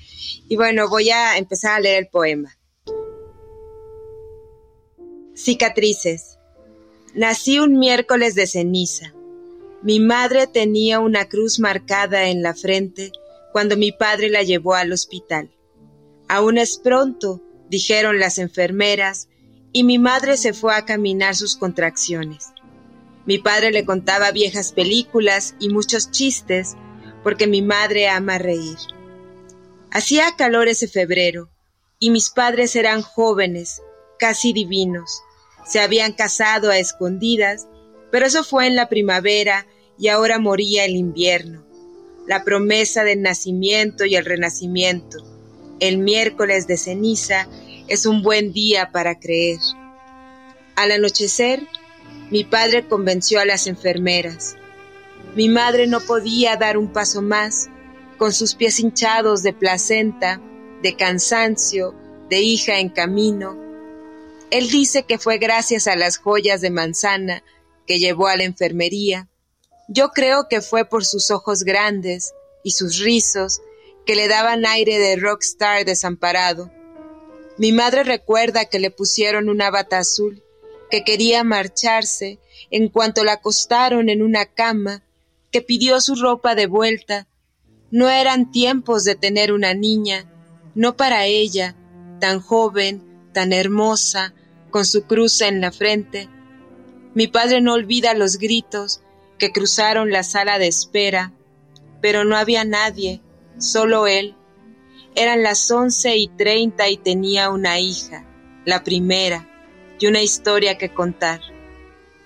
Y 0.48 0.56
bueno, 0.56 0.90
voy 0.90 1.10
a 1.10 1.38
empezar 1.38 1.78
a 1.78 1.80
leer 1.80 2.04
el 2.04 2.08
poema. 2.10 2.56
Cicatrices. 5.36 6.38
Nací 7.14 7.60
un 7.60 7.80
miércoles 7.80 8.36
de 8.36 8.46
ceniza. 8.46 9.14
Mi 9.82 10.00
madre 10.00 10.48
tenía 10.48 11.00
una 11.00 11.26
cruz 11.26 11.60
marcada 11.60 12.28
en 12.28 12.42
la 12.42 12.54
frente 12.54 13.12
cuando 13.54 13.78
mi 13.78 13.92
padre 13.92 14.30
la 14.30 14.44
llevó 14.44 14.74
al 14.74 14.92
hospital. 14.92 15.50
Aún 16.28 16.58
es 16.58 16.78
pronto, 16.78 17.42
dijeron 17.70 18.20
las 18.20 18.38
enfermeras, 18.38 19.28
y 19.72 19.84
mi 19.84 20.00
madre 20.00 20.38
se 20.38 20.54
fue 20.54 20.76
a 20.76 20.86
caminar 20.86 21.36
sus 21.36 21.58
contracciones. 21.58 22.52
Mi 23.26 23.40
padre 23.40 23.72
le 23.72 23.86
contaba 23.86 24.32
viejas 24.32 24.72
películas 24.72 25.56
y 25.60 25.70
muchos 25.70 26.12
chistes, 26.12 26.76
porque 27.24 27.48
mi 27.48 27.62
madre 27.62 28.08
ama 28.08 28.38
reír. 28.38 28.78
Hacía 29.92 30.36
calor 30.38 30.68
ese 30.68 30.88
febrero, 30.88 31.50
y 32.00 32.10
mis 32.12 32.30
padres 32.30 32.76
eran 32.76 33.02
jóvenes, 33.02 33.82
casi 34.20 34.54
divinos. 34.54 35.22
Se 35.66 35.80
habían 35.80 36.14
casado 36.14 36.70
a 36.70 36.78
escondidas, 36.78 37.68
pero 38.12 38.28
eso 38.28 38.44
fue 38.44 38.68
en 38.68 38.76
la 38.76 38.90
primavera 38.90 39.66
y 39.98 40.10
ahora 40.10 40.40
moría 40.40 40.86
el 40.86 40.96
invierno. 40.96 41.66
La 42.28 42.44
promesa 42.44 43.04
del 43.04 43.22
nacimiento 43.22 44.06
y 44.06 44.16
el 44.16 44.26
renacimiento. 44.26 45.35
El 45.80 45.98
miércoles 45.98 46.68
de 46.68 46.78
ceniza 46.78 47.48
es 47.88 48.06
un 48.06 48.22
buen 48.22 48.54
día 48.54 48.92
para 48.92 49.20
creer. 49.20 49.60
Al 50.76 50.92
anochecer, 50.92 51.68
mi 52.32 52.44
padre 52.44 52.88
convenció 52.88 53.40
a 53.40 53.46
las 53.46 53.68
enfermeras. 53.68 54.56
Mi 55.36 55.50
madre 55.50 55.86
no 55.88 56.00
podía 56.00 56.56
dar 56.56 56.78
un 56.78 56.94
paso 56.94 57.22
más, 57.22 57.70
con 58.18 58.32
sus 58.32 58.56
pies 58.56 58.80
hinchados 58.80 59.44
de 59.44 59.52
placenta, 59.52 60.42
de 60.82 60.96
cansancio, 60.96 61.94
de 62.30 62.40
hija 62.40 62.80
en 62.80 62.90
camino. 62.90 63.58
Él 64.52 64.70
dice 64.70 65.04
que 65.04 65.18
fue 65.18 65.38
gracias 65.40 65.88
a 65.88 65.98
las 65.98 66.18
joyas 66.18 66.62
de 66.62 66.70
manzana 66.70 67.44
que 67.86 68.00
llevó 68.00 68.28
a 68.28 68.38
la 68.38 68.46
enfermería. 68.46 69.28
Yo 69.90 70.10
creo 70.10 70.48
que 70.50 70.62
fue 70.62 70.86
por 70.86 71.04
sus 71.04 71.32
ojos 71.32 71.64
grandes 71.64 72.34
y 72.64 72.72
sus 72.72 73.00
rizos 73.00 73.62
que 74.06 74.16
le 74.16 74.28
daban 74.28 74.66
aire 74.66 75.00
de 75.00 75.16
rockstar 75.16 75.86
desamparado. 75.86 76.72
Mi 77.58 77.72
madre 77.72 78.04
recuerda 78.04 78.66
que 78.66 78.80
le 78.80 78.92
pusieron 78.92 79.50
una 79.50 79.72
bata 79.72 80.00
azul, 80.00 80.44
que 80.90 81.04
quería 81.04 81.44
marcharse 81.44 82.40
en 82.70 82.90
cuanto 82.90 83.24
la 83.24 83.34
acostaron 83.34 84.10
en 84.10 84.22
una 84.22 84.46
cama, 84.46 85.04
que 85.52 85.62
pidió 85.62 86.02
su 86.02 86.16
ropa 86.16 86.56
de 86.56 86.68
vuelta. 86.68 87.28
No 87.92 88.10
eran 88.10 88.52
tiempos 88.52 89.04
de 89.04 89.16
tener 89.16 89.54
una 89.54 89.74
niña, 89.74 90.30
no 90.76 90.98
para 90.98 91.26
ella, 91.26 91.76
tan 92.20 92.42
joven, 92.42 93.30
tan 93.34 93.54
hermosa, 93.54 94.34
con 94.70 94.86
su 94.86 95.04
cruz 95.04 95.42
en 95.42 95.62
la 95.62 95.72
frente. 95.72 96.28
Mi 97.14 97.28
padre 97.28 97.62
no 97.62 97.74
olvida 97.74 98.14
los 98.14 98.38
gritos 98.38 99.02
que 99.38 99.52
cruzaron 99.52 100.12
la 100.12 100.24
sala 100.24 100.60
de 100.60 100.68
espera, 100.68 101.32
pero 102.02 102.26
no 102.26 102.36
había 102.36 102.66
nadie, 102.66 103.22
solo 103.58 104.08
él. 104.08 104.36
Eran 105.16 105.44
las 105.44 105.70
once 105.72 106.16
y 106.18 106.28
treinta 106.28 106.90
y 106.90 106.98
tenía 106.98 107.50
una 107.50 107.80
hija, 107.80 108.26
la 108.66 108.84
primera, 108.84 109.50
y 110.00 110.08
una 110.08 110.22
historia 110.22 110.78
que 110.78 110.94
contar. 110.94 111.40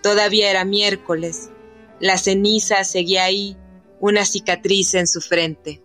Todavía 0.01 0.49
era 0.49 0.65
miércoles. 0.65 1.51
La 1.99 2.17
ceniza 2.17 2.83
seguía 2.83 3.25
ahí, 3.25 3.57
una 3.99 4.25
cicatriz 4.25 4.93
en 4.95 5.07
su 5.07 5.21
frente. 5.21 5.83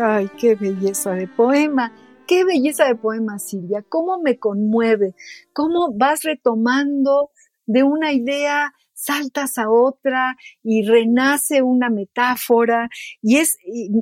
Ay, 0.00 0.30
qué 0.38 0.54
belleza 0.54 1.12
de 1.12 1.26
poema, 1.26 1.92
qué 2.28 2.44
belleza 2.44 2.84
de 2.84 2.94
poema, 2.94 3.40
Silvia, 3.40 3.84
cómo 3.88 4.20
me 4.20 4.38
conmueve, 4.38 5.14
cómo 5.52 5.92
vas 5.96 6.22
retomando 6.22 7.30
de 7.66 7.82
una 7.82 8.12
idea, 8.12 8.72
saltas 8.92 9.58
a 9.58 9.70
otra 9.70 10.36
y 10.62 10.86
renace 10.86 11.62
una 11.62 11.90
metáfora 11.90 12.88
y 13.22 13.38
es, 13.38 13.56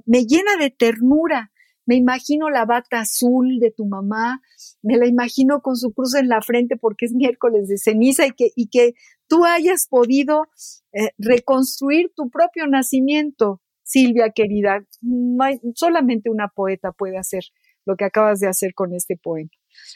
me 0.05 0.27
llena 0.27 0.57
de 0.59 0.71
ternura. 0.71 1.53
Me 1.89 1.95
imagino 1.95 2.51
la 2.51 2.65
bata 2.65 2.99
azul 2.99 3.61
de 3.61 3.71
tu 3.71 3.87
mamá, 3.87 4.43
me 4.83 4.97
la 4.97 5.07
imagino 5.07 5.61
con 5.63 5.77
su 5.77 5.93
cruz 5.93 6.17
en 6.17 6.29
la 6.29 6.43
frente 6.43 6.77
porque 6.77 7.07
es 7.07 7.13
miércoles 7.13 7.69
de 7.69 7.79
ceniza 7.79 8.27
y 8.27 8.33
que, 8.33 8.51
y 8.57 8.69
que 8.71 8.95
tú 9.29 9.45
hayas 9.45 9.87
podido 9.87 10.49
eh, 10.93 11.11
reconstruir 11.17 12.11
tu 12.17 12.29
propio 12.29 12.67
nacimiento, 12.67 13.63
Silvia 13.85 14.31
querida, 14.35 14.85
solamente 15.77 16.29
una 16.29 16.49
poeta 16.49 16.91
puede 16.91 17.19
hacer 17.19 17.45
lo 17.87 17.97
que 17.97 18.05
acabas 18.05 18.41
de 18.41 18.49
hacer 18.49 18.75
con 18.75 18.93
este 18.93 19.17
poema. 19.17 19.51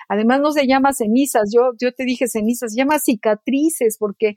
Además 0.09 0.40
no 0.40 0.53
se 0.53 0.66
llama 0.66 0.92
cenizas, 0.92 1.50
yo, 1.53 1.92
te 1.92 2.05
dije 2.05 2.29
cenizas, 2.29 2.72
se 2.72 2.79
llama 2.79 2.98
cicatrices 2.98 3.96
porque 3.98 4.37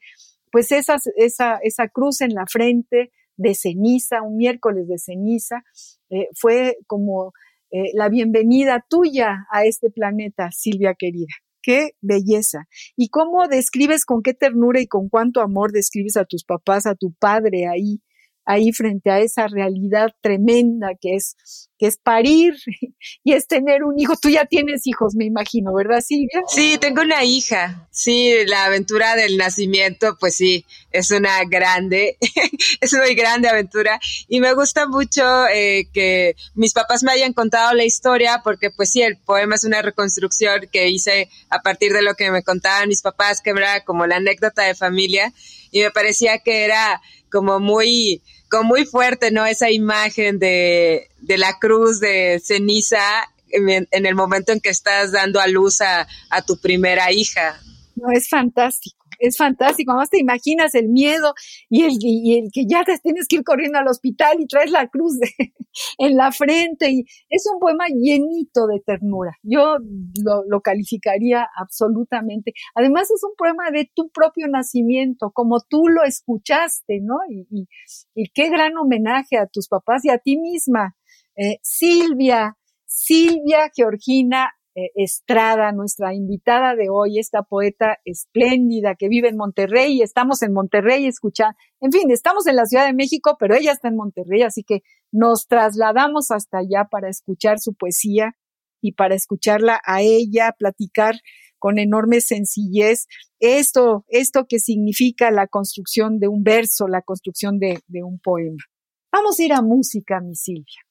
pues 0.51 0.71
esa, 0.71 0.97
esa, 1.15 1.57
esa 1.63 1.87
cruz 1.87 2.21
en 2.21 2.33
la 2.33 2.45
frente 2.45 3.11
de 3.37 3.55
ceniza, 3.55 4.21
un 4.21 4.37
miércoles 4.37 4.87
de 4.87 4.99
ceniza, 4.99 5.63
eh, 6.09 6.27
fue 6.35 6.77
como 6.85 7.33
eh, 7.71 7.91
la 7.95 8.09
bienvenida 8.09 8.85
tuya 8.87 9.47
a 9.51 9.65
este 9.65 9.89
planeta, 9.89 10.51
Silvia 10.51 10.93
querida. 10.97 11.33
Qué 11.63 11.91
belleza. 12.01 12.67
¿Y 12.95 13.07
cómo 13.09 13.47
describes, 13.47 14.05
con 14.05 14.21
qué 14.21 14.33
ternura 14.33 14.79
y 14.81 14.87
con 14.87 15.09
cuánto 15.09 15.41
amor 15.41 15.71
describes 15.71 16.17
a 16.17 16.25
tus 16.25 16.43
papás, 16.43 16.85
a 16.85 16.93
tu 16.93 17.13
padre 17.13 17.67
ahí, 17.67 18.01
ahí 18.45 18.71
frente 18.71 19.09
a 19.09 19.19
esa 19.19 19.47
realidad 19.47 20.13
tremenda 20.21 20.89
que 20.99 21.15
es, 21.15 21.69
que 21.77 21.87
es 21.87 21.97
parir 21.97 22.53
y 23.23 23.33
es 23.33 23.47
tener 23.47 23.83
un 23.83 23.99
hijo. 23.99 24.15
Tú 24.21 24.29
ya 24.29 24.45
tienes 24.45 24.85
hijos, 24.85 25.15
me 25.15 25.25
imagino, 25.25 25.73
¿verdad, 25.73 26.01
Silvia? 26.01 26.41
Sí, 26.47 26.77
tengo 26.79 27.01
una 27.01 27.23
hija. 27.23 27.87
Sí, 27.91 28.33
la 28.47 28.65
aventura 28.65 29.15
del 29.15 29.37
nacimiento, 29.37 30.17
pues 30.19 30.35
sí, 30.35 30.65
es 30.91 31.11
una 31.11 31.43
grande, 31.45 32.17
es 32.81 32.93
una 32.93 33.03
muy 33.03 33.15
grande 33.15 33.49
aventura. 33.49 33.99
Y 34.27 34.39
me 34.39 34.53
gusta 34.53 34.87
mucho 34.87 35.23
eh, 35.47 35.87
que 35.93 36.35
mis 36.55 36.73
papás 36.73 37.03
me 37.03 37.11
hayan 37.11 37.33
contado 37.33 37.73
la 37.73 37.85
historia, 37.85 38.41
porque 38.43 38.69
pues 38.71 38.91
sí, 38.91 39.01
el 39.01 39.17
poema 39.17 39.55
es 39.55 39.63
una 39.63 39.81
reconstrucción 39.81 40.67
que 40.71 40.89
hice 40.89 41.29
a 41.49 41.59
partir 41.59 41.93
de 41.93 42.01
lo 42.01 42.15
que 42.15 42.31
me 42.31 42.43
contaban 42.43 42.89
mis 42.89 43.01
papás, 43.01 43.41
que 43.41 43.51
era 43.51 43.83
como 43.83 44.05
la 44.07 44.17
anécdota 44.17 44.63
de 44.63 44.75
familia. 44.75 45.33
Y 45.71 45.81
me 45.81 45.89
parecía 45.89 46.37
que 46.37 46.65
era 46.65 47.01
como 47.33 47.59
muy, 47.59 48.21
como 48.47 48.65
muy 48.65 48.85
fuerte, 48.85 49.31
¿no? 49.31 49.43
Esa 49.45 49.71
imagen 49.71 50.37
de, 50.37 51.09
de 51.19 51.37
la 51.39 51.57
cruz 51.57 51.99
de 51.99 52.39
ceniza 52.45 53.01
en, 53.49 53.87
el 53.91 54.15
momento 54.15 54.51
en 54.51 54.59
que 54.59 54.69
estás 54.69 55.11
dando 55.11 55.39
a 55.39 55.47
luz 55.47 55.81
a, 55.81 56.07
a 56.29 56.41
tu 56.43 56.57
primera 56.57 57.11
hija. 57.11 57.59
No, 57.95 58.11
es 58.11 58.29
fantástico 58.29 59.02
es 59.19 59.37
fantástico. 59.37 59.91
Además 59.91 60.09
te 60.09 60.19
imaginas 60.19 60.75
el 60.75 60.89
miedo 60.89 61.33
y 61.69 61.83
el, 61.83 61.91
y 61.99 62.39
el 62.39 62.49
que 62.51 62.65
ya 62.67 62.83
te 62.83 62.97
tienes 62.99 63.27
que 63.27 63.37
ir 63.37 63.43
corriendo 63.43 63.79
al 63.79 63.87
hospital 63.87 64.37
y 64.39 64.47
traes 64.47 64.71
la 64.71 64.87
cruz 64.87 65.13
en 65.97 66.15
la 66.15 66.31
frente. 66.31 66.91
Y 66.91 67.05
es 67.29 67.45
un 67.51 67.59
poema 67.59 67.85
llenito 67.87 68.67
de 68.67 68.79
ternura. 68.85 69.37
Yo 69.43 69.77
lo, 70.23 70.61
calificaría 70.61 71.47
absolutamente. 71.57 72.53
Además 72.75 73.09
es 73.11 73.21
un 73.23 73.35
poema 73.37 73.69
de 73.71 73.89
tu 73.93 74.09
propio 74.09 74.47
nacimiento, 74.47 75.31
como 75.31 75.59
tú 75.67 75.87
lo 75.87 76.03
escuchaste, 76.03 76.99
¿no? 77.01 77.17
Y, 77.29 77.67
y, 78.15 78.29
qué 78.33 78.49
gran 78.49 78.77
homenaje 78.77 79.37
a 79.37 79.47
tus 79.47 79.67
papás 79.67 80.05
y 80.05 80.09
a 80.09 80.17
ti 80.17 80.37
misma. 80.37 80.95
Eh, 81.35 81.57
Silvia, 81.61 82.57
Silvia 82.85 83.71
Georgina 83.75 84.53
eh, 84.75 84.89
Estrada, 84.95 85.71
nuestra 85.71 86.13
invitada 86.13 86.75
de 86.75 86.89
hoy, 86.89 87.19
esta 87.19 87.43
poeta 87.43 87.99
espléndida 88.05 88.95
que 88.95 89.07
vive 89.07 89.29
en 89.29 89.37
Monterrey. 89.37 90.01
Estamos 90.01 90.41
en 90.41 90.53
Monterrey 90.53 91.05
escuchando, 91.05 91.55
en 91.79 91.91
fin, 91.91 92.09
estamos 92.11 92.47
en 92.47 92.55
la 92.55 92.65
Ciudad 92.65 92.85
de 92.85 92.93
México, 92.93 93.35
pero 93.39 93.55
ella 93.55 93.71
está 93.71 93.89
en 93.89 93.95
Monterrey, 93.95 94.41
así 94.41 94.63
que 94.63 94.81
nos 95.11 95.47
trasladamos 95.47 96.31
hasta 96.31 96.59
allá 96.59 96.87
para 96.89 97.09
escuchar 97.09 97.59
su 97.59 97.73
poesía 97.75 98.35
y 98.81 98.93
para 98.93 99.15
escucharla 99.15 99.79
a 99.85 100.01
ella, 100.01 100.55
platicar 100.57 101.15
con 101.59 101.79
enorme 101.79 102.19
sencillez 102.19 103.07
esto, 103.39 104.05
esto 104.07 104.45
que 104.49 104.59
significa 104.59 105.31
la 105.31 105.47
construcción 105.47 106.19
de 106.19 106.27
un 106.27 106.43
verso, 106.43 106.87
la 106.87 107.01
construcción 107.01 107.59
de, 107.59 107.79
de 107.87 108.03
un 108.03 108.19
poema. 108.19 108.63
Vamos 109.11 109.39
a 109.39 109.43
ir 109.43 109.53
a 109.53 109.61
música, 109.61 110.19
mi 110.19 110.35
Silvia. 110.35 110.81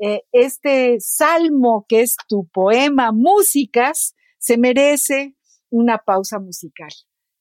Eh, 0.00 0.22
este 0.32 0.98
salmo 1.00 1.84
que 1.88 2.02
es 2.02 2.16
tu 2.28 2.46
poema, 2.48 3.10
músicas, 3.12 4.14
se 4.38 4.56
merece 4.56 5.34
una 5.70 5.98
pausa 5.98 6.38
musical. 6.38 6.90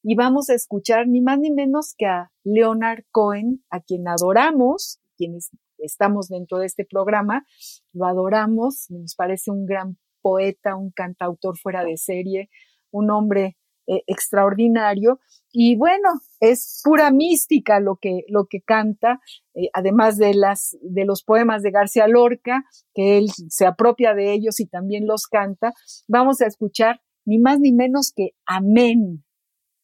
Y 0.03 0.15
vamos 0.15 0.49
a 0.49 0.55
escuchar 0.55 1.07
ni 1.07 1.21
más 1.21 1.39
ni 1.39 1.51
menos 1.51 1.93
que 1.97 2.05
a 2.05 2.31
Leonard 2.43 3.03
Cohen, 3.11 3.63
a 3.69 3.81
quien 3.81 4.07
adoramos, 4.07 4.99
quienes 5.17 5.51
estamos 5.77 6.27
dentro 6.29 6.59
de 6.59 6.65
este 6.65 6.85
programa, 6.85 7.45
lo 7.93 8.05
adoramos, 8.05 8.87
nos 8.89 9.15
parece 9.15 9.51
un 9.51 9.65
gran 9.65 9.97
poeta, 10.21 10.75
un 10.75 10.91
cantautor 10.91 11.57
fuera 11.57 11.83
de 11.83 11.97
serie, 11.97 12.49
un 12.91 13.11
hombre 13.11 13.57
eh, 13.87 14.03
extraordinario. 14.07 15.19
Y 15.51 15.75
bueno, 15.77 16.09
es 16.39 16.81
pura 16.83 17.09
mística 17.09 17.79
lo 17.79 17.95
que, 17.95 18.23
lo 18.27 18.45
que 18.45 18.61
canta, 18.61 19.21
eh, 19.55 19.69
además 19.73 20.17
de, 20.17 20.33
las, 20.33 20.77
de 20.81 21.05
los 21.05 21.23
poemas 21.23 21.63
de 21.63 21.71
García 21.71 22.07
Lorca, 22.07 22.63
que 22.93 23.17
él 23.17 23.29
se 23.49 23.65
apropia 23.65 24.13
de 24.13 24.33
ellos 24.33 24.59
y 24.59 24.67
también 24.67 25.07
los 25.07 25.27
canta. 25.27 25.73
Vamos 26.07 26.41
a 26.41 26.47
escuchar 26.47 27.01
ni 27.25 27.39
más 27.39 27.59
ni 27.59 27.71
menos 27.73 28.13
que 28.15 28.31
Amén 28.45 29.23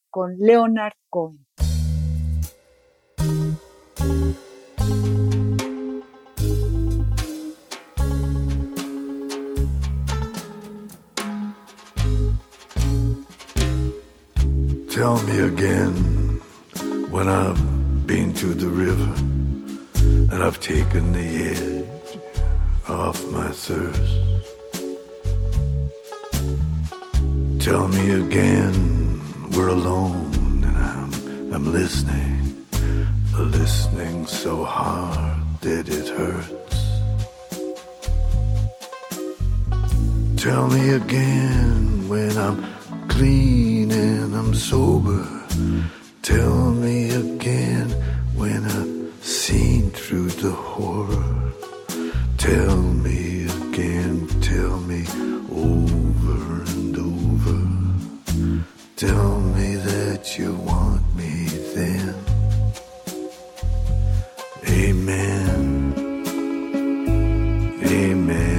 con 0.09 0.37
Leonard 0.37 0.93
Cohen. 1.09 1.45
Tell 14.93 15.19
me 15.23 15.39
again 15.39 16.39
when 17.09 17.27
I've 17.27 18.05
been 18.05 18.31
to 18.35 18.53
the 18.53 18.67
river 18.67 19.11
and 20.31 20.43
I've 20.43 20.59
taken 20.59 21.13
the 21.13 21.27
edge 21.49 22.19
off 22.87 23.25
my 23.31 23.49
thirst. 23.49 24.13
Tell 27.65 27.87
me 27.87 28.11
again 28.11 29.19
we're 29.53 29.69
alone 29.69 30.63
and 30.63 30.77
I'm, 30.77 31.11
I'm 31.55 31.73
listening, 31.73 32.63
listening 33.35 34.27
so 34.27 34.63
hard 34.63 35.41
that 35.61 35.89
it 35.89 36.07
hurts. 36.07 36.77
Tell 40.39 40.67
me 40.67 40.89
again 40.91 42.07
when 42.07 42.37
I'm 42.37 42.63
clean 43.13 43.91
and 43.91 44.35
I'm 44.35 44.53
sober. 44.55 45.23
Tell 46.23 46.71
me 46.71 47.11
again 47.11 47.87
when 48.35 48.65
I've 48.65 49.23
seen 49.23 49.91
through 49.91 50.29
the 50.45 50.51
horror. 50.51 51.33
Tell 52.37 52.77
me 53.05 53.45
again, 53.45 54.27
tell 54.41 54.77
me 54.91 55.01
over 55.69 56.41
and 56.73 56.93
over. 57.11 57.59
Tell 58.95 59.39
me 59.57 59.75
that 59.89 60.37
you 60.37 60.53
want 60.69 61.03
me 61.15 61.33
then. 61.75 62.15
Amen. 64.67 65.93
Amen. 67.85 68.52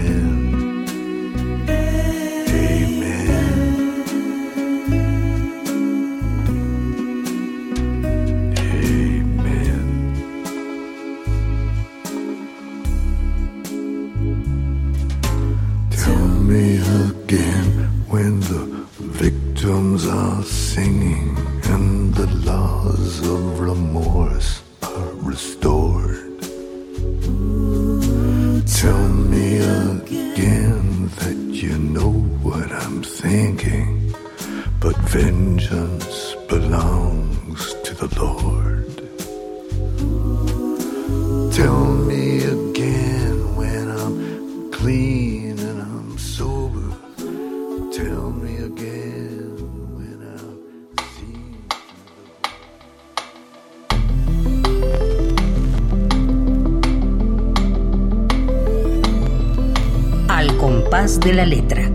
De 61.25 61.33
la 61.33 61.47
letra. 61.47 61.91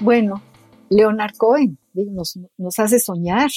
Bueno, 0.00 0.42
Leonard 0.90 1.32
Cohen 1.38 1.78
nos, 1.94 2.78
hace 2.78 2.98
soñar. 2.98 3.48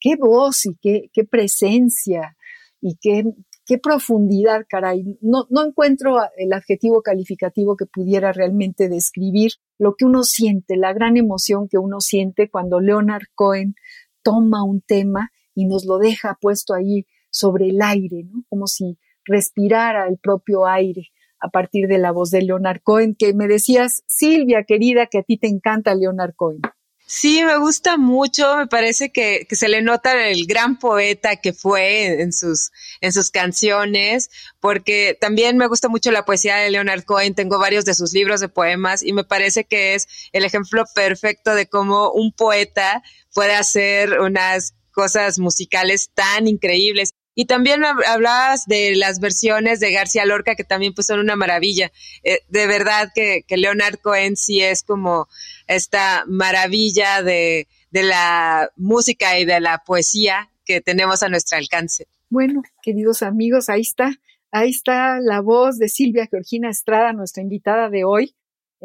Qué 0.00 0.16
voz 0.18 0.66
y 0.66 0.74
qué, 0.82 1.10
qué 1.12 1.24
presencia 1.24 2.36
y 2.80 2.96
qué, 3.00 3.22
qué 3.64 3.78
profundidad, 3.78 4.66
caray. 4.68 5.16
No, 5.20 5.46
no 5.50 5.64
encuentro 5.64 6.16
el 6.36 6.52
adjetivo 6.52 7.00
calificativo 7.02 7.76
que 7.76 7.86
pudiera 7.86 8.32
realmente 8.32 8.88
describir 8.88 9.52
lo 9.78 9.94
que 9.94 10.04
uno 10.04 10.24
siente, 10.24 10.76
la 10.76 10.92
gran 10.92 11.16
emoción 11.16 11.68
que 11.68 11.78
uno 11.78 12.00
siente 12.00 12.50
cuando 12.50 12.80
Leonard 12.80 13.26
Cohen 13.36 13.76
toma 14.22 14.64
un 14.64 14.80
tema 14.80 15.30
y 15.54 15.66
nos 15.66 15.84
lo 15.84 15.98
deja 15.98 16.36
puesto 16.40 16.74
ahí 16.74 17.06
sobre 17.36 17.68
el 17.68 17.82
aire, 17.82 18.24
¿no? 18.24 18.44
Como 18.48 18.66
si 18.66 18.98
respirara 19.26 20.08
el 20.08 20.16
propio 20.16 20.66
aire 20.66 21.10
a 21.38 21.50
partir 21.50 21.86
de 21.86 21.98
la 21.98 22.10
voz 22.10 22.30
de 22.30 22.40
Leonard 22.40 22.80
Cohen, 22.82 23.14
que 23.14 23.34
me 23.34 23.46
decías, 23.46 24.02
Silvia, 24.06 24.64
querida, 24.66 25.06
que 25.06 25.18
a 25.18 25.22
ti 25.22 25.36
te 25.36 25.46
encanta 25.46 25.94
Leonard 25.94 26.34
Cohen. 26.34 26.62
Sí, 27.04 27.44
me 27.44 27.58
gusta 27.58 27.98
mucho, 27.98 28.56
me 28.56 28.66
parece 28.66 29.12
que, 29.12 29.46
que, 29.48 29.54
se 29.54 29.68
le 29.68 29.82
nota 29.82 30.28
el 30.28 30.46
gran 30.46 30.78
poeta 30.78 31.36
que 31.36 31.52
fue 31.52 32.20
en 32.22 32.32
sus, 32.32 32.72
en 33.00 33.12
sus 33.12 33.30
canciones, 33.30 34.30
porque 34.58 35.16
también 35.20 35.56
me 35.58 35.68
gusta 35.68 35.88
mucho 35.88 36.10
la 36.10 36.24
poesía 36.24 36.56
de 36.56 36.70
Leonard 36.70 37.04
Cohen, 37.04 37.34
tengo 37.34 37.58
varios 37.58 37.84
de 37.84 37.94
sus 37.94 38.12
libros 38.12 38.40
de 38.40 38.48
poemas 38.48 39.04
y 39.04 39.12
me 39.12 39.24
parece 39.24 39.64
que 39.64 39.94
es 39.94 40.08
el 40.32 40.44
ejemplo 40.44 40.84
perfecto 40.94 41.54
de 41.54 41.68
cómo 41.68 42.10
un 42.10 42.32
poeta 42.32 43.02
puede 43.32 43.54
hacer 43.54 44.18
unas 44.20 44.74
cosas 44.96 45.38
musicales 45.38 46.10
tan 46.14 46.48
increíbles. 46.48 47.10
Y 47.38 47.44
también 47.44 47.84
hablabas 47.84 48.64
de 48.64 48.96
las 48.96 49.20
versiones 49.20 49.78
de 49.78 49.92
García 49.92 50.24
Lorca, 50.24 50.54
que 50.54 50.64
también 50.64 50.94
pues 50.94 51.06
son 51.06 51.20
una 51.20 51.36
maravilla. 51.36 51.92
Eh, 52.24 52.40
de 52.48 52.66
verdad 52.66 53.12
que, 53.14 53.44
que, 53.46 53.58
Leonard 53.58 53.98
Cohen 53.98 54.36
sí 54.36 54.62
es 54.62 54.82
como 54.82 55.28
esta 55.66 56.24
maravilla 56.26 57.22
de, 57.22 57.68
de 57.90 58.02
la 58.04 58.70
música 58.76 59.38
y 59.38 59.44
de 59.44 59.60
la 59.60 59.82
poesía 59.84 60.50
que 60.64 60.80
tenemos 60.80 61.22
a 61.22 61.28
nuestro 61.28 61.58
alcance. 61.58 62.08
Bueno, 62.30 62.62
queridos 62.82 63.22
amigos, 63.22 63.68
ahí 63.68 63.82
está, 63.82 64.18
ahí 64.50 64.70
está 64.70 65.20
la 65.20 65.42
voz 65.42 65.78
de 65.78 65.90
Silvia 65.90 66.26
Georgina 66.30 66.70
Estrada, 66.70 67.12
nuestra 67.12 67.42
invitada 67.42 67.90
de 67.90 68.04
hoy, 68.04 68.34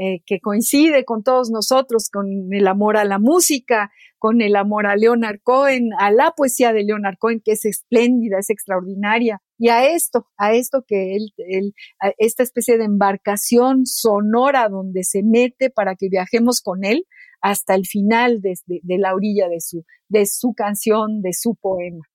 eh, 0.04 0.24
que 0.26 0.40
coincide 0.40 1.06
con 1.06 1.22
todos 1.22 1.52
nosotros, 1.52 2.10
con 2.10 2.28
el 2.52 2.68
amor 2.68 2.98
a 2.98 3.06
la 3.06 3.20
música, 3.20 3.92
con 4.18 4.42
el 4.42 4.56
amor 4.56 4.88
a 4.88 4.96
Leonard 4.96 5.42
Cohen, 5.44 5.90
a 6.00 6.10
la 6.10 6.32
poesía 6.32 6.74
de 6.74 6.84
Leonard 6.84 7.18
Cohen, 7.20 7.40
que 7.40 7.52
es 7.52 7.66
espléndida, 7.66 8.40
es 8.40 8.50
extraordinaria, 8.50 9.44
y 9.60 9.70
a 9.70 9.86
esto, 9.94 10.26
a 10.38 10.54
esto 10.54 10.84
que 10.88 11.16
él, 11.16 11.32
él 11.38 11.76
esta 12.18 12.42
especie 12.42 12.80
de 12.80 12.86
embarcación 12.86 13.86
sonora 13.86 14.70
donde 14.70 15.04
se 15.04 15.22
mete 15.22 15.70
para 15.70 15.96
que 15.96 16.10
viajemos 16.10 16.62
con 16.62 16.84
él 16.84 17.06
hasta 17.40 17.76
el 17.76 17.86
final 17.86 18.42
de, 18.42 18.56
de, 18.66 18.80
de 18.82 18.98
la 18.98 19.14
orilla 19.14 19.50
de 19.50 19.62
su, 19.62 19.86
de 20.10 20.26
su 20.26 20.56
canción, 20.56 21.22
de 21.22 21.34
su 21.34 21.54
poema. 21.54 22.08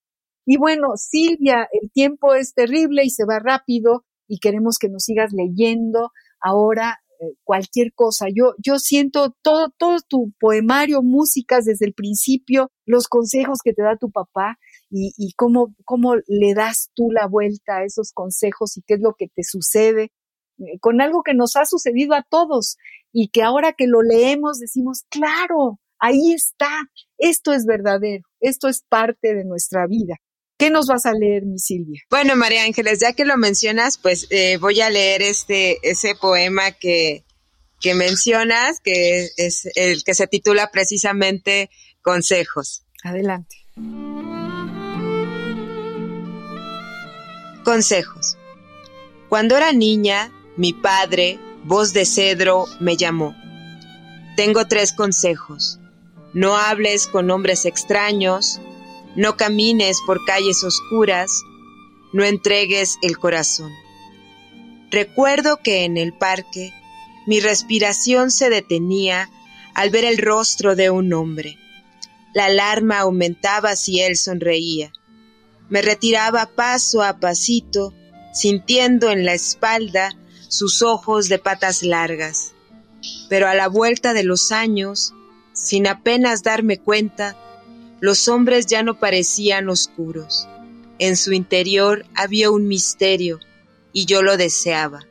Y 0.45 0.57
bueno, 0.57 0.97
Silvia, 0.97 1.69
el 1.71 1.93
tiempo 1.93 2.35
es 2.35 2.53
terrible 2.53 3.05
y 3.05 3.11
se 3.11 3.25
va 3.25 3.39
rápido 3.39 4.05
y 4.27 4.41
queremos 4.41 4.79
que 4.79 4.89
nos 4.89 5.05
sigas 5.05 5.33
leyendo. 5.33 6.11
Ahora 6.41 6.99
cualquier 7.45 7.93
cosa. 7.95 8.27
Yo, 8.35 8.55
yo 8.59 8.79
siento 8.79 9.35
todo, 9.43 9.71
todo 9.77 9.99
tu 10.09 10.33
poemario, 10.39 11.03
músicas 11.03 11.65
desde 11.65 11.87
el 11.87 11.95
principio, 11.95 12.71
los 12.85 13.09
consejos 13.09 13.61
que 13.65 13.73
te 13.73 13.83
da 13.83 13.97
tu 13.97 14.11
papá 14.11 14.59
y, 14.91 15.13
y 15.17 15.33
cómo, 15.35 15.75
cómo 15.85 16.17
le 16.27 16.55
das 16.55 16.91
tú 16.95 17.11
la 17.11 17.27
vuelta 17.27 17.79
a 17.79 17.85
esos 17.85 18.13
consejos 18.13 18.77
y 18.77 18.83
qué 18.83 18.95
es 18.95 19.01
lo 19.01 19.15
que 19.19 19.29
te 19.29 19.43
sucede 19.43 20.13
con 20.81 21.01
algo 21.01 21.23
que 21.23 21.35
nos 21.35 21.57
ha 21.57 21.65
sucedido 21.65 22.15
a 22.15 22.23
todos 22.23 22.77
y 23.13 23.29
que 23.29 23.43
ahora 23.43 23.73
que 23.73 23.87
lo 23.87 24.03
leemos 24.03 24.59
decimos, 24.59 25.05
claro, 25.09 25.79
ahí 25.99 26.33
está, 26.33 26.69
esto 27.19 27.53
es 27.53 27.65
verdadero, 27.67 28.25
esto 28.41 28.69
es 28.69 28.83
parte 28.89 29.35
de 29.35 29.45
nuestra 29.45 29.87
vida. 29.87 30.17
¿Qué 30.59 30.71
nos 30.71 30.87
vas 30.87 31.05
a 31.05 31.13
leer, 31.13 31.45
mi 31.45 31.59
Silvia? 31.59 32.01
Bueno, 32.09 32.35
María 32.35 32.65
Ángeles, 32.65 33.01
ya 33.01 33.13
que 33.13 33.27
lo 33.27 33.37
mencionas, 33.37 33.99
pues 33.99 34.27
eh, 34.31 34.57
voy 34.57 34.81
a 34.81 34.89
leer 34.89 35.21
este 35.21 35.79
ese 35.83 36.15
poema 36.15 36.73
que, 36.73 37.25
que 37.81 37.95
mencionas, 37.95 38.81
que 38.81 39.29
es 39.37 39.69
el 39.75 40.03
que 40.03 40.15
se 40.15 40.27
titula 40.27 40.71
precisamente 40.71 41.71
Consejos. 42.01 42.85
Adelante. 43.03 43.57
Consejos. 47.65 48.39
Cuando 49.29 49.57
era 49.57 49.73
niña, 49.73 50.33
mi 50.57 50.73
padre, 50.73 51.39
voz 51.65 51.93
de 51.93 52.07
cedro, 52.07 52.67
me 52.81 52.97
llamó. 52.97 53.35
Tengo 54.37 54.67
tres 54.67 54.93
consejos. 54.93 55.81
No 56.33 56.57
hables 56.57 57.09
con 57.09 57.31
hombres 57.31 57.65
extraños, 57.65 58.61
no 59.17 59.37
camines 59.37 59.99
por 60.07 60.25
calles 60.25 60.63
oscuras, 60.63 61.43
no 62.13 62.25
entregues 62.25 62.99
el 63.03 63.19
corazón. 63.19 63.73
Recuerdo 64.91 65.59
que 65.63 65.85
en 65.85 65.97
el 65.97 66.13
parque 66.13 66.73
Mi 67.27 67.41
respiración 67.41 68.31
se 68.31 68.51
detenía 68.51 69.29
al 69.75 69.91
ver 69.91 70.05
el 70.05 70.19
rostro 70.19 70.77
de 70.77 70.91
un 70.91 71.13
hombre. 71.13 71.59
La 72.33 72.45
alarma 72.45 73.01
aumentaba 73.01 73.75
si 73.75 74.01
él 74.01 74.17
sonreía. 74.17 74.93
Me 75.69 75.83
retiraba 75.83 76.47
paso 76.55 77.03
a 77.03 77.19
pasito, 77.19 77.93
sintiendo 78.33 79.11
en 79.11 79.25
la 79.25 79.35
espalda 79.35 80.17
sus 80.49 80.83
ojos 80.83 81.29
de 81.29 81.41
patas 81.41 81.83
largas. 81.83 82.53
Pero 83.29 83.49
a 83.49 83.55
la 83.55 83.67
vuelta 83.67 84.13
de 84.13 84.23
los 84.23 84.53
años, 84.53 85.13
sin 85.53 85.89
apenas 85.89 86.45
darme 86.45 86.79
cuenta, 86.79 87.37
los 88.01 88.29
hombres 88.29 88.67
ya 88.67 88.83
no 88.83 88.99
parecían 88.99 89.69
oscuros. 89.69 90.49
En 90.99 91.17
su 91.17 91.33
interior 91.33 92.07
había 92.15 92.51
un 92.51 92.69
misterio 92.69 93.41
y 93.93 94.07
yo 94.07 94.23
lo 94.23 94.37
deseaba. 94.37 95.07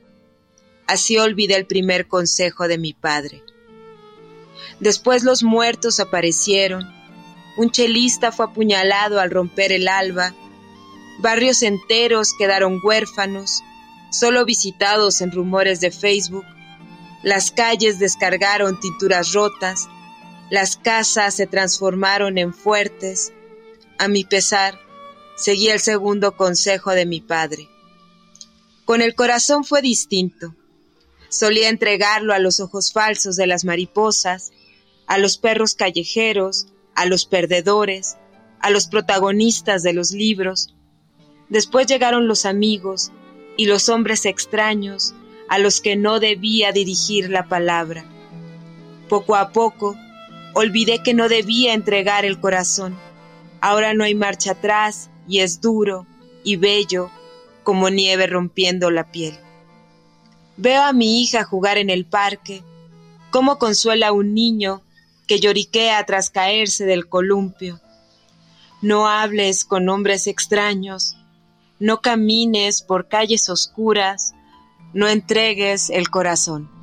Así 0.88 1.18
olvidé 1.18 1.56
el 1.56 1.66
primer 1.66 2.08
consejo 2.08 2.68
de 2.68 2.78
mi 2.78 2.94
padre. 2.94 3.44
Después 4.80 5.24
los 5.24 5.44
muertos 5.44 6.00
aparecieron. 6.00 6.84
Un 7.58 7.72
chelista 7.72 8.32
fue 8.32 8.46
apuñalado 8.46 9.20
al 9.20 9.32
romper 9.32 9.72
el 9.72 9.88
alba. 9.88 10.34
Barrios 11.20 11.64
enteros 11.64 12.34
quedaron 12.38 12.80
huérfanos, 12.84 13.64
solo 14.12 14.46
visitados 14.46 15.22
en 15.22 15.32
rumores 15.32 15.80
de 15.80 15.92
Facebook. 15.92 16.46
Las 17.24 17.52
calles 17.52 17.98
descargaron 17.98 18.80
tinturas 18.80 19.34
rotas. 19.34 19.88
Las 20.50 20.78
casas 20.78 21.36
se 21.36 21.48
transformaron 21.48 22.38
en 22.38 22.54
fuertes. 22.54 23.34
A 23.98 24.08
mi 24.08 24.24
pesar, 24.24 24.80
seguí 25.36 25.70
el 25.70 25.80
segundo 25.80 26.36
consejo 26.36 26.92
de 26.92 27.06
mi 27.06 27.20
padre. 27.20 27.68
Con 28.86 29.02
el 29.02 29.16
corazón 29.16 29.64
fue 29.64 29.82
distinto. 29.82 30.54
Solía 31.30 31.70
entregarlo 31.70 32.34
a 32.34 32.40
los 32.40 32.60
ojos 32.60 32.94
falsos 32.94 33.36
de 33.36 33.48
las 33.48 33.66
mariposas, 33.66 34.52
a 35.08 35.18
los 35.18 35.40
perros 35.40 35.74
callejeros, 35.74 36.68
a 36.94 37.08
los 37.08 37.26
perdedores, 37.26 38.18
a 38.60 38.70
los 38.70 38.86
protagonistas 38.86 39.82
de 39.82 39.94
los 39.94 40.12
libros. 40.12 40.76
Después 41.50 41.88
llegaron 41.88 42.28
los 42.28 42.46
amigos 42.46 43.12
y 43.58 43.66
los 43.66 43.90
hombres 43.90 44.26
extraños 44.26 45.16
a 45.50 45.58
los 45.58 45.82
que 45.82 45.96
no 45.96 46.20
debía 46.20 46.72
dirigir 46.72 47.30
la 47.30 47.48
palabra. 47.48 48.06
Poco 49.10 49.36
a 49.36 49.52
poco, 49.52 49.96
olvidé 50.56 51.04
que 51.04 51.14
no 51.14 51.28
debía 51.28 51.74
entregar 51.74 52.24
el 52.24 52.40
corazón. 52.40 52.98
Ahora 53.60 53.94
no 53.94 54.06
hay 54.06 54.16
marcha 54.16 54.52
atrás 54.52 55.10
y 55.28 55.40
es 55.40 55.60
duro 55.60 56.08
y 56.44 56.56
bello 56.56 57.12
como 57.64 57.90
nieve 57.90 58.26
rompiendo 58.26 58.90
la 58.90 59.12
piel. 59.12 59.38
Veo 60.56 60.82
a 60.82 60.94
mi 60.94 61.22
hija 61.22 61.44
jugar 61.44 61.78
en 61.78 61.90
el 61.90 62.06
parque, 62.06 62.64
cómo 63.32 63.60
consuela 63.60 64.08
a 64.08 64.12
un 64.14 64.34
niño 64.34 64.82
que 65.28 65.42
lloriquea 65.42 66.06
tras 66.06 66.30
caerse 66.30 66.86
del 66.86 67.10
columpio. 67.10 67.82
No 68.82 69.10
hables 69.10 69.66
con 69.66 69.90
hombres 69.90 70.26
extraños, 70.26 71.18
no 71.80 72.00
camines 72.00 72.82
por 72.82 73.10
calles 73.10 73.50
oscuras, 73.50 74.34
no 74.94 75.10
entregues 75.10 75.90
el 75.90 76.10
corazón. 76.10 76.75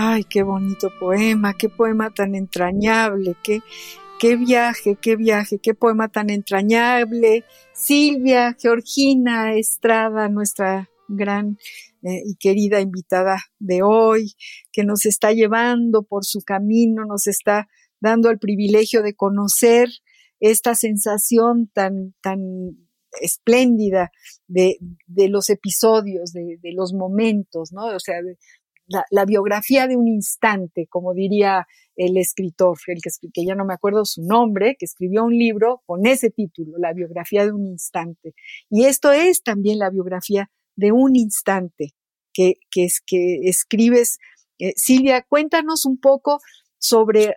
Ay, 0.00 0.22
qué 0.22 0.44
bonito 0.44 0.90
poema, 1.00 1.54
qué 1.58 1.68
poema 1.68 2.14
tan 2.14 2.36
entrañable, 2.36 3.34
qué, 3.42 3.62
qué 4.20 4.36
viaje, 4.36 4.94
qué 4.94 5.16
viaje, 5.16 5.58
qué 5.58 5.74
poema 5.74 6.06
tan 6.06 6.30
entrañable. 6.30 7.42
Silvia, 7.74 8.56
Georgina 8.60 9.54
Estrada, 9.56 10.28
nuestra 10.28 10.88
gran 11.08 11.58
eh, 12.04 12.22
y 12.24 12.36
querida 12.36 12.80
invitada 12.80 13.38
de 13.58 13.82
hoy, 13.82 14.34
que 14.70 14.84
nos 14.84 15.04
está 15.04 15.32
llevando 15.32 16.04
por 16.04 16.24
su 16.24 16.42
camino, 16.42 17.04
nos 17.04 17.26
está 17.26 17.66
dando 17.98 18.30
el 18.30 18.38
privilegio 18.38 19.02
de 19.02 19.16
conocer 19.16 19.88
esta 20.38 20.76
sensación 20.76 21.72
tan, 21.74 22.14
tan 22.20 22.38
espléndida 23.20 24.12
de, 24.46 24.78
de 25.08 25.28
los 25.28 25.50
episodios, 25.50 26.32
de, 26.32 26.58
de, 26.62 26.72
los 26.72 26.92
momentos, 26.92 27.72
¿no? 27.72 27.86
O 27.86 27.98
sea, 27.98 28.22
de, 28.22 28.36
la, 28.88 29.24
biografía 29.24 29.86
de 29.86 29.96
un 29.96 30.08
instante, 30.08 30.86
como 30.88 31.14
diría 31.14 31.66
el 31.96 32.16
escritor, 32.16 32.78
el 32.86 33.00
que, 33.02 33.44
ya 33.44 33.54
no 33.54 33.64
me 33.64 33.74
acuerdo 33.74 34.04
su 34.04 34.22
nombre, 34.22 34.76
que 34.78 34.86
escribió 34.86 35.24
un 35.24 35.36
libro 35.36 35.82
con 35.86 36.06
ese 36.06 36.30
título, 36.30 36.78
La 36.78 36.92
biografía 36.92 37.44
de 37.44 37.52
un 37.52 37.66
instante. 37.66 38.34
Y 38.70 38.84
esto 38.84 39.12
es 39.12 39.42
también 39.42 39.78
la 39.78 39.90
biografía 39.90 40.50
de 40.76 40.92
un 40.92 41.16
instante 41.16 41.94
que, 42.32 42.54
que, 42.70 42.84
es, 42.84 43.00
que 43.04 43.48
escribes. 43.48 44.18
Eh, 44.58 44.72
Silvia, 44.76 45.22
cuéntanos 45.22 45.84
un 45.84 45.98
poco 45.98 46.40
sobre 46.78 47.36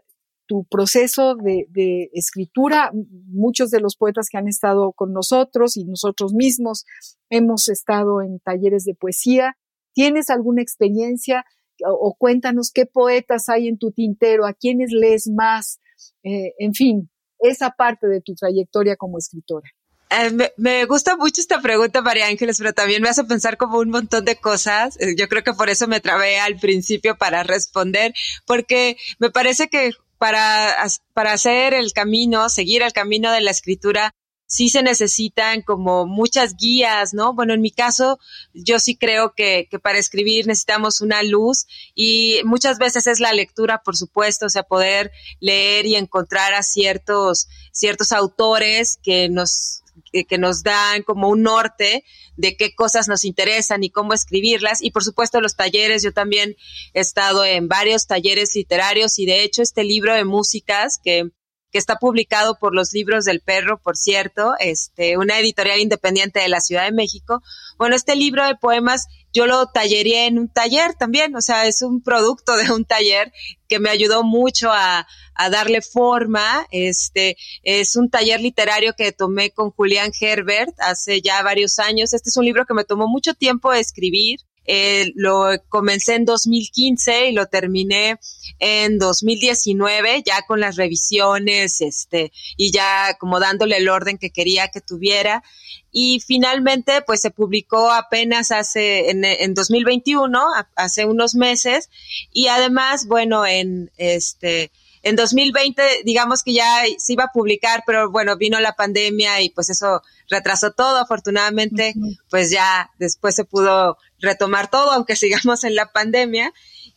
tu 0.52 0.66
proceso 0.66 1.36
de, 1.36 2.10
escritura. 2.12 2.92
Muchos 3.28 3.72
de 3.72 3.80
los 3.80 3.96
poetas 3.96 4.28
que 4.30 4.38
han 4.38 4.50
estado 4.50 4.92
con 4.92 5.14
nosotros 5.14 5.78
y 5.78 5.86
nosotros 5.86 6.34
mismos 6.34 6.86
hemos 7.30 7.70
estado 7.70 8.22
en 8.22 8.40
talleres 8.40 8.84
de 8.84 8.94
poesía 8.94 9.56
¿Tienes 9.94 10.30
alguna 10.30 10.62
experiencia 10.62 11.46
o, 11.84 12.16
cuéntanos 12.18 12.72
qué 12.72 12.86
poetas 12.86 13.50
hay 13.50 13.68
en 13.68 13.78
tu 13.78 13.92
tintero, 13.92 14.46
a 14.46 14.54
quiénes 14.54 14.92
lees 14.92 15.28
más? 15.28 15.80
Eh, 16.24 16.54
en 16.60 16.74
fin, 16.74 17.10
esa 17.40 17.72
parte 17.72 18.08
de 18.08 18.22
tu 18.22 18.36
trayectoria 18.36 18.96
como 18.96 19.18
escritora. 19.18 19.70
Eh, 20.12 20.52
me, 20.58 20.86
gusta 20.86 21.16
mucho 21.16 21.40
esta 21.40 21.62
pregunta, 21.62 22.02
María 22.02 22.28
Ángeles, 22.28 22.58
pero 22.58 22.74
también 22.74 23.02
me 23.02 23.10
hace 23.10 23.24
pensar 23.24 23.58
como 23.58 23.80
un 23.80 23.90
montón 23.90 24.26
de 24.26 24.36
cosas. 24.36 25.00
Eh, 25.00 25.16
yo 25.18 25.30
creo 25.30 25.42
que 25.42 25.54
por 25.54 25.70
eso 25.70 25.88
me 25.88 26.02
trabé 26.02 26.40
al 26.40 26.58
principio 26.58 27.18
para 27.18 27.44
responder, 27.44 28.14
porque 28.46 28.98
me 29.20 29.30
parece 29.30 29.70
que 29.70 29.92
para, 30.18 30.76
para 31.14 31.34
hacer 31.34 31.74
el 31.74 31.94
camino, 31.94 32.50
seguir 32.50 32.84
el 32.84 32.92
camino 32.92 33.32
de 33.32 33.42
la 33.42 33.52
escritura, 33.52 34.14
sí 34.52 34.68
se 34.68 34.84
necesitan 34.84 35.62
como 35.62 36.06
muchas 36.06 36.58
guías, 36.58 37.14
¿no? 37.14 37.34
Bueno, 37.34 37.54
en 37.54 37.62
mi 37.62 37.72
caso, 37.72 38.20
yo 38.54 38.80
sí 38.80 38.98
creo 38.98 39.34
que, 39.34 39.70
que, 39.72 39.80
para 39.80 39.98
escribir 39.98 40.46
necesitamos 40.46 41.00
una 41.00 41.24
luz 41.24 41.68
y 41.96 42.42
muchas 42.44 42.78
veces 42.78 43.08
es 43.08 43.22
la 43.22 43.32
lectura, 43.32 43.82
por 43.82 43.96
supuesto, 43.96 44.48
o 44.48 44.50
sea, 44.50 44.64
poder 44.64 45.14
leer 45.40 45.86
y 45.86 45.96
encontrar 45.96 46.54
a 46.54 46.64
ciertos, 46.64 47.48
ciertos 47.72 48.12
autores 48.12 49.00
que 49.02 49.30
nos 49.30 49.84
que 50.12 50.38
nos 50.38 50.64
dan 50.64 51.04
como 51.04 51.30
un 51.30 51.44
norte 51.44 52.04
de 52.36 52.58
qué 52.58 52.76
cosas 52.76 53.08
nos 53.08 53.24
interesan 53.24 53.84
y 53.84 53.90
cómo 53.90 54.14
escribirlas. 54.14 54.82
Y 54.82 54.92
por 54.92 55.06
supuesto 55.06 55.40
los 55.40 55.56
talleres, 55.56 56.04
yo 56.04 56.12
también 56.12 56.58
he 56.94 57.00
estado 57.00 57.46
en 57.46 57.70
varios 57.70 58.08
talleres 58.08 58.54
literarios 58.56 59.18
y 59.20 59.26
de 59.26 59.44
hecho 59.44 59.62
este 59.62 59.86
libro 59.86 60.14
de 60.14 60.26
músicas 60.26 61.00
que 61.02 61.32
que 61.72 61.78
está 61.78 61.96
publicado 61.96 62.58
por 62.60 62.76
los 62.76 62.94
libros 62.94 63.26
del 63.26 63.42
perro, 63.42 63.80
por 63.82 63.98
cierto, 63.98 64.54
este, 64.60 65.18
una 65.18 65.40
editorial 65.40 65.80
independiente 65.80 66.40
de 66.40 66.50
la 66.50 66.60
Ciudad 66.60 66.86
de 66.86 66.92
México. 66.92 67.42
Bueno, 67.78 67.96
este 67.96 68.16
libro 68.16 68.46
de 68.46 68.56
poemas 68.56 69.08
yo 69.34 69.48
lo 69.48 69.68
talleré 69.68 70.26
en 70.26 70.38
un 70.38 70.50
taller 70.50 70.94
también, 70.96 71.36
o 71.36 71.42
sea, 71.42 71.66
es 71.66 71.82
un 71.82 72.04
producto 72.04 72.56
de 72.58 72.72
un 72.72 72.84
taller 72.84 73.32
que 73.70 73.80
me 73.80 73.90
ayudó 73.90 74.24
mucho 74.24 74.70
a, 74.72 75.08
a 75.36 75.50
darle 75.50 75.82
forma. 75.82 76.68
Este, 76.72 77.38
es 77.64 77.96
un 77.96 78.10
taller 78.10 78.42
literario 78.42 78.94
que 78.96 79.12
tomé 79.12 79.52
con 79.52 79.72
Julián 79.72 80.12
Herbert 80.20 80.74
hace 80.80 81.22
ya 81.22 81.42
varios 81.44 81.80
años. 81.80 82.14
Este 82.14 82.30
es 82.30 82.38
un 82.38 82.46
libro 82.46 82.66
que 82.66 82.74
me 82.74 82.84
tomó 82.84 83.08
mucho 83.08 83.34
tiempo 83.34 83.72
escribir. 83.74 84.40
Eh, 84.66 85.12
lo 85.16 85.46
comencé 85.70 86.16
en 86.16 86.26
2015 86.26 87.30
y 87.30 87.32
lo 87.34 87.48
terminé 87.48 88.20
en 88.60 89.00
2019, 89.00 90.24
ya 90.24 90.44
con 90.48 90.60
las 90.60 90.76
revisiones, 90.76 91.82
este, 91.82 92.32
y 92.58 92.72
ya 92.72 93.18
como 93.20 93.40
dándole 93.40 93.78
el 93.78 93.90
orden 93.90 94.18
que 94.18 94.30
quería 94.30 94.68
que 94.68 94.82
tuviera. 94.82 95.44
Y 95.92 96.22
finalmente, 96.26 97.02
pues 97.02 97.22
se 97.22 97.32
publicó 97.32 97.92
apenas 97.92 98.52
hace, 98.52 99.10
en, 99.10 99.26
en 99.26 99.54
2021, 99.54 100.40
hace 100.76 101.06
unos 101.06 101.36
meses, 101.36 101.90
y 102.32 102.48
además, 102.48 103.08
bueno, 103.08 103.46
en 103.46 103.92
este, 103.98 104.72
en 105.04 105.16
2020, 105.16 105.82
digamos 106.06 106.44
que 106.44 106.54
ya 106.54 106.84
se 106.98 107.14
iba 107.14 107.24
a 107.24 107.32
publicar, 107.34 107.84
pero 107.86 108.12
bueno, 108.12 108.38
vino 108.38 108.60
la 108.60 108.74
pandemia 108.74 109.42
y 109.42 109.50
pues 109.50 109.70
eso 109.70 110.02
retrasó 110.30 110.72
todo. 110.72 110.98
Afortunadamente, 110.98 111.96
pues 112.30 112.52
ya 112.52 112.92
después 113.00 113.36
se 113.36 113.46
pudo 113.46 113.98
retomar 114.20 114.70
todo, 114.70 114.92
aunque 114.92 115.16
sigamos 115.18 115.64
en 115.64 115.76
la 115.76 115.92
pandemia. 115.92 116.54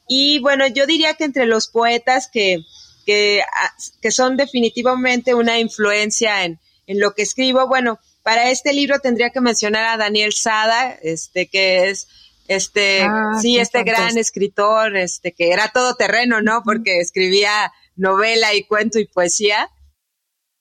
Y 0.07 0.39
bueno, 0.41 0.67
yo 0.67 0.87
diría 0.87 1.15
que 1.15 1.25
entre 1.25 1.47
los 1.47 1.69
poetas 1.69 2.29
que, 2.31 2.59
que, 3.07 3.43
ah, 3.43 3.73
que 4.03 4.11
son 4.11 4.37
definitivamente 4.37 5.35
una 5.35 5.59
influencia 5.59 6.45
en, 6.45 6.59
en 6.87 7.01
lo 7.01 7.15
que 7.15 7.23
escribo, 7.23 7.67
bueno, 7.67 7.99
para 8.23 8.51
este 8.51 8.73
libro 8.73 8.99
tendría 8.99 9.31
que 9.31 9.41
mencionar 9.41 9.85
a 9.85 9.97
Daniel 9.97 10.33
Sada, 10.33 10.99
este, 11.03 11.47
que 11.47 11.91
es 11.91 12.09
Este, 12.47 13.03
Ah, 13.03 13.39
sí, 13.41 13.59
este 13.59 13.83
gran 13.85 14.19
escritor, 14.19 14.97
este, 14.99 15.33
que 15.33 15.51
era 15.51 15.69
todo 15.69 15.95
terreno, 15.95 16.43
¿no? 16.43 16.63
Porque 16.63 17.01
escribía 17.01 17.73
novela 17.97 18.55
y 18.55 18.65
cuento 18.65 18.99
y 18.99 19.07
poesía. 19.07 19.71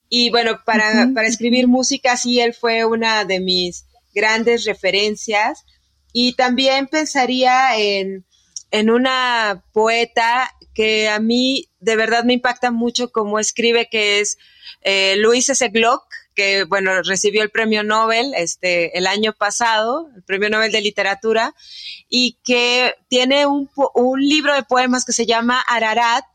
Y 0.10 0.30
bueno, 0.30 0.60
para, 0.66 1.10
para 1.14 1.28
escribir 1.28 1.68
música, 1.68 2.18
sí, 2.18 2.40
él 2.40 2.54
fue 2.54 2.86
una 2.86 3.26
de 3.26 3.40
mis 3.40 3.86
grandes 4.14 4.66
referencias. 4.66 5.64
Y 6.12 6.36
también 6.36 6.88
pensaría 6.88 7.78
en, 7.78 8.26
en 8.70 8.90
una 8.90 9.64
poeta 9.74 10.52
que 10.74 11.10
a 11.10 11.20
mí 11.20 11.70
de 11.80 11.96
verdad 11.96 12.24
me 12.24 12.34
impacta 12.34 12.72
mucho 12.72 13.12
cómo 13.12 13.40
escribe, 13.40 13.88
que 13.90 14.20
es 14.20 14.38
eh, 14.82 15.16
Luis 15.18 15.50
S. 15.50 15.68
Glock, 15.70 16.04
que 16.36 16.64
bueno, 16.64 17.02
recibió 17.04 17.44
el 17.44 17.52
premio 17.52 17.84
Nobel 17.84 18.34
este, 18.36 18.98
el 18.98 19.08
año 19.08 19.34
pasado, 19.34 20.10
el 20.16 20.24
premio 20.24 20.50
Nobel 20.50 20.72
de 20.72 20.82
Literatura, 20.82 21.54
y 22.10 22.40
que 22.44 22.96
tiene 23.08 23.46
un, 23.46 23.70
un 23.94 24.22
libro 24.22 24.54
de 24.56 24.64
poemas 24.64 25.06
que 25.06 25.14
se 25.14 25.26
llama 25.26 25.62
Ararat, 25.62 26.26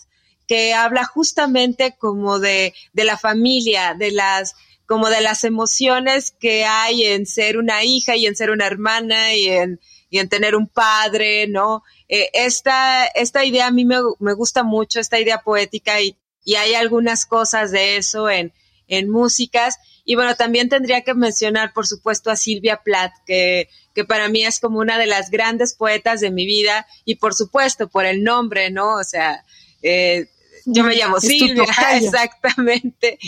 que 0.49 0.75
habla 0.75 1.05
justamente 1.05 1.95
como 1.97 2.41
de, 2.41 2.75
de 2.93 3.05
la 3.05 3.17
familia, 3.17 3.95
de 3.95 4.11
las 4.11 4.57
como 4.87 5.11
de 5.11 5.21
las 5.21 5.45
emociones 5.45 6.33
que 6.41 6.65
hay 6.65 7.05
en 7.05 7.27
ser 7.27 7.59
una 7.59 7.85
hija 7.85 8.17
y 8.17 8.25
en 8.25 8.35
ser 8.35 8.51
una 8.51 8.67
hermana 8.67 9.35
y 9.35 9.47
en, 9.47 9.81
y 10.09 10.19
en 10.19 10.31
tener 10.31 10.57
un 10.57 10.67
padre, 10.67 11.47
¿no? 11.47 11.83
Eh, 12.09 12.31
esta, 12.33 13.05
esta 13.05 13.45
idea 13.45 13.67
a 13.67 13.71
mí 13.71 13.85
me, 13.85 13.99
me 14.19 14.33
gusta 14.33 14.63
mucho, 14.63 14.99
esta 14.99 15.21
idea 15.21 15.43
poética 15.43 16.01
y, 16.01 16.17
y 16.43 16.55
hay 16.55 16.73
algunas 16.73 17.27
cosas 17.27 17.71
de 17.71 17.99
eso 17.99 18.31
en, 18.31 18.55
en 18.87 19.11
músicas. 19.11 19.77
Y 20.07 20.15
bueno, 20.15 20.35
también 20.37 20.71
tendría 20.71 21.03
que 21.03 21.13
mencionar, 21.13 21.75
por 21.75 21.87
supuesto, 21.87 22.31
a 22.31 22.37
Silvia 22.37 22.81
Plath, 22.83 23.13
que, 23.27 23.69
que 23.95 24.07
para 24.07 24.31
mí 24.31 24.43
es 24.43 24.59
como 24.59 24.79
una 24.79 24.97
de 24.97 25.07
las 25.07 25.31
grandes 25.31 25.75
poetas 25.75 26.21
de 26.23 26.31
mi 26.31 26.47
vida 26.47 26.87
y 27.05 27.17
por 27.17 27.35
supuesto 27.35 27.89
por 27.89 28.07
el 28.07 28.25
nombre, 28.25 28.71
¿no? 28.71 28.95
O 28.95 29.05
sea, 29.05 29.45
eh, 29.83 30.29
yo 30.71 30.85
me 30.85 30.95
llamo 30.95 31.19
Silvia, 31.19 31.65
exactamente. 31.95 33.19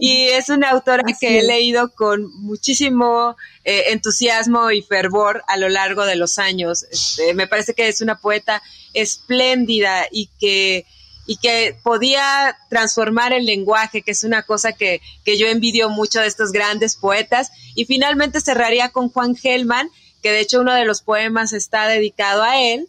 Y 0.00 0.22
es 0.28 0.48
una 0.48 0.70
autora 0.70 1.02
Así 1.06 1.14
que 1.20 1.38
he 1.38 1.42
leído 1.42 1.94
con 1.94 2.30
muchísimo 2.42 3.36
eh, 3.64 3.84
entusiasmo 3.90 4.70
y 4.72 4.82
fervor 4.82 5.42
a 5.46 5.56
lo 5.56 5.68
largo 5.68 6.04
de 6.04 6.16
los 6.16 6.38
años. 6.38 6.84
Este, 6.90 7.34
me 7.34 7.46
parece 7.46 7.74
que 7.74 7.88
es 7.88 8.00
una 8.00 8.18
poeta 8.18 8.62
espléndida 8.94 10.06
y 10.10 10.28
que 10.40 10.86
y 11.30 11.36
que 11.36 11.76
podía 11.82 12.56
transformar 12.70 13.34
el 13.34 13.44
lenguaje, 13.44 14.00
que 14.00 14.12
es 14.12 14.24
una 14.24 14.44
cosa 14.44 14.72
que, 14.72 15.02
que 15.26 15.36
yo 15.36 15.46
envidio 15.46 15.90
mucho 15.90 16.20
de 16.20 16.26
estos 16.26 16.52
grandes 16.52 16.96
poetas. 16.96 17.52
Y 17.74 17.84
finalmente 17.84 18.40
cerraría 18.40 18.88
con 18.88 19.10
Juan 19.10 19.36
Gelman, 19.36 19.90
que 20.22 20.32
de 20.32 20.40
hecho 20.40 20.62
uno 20.62 20.72
de 20.72 20.86
los 20.86 21.02
poemas 21.02 21.52
está 21.52 21.86
dedicado 21.86 22.42
a 22.42 22.58
él, 22.58 22.88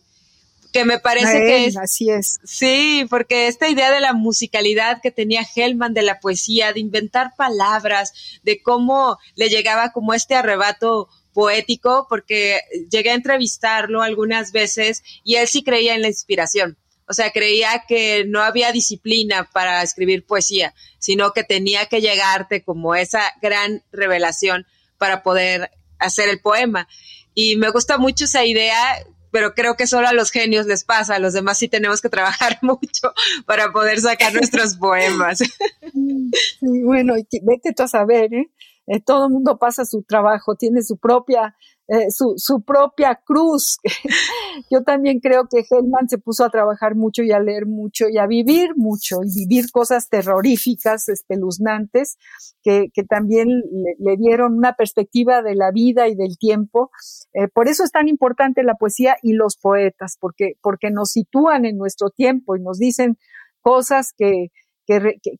que 0.71 0.85
me 0.85 0.99
parece 0.99 1.39
que 1.39 1.65
es 1.65 1.77
así 1.77 2.09
es. 2.09 2.39
Sí, 2.43 3.05
porque 3.09 3.47
esta 3.47 3.69
idea 3.69 3.91
de 3.91 3.99
la 3.99 4.13
musicalidad 4.13 5.01
que 5.01 5.11
tenía 5.11 5.45
Hellman 5.55 5.93
de 5.93 6.03
la 6.03 6.19
poesía, 6.19 6.73
de 6.73 6.79
inventar 6.79 7.35
palabras, 7.35 8.39
de 8.43 8.61
cómo 8.61 9.17
le 9.35 9.49
llegaba 9.49 9.91
como 9.91 10.13
este 10.13 10.35
arrebato 10.35 11.09
poético, 11.33 12.07
porque 12.09 12.59
llegué 12.91 13.11
a 13.11 13.15
entrevistarlo 13.15 14.01
algunas 14.01 14.51
veces 14.51 15.03
y 15.23 15.35
él 15.35 15.47
sí 15.47 15.63
creía 15.63 15.95
en 15.95 16.01
la 16.01 16.07
inspiración. 16.07 16.77
O 17.07 17.13
sea, 17.13 17.31
creía 17.31 17.85
que 17.87 18.23
no 18.27 18.41
había 18.41 18.71
disciplina 18.71 19.49
para 19.51 19.81
escribir 19.81 20.27
poesía, 20.27 20.75
sino 20.99 21.33
que 21.33 21.43
tenía 21.43 21.87
que 21.87 22.01
llegarte 22.01 22.63
como 22.63 22.93
esa 22.93 23.33
gran 23.41 23.83
revelación 23.91 24.67
para 24.99 25.23
poder 25.23 25.71
hacer 25.97 26.29
el 26.29 26.39
poema. 26.39 26.87
Y 27.33 27.55
me 27.55 27.71
gusta 27.71 27.97
mucho 27.97 28.25
esa 28.25 28.45
idea, 28.45 29.03
pero 29.31 29.53
creo 29.53 29.75
que 29.75 29.87
solo 29.87 30.07
a 30.07 30.13
los 30.13 30.31
genios 30.31 30.65
les 30.65 30.83
pasa, 30.83 31.15
a 31.15 31.19
los 31.19 31.33
demás 31.33 31.57
sí 31.57 31.67
tenemos 31.67 32.01
que 32.01 32.09
trabajar 32.09 32.59
mucho 32.61 33.13
para 33.45 33.71
poder 33.71 33.99
sacar 33.99 34.33
nuestros 34.33 34.77
poemas. 34.77 35.39
Sí, 35.39 36.83
bueno, 36.83 37.15
vete 37.43 37.73
tú 37.73 37.83
a 37.83 37.87
saber, 37.87 38.33
¿eh? 38.33 38.49
Eh, 38.91 38.99
todo 39.05 39.25
el 39.25 39.31
mundo 39.31 39.59
pasa 39.59 39.85
su 39.85 40.01
trabajo, 40.01 40.55
tiene 40.55 40.81
su 40.81 40.97
propia, 40.97 41.55
eh, 41.87 42.09
su, 42.09 42.33
su 42.37 42.63
propia 42.63 43.21
cruz. 43.23 43.77
Yo 44.71 44.81
también 44.81 45.19
creo 45.19 45.47
que 45.47 45.59
Hellman 45.59 46.09
se 46.09 46.17
puso 46.17 46.43
a 46.43 46.49
trabajar 46.49 46.95
mucho 46.95 47.21
y 47.21 47.31
a 47.31 47.39
leer 47.39 47.67
mucho 47.67 48.09
y 48.09 48.17
a 48.17 48.25
vivir 48.25 48.71
mucho 48.75 49.17
y 49.23 49.45
vivir 49.45 49.69
cosas 49.71 50.09
terroríficas, 50.09 51.07
espeluznantes, 51.07 52.17
que, 52.63 52.87
que 52.91 53.03
también 53.03 53.61
le, 53.99 54.17
dieron 54.17 54.57
una 54.57 54.73
perspectiva 54.73 55.43
de 55.43 55.53
la 55.53 55.69
vida 55.69 56.07
y 56.07 56.15
del 56.15 56.39
tiempo. 56.39 56.89
Eh, 57.33 57.47
por 57.47 57.67
eso 57.67 57.83
es 57.83 57.91
tan 57.91 58.07
importante 58.07 58.63
la 58.63 58.73
poesía 58.73 59.17
y 59.21 59.33
los 59.33 59.55
poetas, 59.55 60.17
porque, 60.19 60.53
porque 60.63 60.89
nos 60.89 61.11
sitúan 61.11 61.65
en 61.65 61.77
nuestro 61.77 62.09
tiempo 62.09 62.55
y 62.55 62.61
nos 62.61 62.79
dicen 62.79 63.19
cosas 63.61 64.13
que, 64.17 64.47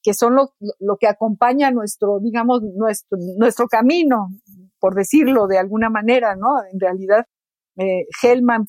que, 0.03 0.13
son 0.13 0.35
lo, 0.35 0.53
lo 0.79 0.97
que 0.97 1.07
acompaña 1.07 1.71
nuestro, 1.71 2.19
digamos, 2.19 2.61
nuestro, 2.61 3.17
nuestro 3.37 3.67
camino, 3.67 4.29
por 4.79 4.95
decirlo 4.95 5.47
de 5.47 5.57
alguna 5.57 5.89
manera, 5.89 6.35
¿no? 6.35 6.49
En 6.71 6.79
realidad, 6.79 7.25
eh, 7.77 8.05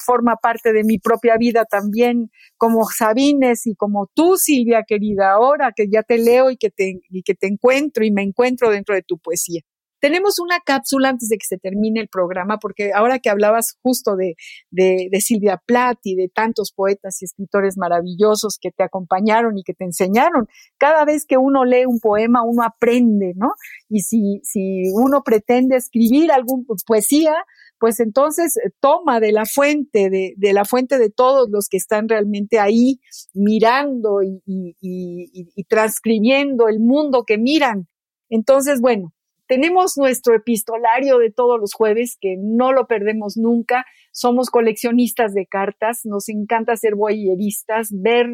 forma 0.05 0.37
parte 0.37 0.73
de 0.73 0.85
mi 0.85 0.99
propia 0.99 1.37
vida 1.37 1.65
también, 1.65 2.31
como 2.57 2.85
Sabines 2.85 3.67
y 3.67 3.75
como 3.75 4.09
tú, 4.15 4.37
Silvia, 4.37 4.85
querida, 4.87 5.33
ahora 5.33 5.73
que 5.75 5.87
ya 5.91 6.03
te 6.03 6.19
leo 6.19 6.51
y 6.51 6.57
que 6.57 6.71
te, 6.71 7.01
y 7.11 7.23
que 7.23 7.35
te 7.35 7.49
encuentro 7.49 8.05
y 8.05 8.11
me 8.11 8.23
encuentro 8.23 8.71
dentro 8.71 8.95
de 8.95 9.03
tu 9.03 9.19
poesía. 9.19 9.63
Tenemos 10.01 10.39
una 10.39 10.61
cápsula 10.61 11.11
antes 11.11 11.29
de 11.29 11.37
que 11.37 11.47
se 11.47 11.59
termine 11.59 12.01
el 12.01 12.09
programa, 12.09 12.59
porque 12.59 12.93
ahora 12.95 13.19
que 13.19 13.31
hablabas 13.31 13.77
justo 13.83 14.17
de, 14.17 14.35
de, 14.71 15.21
Silvia 15.21 15.63
Plath 15.65 15.99
y 16.05 16.17
de 16.17 16.29
tantos 16.29 16.73
poetas 16.73 17.21
y 17.21 17.27
escritores 17.27 17.77
maravillosos 17.77 18.59
que 18.59 18.71
te 18.71 18.83
acompañaron 18.83 19.59
y 19.59 19.63
que 19.63 19.75
te 19.75 19.85
enseñaron, 19.85 20.49
cada 20.79 21.05
vez 21.05 21.27
que 21.27 21.37
uno 21.37 21.65
lee 21.65 21.85
un 21.87 22.01
poema, 22.01 22.43
uno 22.43 22.63
aprende, 22.63 23.35
¿no? 23.37 23.53
Y 23.89 24.01
si, 24.01 24.41
si 24.43 24.85
uno 24.95 25.23
pretende 25.23 25.77
escribir 25.77 26.33
alguna 26.33 26.65
poesía, 26.87 27.35
pues 27.79 28.01
entonces 28.01 28.57
eh, 28.57 28.71
toma 28.81 29.21
de 29.21 29.33
la 29.33 29.45
fuente, 29.45 30.11
de, 30.11 30.35
de 30.37 30.53
la 30.53 30.65
fuente 30.65 30.99
de 30.99 31.11
todos 31.11 31.49
los 31.51 31.69
que 31.69 31.77
están 31.77 32.09
realmente 32.09 32.59
ahí 32.59 33.01
mirando 33.35 34.23
y, 34.23 34.43
y 34.81 35.65
transcribiendo 35.65 36.69
el 36.69 36.81
mundo 36.81 37.25
que 37.27 37.39
miran. 37.39 37.89
Entonces, 38.31 38.81
bueno, 38.81 39.13
tenemos 39.51 39.99
nuestro 39.99 40.37
epistolario 40.37 41.19
de 41.19 41.33
todos 41.33 41.59
los 41.59 41.75
jueves, 41.75 42.17
que 42.21 42.37
no 42.39 42.71
lo 42.71 42.87
perdemos 42.87 43.37
nunca. 43.37 43.85
Somos 44.13 44.49
coleccionistas 44.49 45.35
de 45.35 45.47
cartas, 45.47 46.03
nos 46.05 46.29
encanta 46.29 46.77
ser 46.77 46.95
boyeristas, 46.95 47.89
ver, 47.91 48.29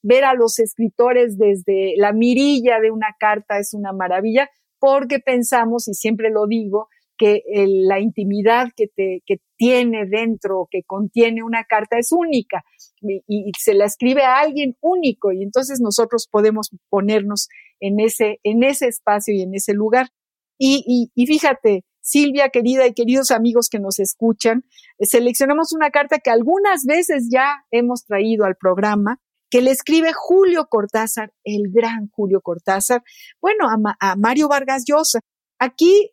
ver 0.00 0.24
a 0.24 0.32
los 0.32 0.58
escritores 0.58 1.36
desde 1.36 1.92
la 1.98 2.14
mirilla 2.14 2.80
de 2.80 2.90
una 2.90 3.14
carta 3.20 3.58
es 3.58 3.74
una 3.74 3.92
maravilla, 3.92 4.48
porque 4.78 5.18
pensamos, 5.18 5.88
y 5.88 5.92
siempre 5.92 6.30
lo 6.30 6.46
digo, 6.46 6.88
que 7.18 7.42
la 7.66 8.00
intimidad 8.00 8.68
que, 8.74 8.86
te, 8.86 9.22
que 9.26 9.36
tiene 9.58 10.06
dentro, 10.06 10.68
que 10.70 10.84
contiene 10.84 11.42
una 11.42 11.64
carta 11.64 11.98
es 11.98 12.12
única 12.12 12.64
y, 13.02 13.22
y, 13.28 13.52
se 13.58 13.74
la 13.74 13.84
escribe 13.84 14.22
a 14.22 14.38
alguien 14.38 14.78
único 14.80 15.32
y 15.32 15.42
entonces 15.42 15.80
nosotros 15.82 16.26
podemos 16.28 16.70
ponernos 16.88 17.48
en 17.78 18.00
ese, 18.00 18.40
en 18.42 18.62
ese 18.62 18.86
espacio 18.86 19.34
y 19.34 19.42
en 19.42 19.54
ese 19.54 19.74
lugar. 19.74 20.08
Y, 20.64 20.84
y, 20.86 21.10
y 21.20 21.26
fíjate, 21.26 21.84
Silvia, 22.00 22.48
querida 22.50 22.86
y 22.86 22.94
queridos 22.94 23.32
amigos 23.32 23.68
que 23.68 23.80
nos 23.80 23.98
escuchan, 23.98 24.64
eh, 24.98 25.06
seleccionamos 25.06 25.72
una 25.72 25.90
carta 25.90 26.20
que 26.20 26.30
algunas 26.30 26.84
veces 26.86 27.28
ya 27.32 27.64
hemos 27.72 28.04
traído 28.04 28.44
al 28.44 28.54
programa, 28.54 29.18
que 29.50 29.60
le 29.60 29.72
escribe 29.72 30.12
Julio 30.14 30.68
Cortázar, 30.70 31.32
el 31.42 31.72
gran 31.72 32.08
Julio 32.12 32.40
Cortázar, 32.42 33.02
bueno, 33.40 33.66
a, 33.68 33.96
a 33.98 34.14
Mario 34.14 34.46
Vargas 34.46 34.84
Llosa. 34.86 35.18
Aquí 35.58 36.12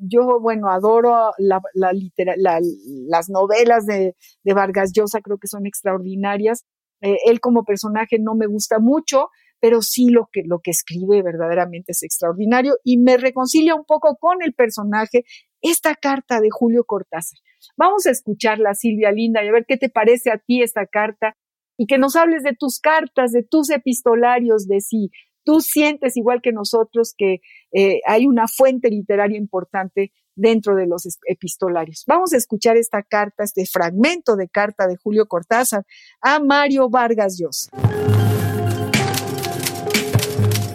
yo, 0.00 0.38
bueno, 0.40 0.70
adoro 0.70 1.32
la, 1.38 1.60
las 1.74 3.28
novelas 3.28 3.84
de, 3.84 4.14
de, 4.44 4.54
Vargas 4.54 4.92
Llosa, 4.92 5.22
creo 5.22 5.38
que 5.38 5.48
son 5.48 5.66
extraordinarias. 5.66 6.64
Eh, 7.00 7.16
él 7.26 7.40
como 7.40 7.64
personaje 7.64 8.18
no 8.20 8.36
me 8.36 8.46
gusta 8.46 8.78
mucho, 8.78 9.26
pero 9.60 9.82
sí 9.82 10.10
lo 10.10 10.28
que, 10.32 10.42
lo 10.44 10.60
que 10.60 10.70
escribe 10.70 11.22
verdaderamente 11.22 11.92
es 11.92 12.02
extraordinario 12.02 12.74
y 12.84 12.98
me 12.98 13.16
reconcilia 13.16 13.74
un 13.74 13.84
poco 13.84 14.16
con 14.16 14.42
el 14.42 14.54
personaje 14.54 15.24
esta 15.62 15.94
carta 15.94 16.40
de 16.40 16.48
Julio 16.50 16.84
Cortázar. 16.84 17.38
Vamos 17.76 18.06
a 18.06 18.10
escucharla, 18.10 18.74
Silvia 18.74 19.12
Linda, 19.12 19.44
y 19.44 19.48
a 19.48 19.52
ver 19.52 19.64
qué 19.66 19.76
te 19.76 19.88
parece 19.88 20.30
a 20.30 20.38
ti 20.38 20.62
esta 20.62 20.86
carta 20.86 21.36
y 21.76 21.86
que 21.86 21.98
nos 21.98 22.16
hables 22.16 22.42
de 22.42 22.54
tus 22.58 22.80
cartas, 22.80 23.32
de 23.32 23.42
tus 23.42 23.70
epistolarios, 23.70 24.66
de 24.66 24.80
si 24.80 25.10
tú 25.44 25.60
sientes 25.60 26.16
igual 26.16 26.40
que 26.42 26.52
nosotros 26.52 27.14
que 27.16 27.40
eh, 27.72 28.00
hay 28.06 28.26
una 28.26 28.46
fuente 28.48 28.88
literaria 28.90 29.38
importante 29.38 30.12
dentro 30.34 30.74
de 30.74 30.86
los 30.86 31.06
epistolarios. 31.26 32.04
Vamos 32.06 32.32
a 32.32 32.36
escuchar 32.36 32.76
esta 32.76 33.02
carta, 33.02 33.44
este 33.44 33.64
fragmento 33.66 34.36
de 34.36 34.48
carta 34.48 34.86
de 34.86 34.96
Julio 34.96 35.26
Cortázar 35.26 35.84
a 36.20 36.40
Mario 36.40 36.90
Vargas 36.90 37.38
Llosa. 37.38 37.70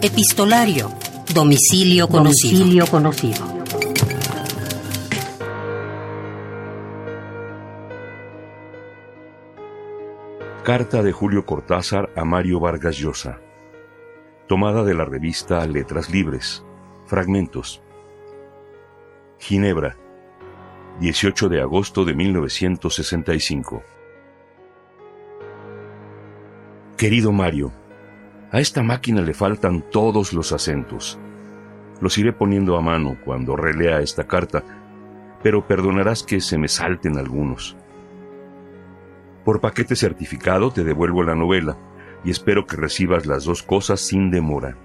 Epistolario. 0.04 0.90
Domicilio 1.32 2.08
conocido. 2.08 2.58
Domicilio 2.58 2.86
conocido. 2.88 3.40
Carta 10.64 11.04
de 11.04 11.12
Julio 11.12 11.46
Cortázar 11.46 12.10
a 12.16 12.24
Mario 12.24 12.58
Vargas 12.58 12.96
Llosa. 12.96 13.38
Tomada 14.48 14.82
de 14.82 14.94
la 14.94 15.04
revista 15.04 15.64
Letras 15.68 16.10
Libres. 16.10 16.64
Fragmentos. 17.06 17.80
Ginebra, 19.38 19.96
18 20.98 21.48
de 21.48 21.60
agosto 21.60 22.04
de 22.04 22.14
1965. 22.14 23.84
Querido 26.96 27.30
Mario, 27.30 27.72
a 28.52 28.60
esta 28.60 28.82
máquina 28.82 29.22
le 29.22 29.32
faltan 29.32 29.82
todos 29.90 30.34
los 30.34 30.52
acentos. 30.52 31.18
Los 32.02 32.18
iré 32.18 32.34
poniendo 32.34 32.76
a 32.76 32.82
mano 32.82 33.16
cuando 33.24 33.56
relea 33.56 34.00
esta 34.00 34.24
carta, 34.24 34.62
pero 35.42 35.66
perdonarás 35.66 36.22
que 36.22 36.40
se 36.42 36.58
me 36.58 36.68
salten 36.68 37.16
algunos. 37.16 37.76
Por 39.46 39.60
paquete 39.60 39.96
certificado 39.96 40.70
te 40.70 40.84
devuelvo 40.84 41.22
la 41.22 41.34
novela 41.34 41.78
y 42.24 42.30
espero 42.30 42.66
que 42.66 42.76
recibas 42.76 43.24
las 43.24 43.44
dos 43.44 43.62
cosas 43.62 44.00
sin 44.00 44.30
demora. 44.30 44.76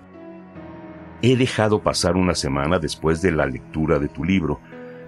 He 1.22 1.36
dejado 1.36 1.84
pasar 1.84 2.16
una 2.16 2.36
semana 2.36 2.80
después 2.80 3.22
de 3.22 3.32
la 3.32 3.46
lectura 3.46 4.00
de 4.00 4.08
tu 4.08 4.24
libro, 4.24 4.62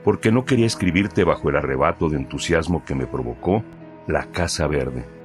porque 0.04 0.34
no 0.34 0.44
quería 0.44 0.66
escribirte 0.66 1.24
bajo 1.24 1.50
el 1.50 1.56
arrebato 1.56 2.10
de 2.10 2.18
entusiasmo 2.18 2.84
que 2.84 2.96
me 2.96 3.08
provocó 3.08 3.64
La 4.06 4.26
Casa 4.32 4.68
Verde. 4.68 5.19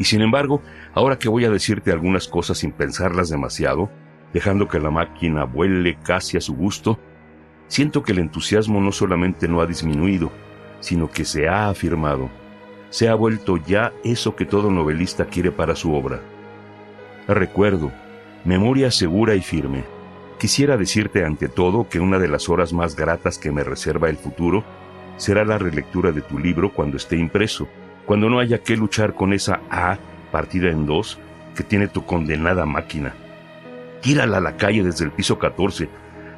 Y 0.00 0.04
sin 0.04 0.20
embargo, 0.20 0.62
ahora 0.92 1.16
que 1.16 1.28
voy 1.28 1.44
a 1.44 1.50
decirte 1.50 1.92
algunas 1.92 2.26
cosas 2.26 2.58
sin 2.58 2.72
pensarlas 2.72 3.28
demasiado, 3.28 3.88
dejando 4.32 4.66
que 4.66 4.80
la 4.80 4.90
máquina 4.90 5.44
vuele 5.44 5.96
casi 6.02 6.36
a 6.36 6.40
su 6.40 6.56
gusto, 6.56 6.98
siento 7.68 8.02
que 8.02 8.10
el 8.10 8.18
entusiasmo 8.18 8.80
no 8.80 8.90
solamente 8.90 9.46
no 9.46 9.60
ha 9.60 9.66
disminuido, 9.66 10.32
sino 10.80 11.08
que 11.08 11.24
se 11.24 11.46
ha 11.46 11.68
afirmado 11.68 12.28
se 12.90 13.08
ha 13.08 13.14
vuelto 13.14 13.56
ya 13.56 13.92
eso 14.04 14.34
que 14.34 14.44
todo 14.44 14.70
novelista 14.70 15.26
quiere 15.26 15.52
para 15.52 15.76
su 15.76 15.94
obra. 15.94 16.20
Recuerdo, 17.28 17.92
memoria 18.44 18.90
segura 18.90 19.36
y 19.36 19.42
firme. 19.42 19.84
Quisiera 20.38 20.76
decirte 20.76 21.24
ante 21.24 21.48
todo 21.48 21.88
que 21.88 22.00
una 22.00 22.18
de 22.18 22.28
las 22.28 22.48
horas 22.48 22.72
más 22.72 22.96
gratas 22.96 23.38
que 23.38 23.52
me 23.52 23.62
reserva 23.62 24.10
el 24.10 24.16
futuro 24.16 24.64
será 25.16 25.44
la 25.44 25.58
relectura 25.58 26.10
de 26.10 26.22
tu 26.22 26.38
libro 26.38 26.72
cuando 26.72 26.96
esté 26.96 27.16
impreso, 27.16 27.68
cuando 28.10 28.28
no 28.28 28.40
haya 28.40 28.58
que 28.58 28.76
luchar 28.76 29.14
con 29.14 29.32
esa 29.32 29.60
A 29.70 29.96
partida 30.32 30.68
en 30.68 30.84
dos 30.84 31.20
que 31.54 31.62
tiene 31.62 31.86
tu 31.86 32.04
condenada 32.04 32.66
máquina. 32.66 33.14
Tírala 34.00 34.38
a 34.38 34.40
la 34.40 34.56
calle 34.56 34.82
desde 34.82 35.04
el 35.04 35.12
piso 35.12 35.38
14, 35.38 35.88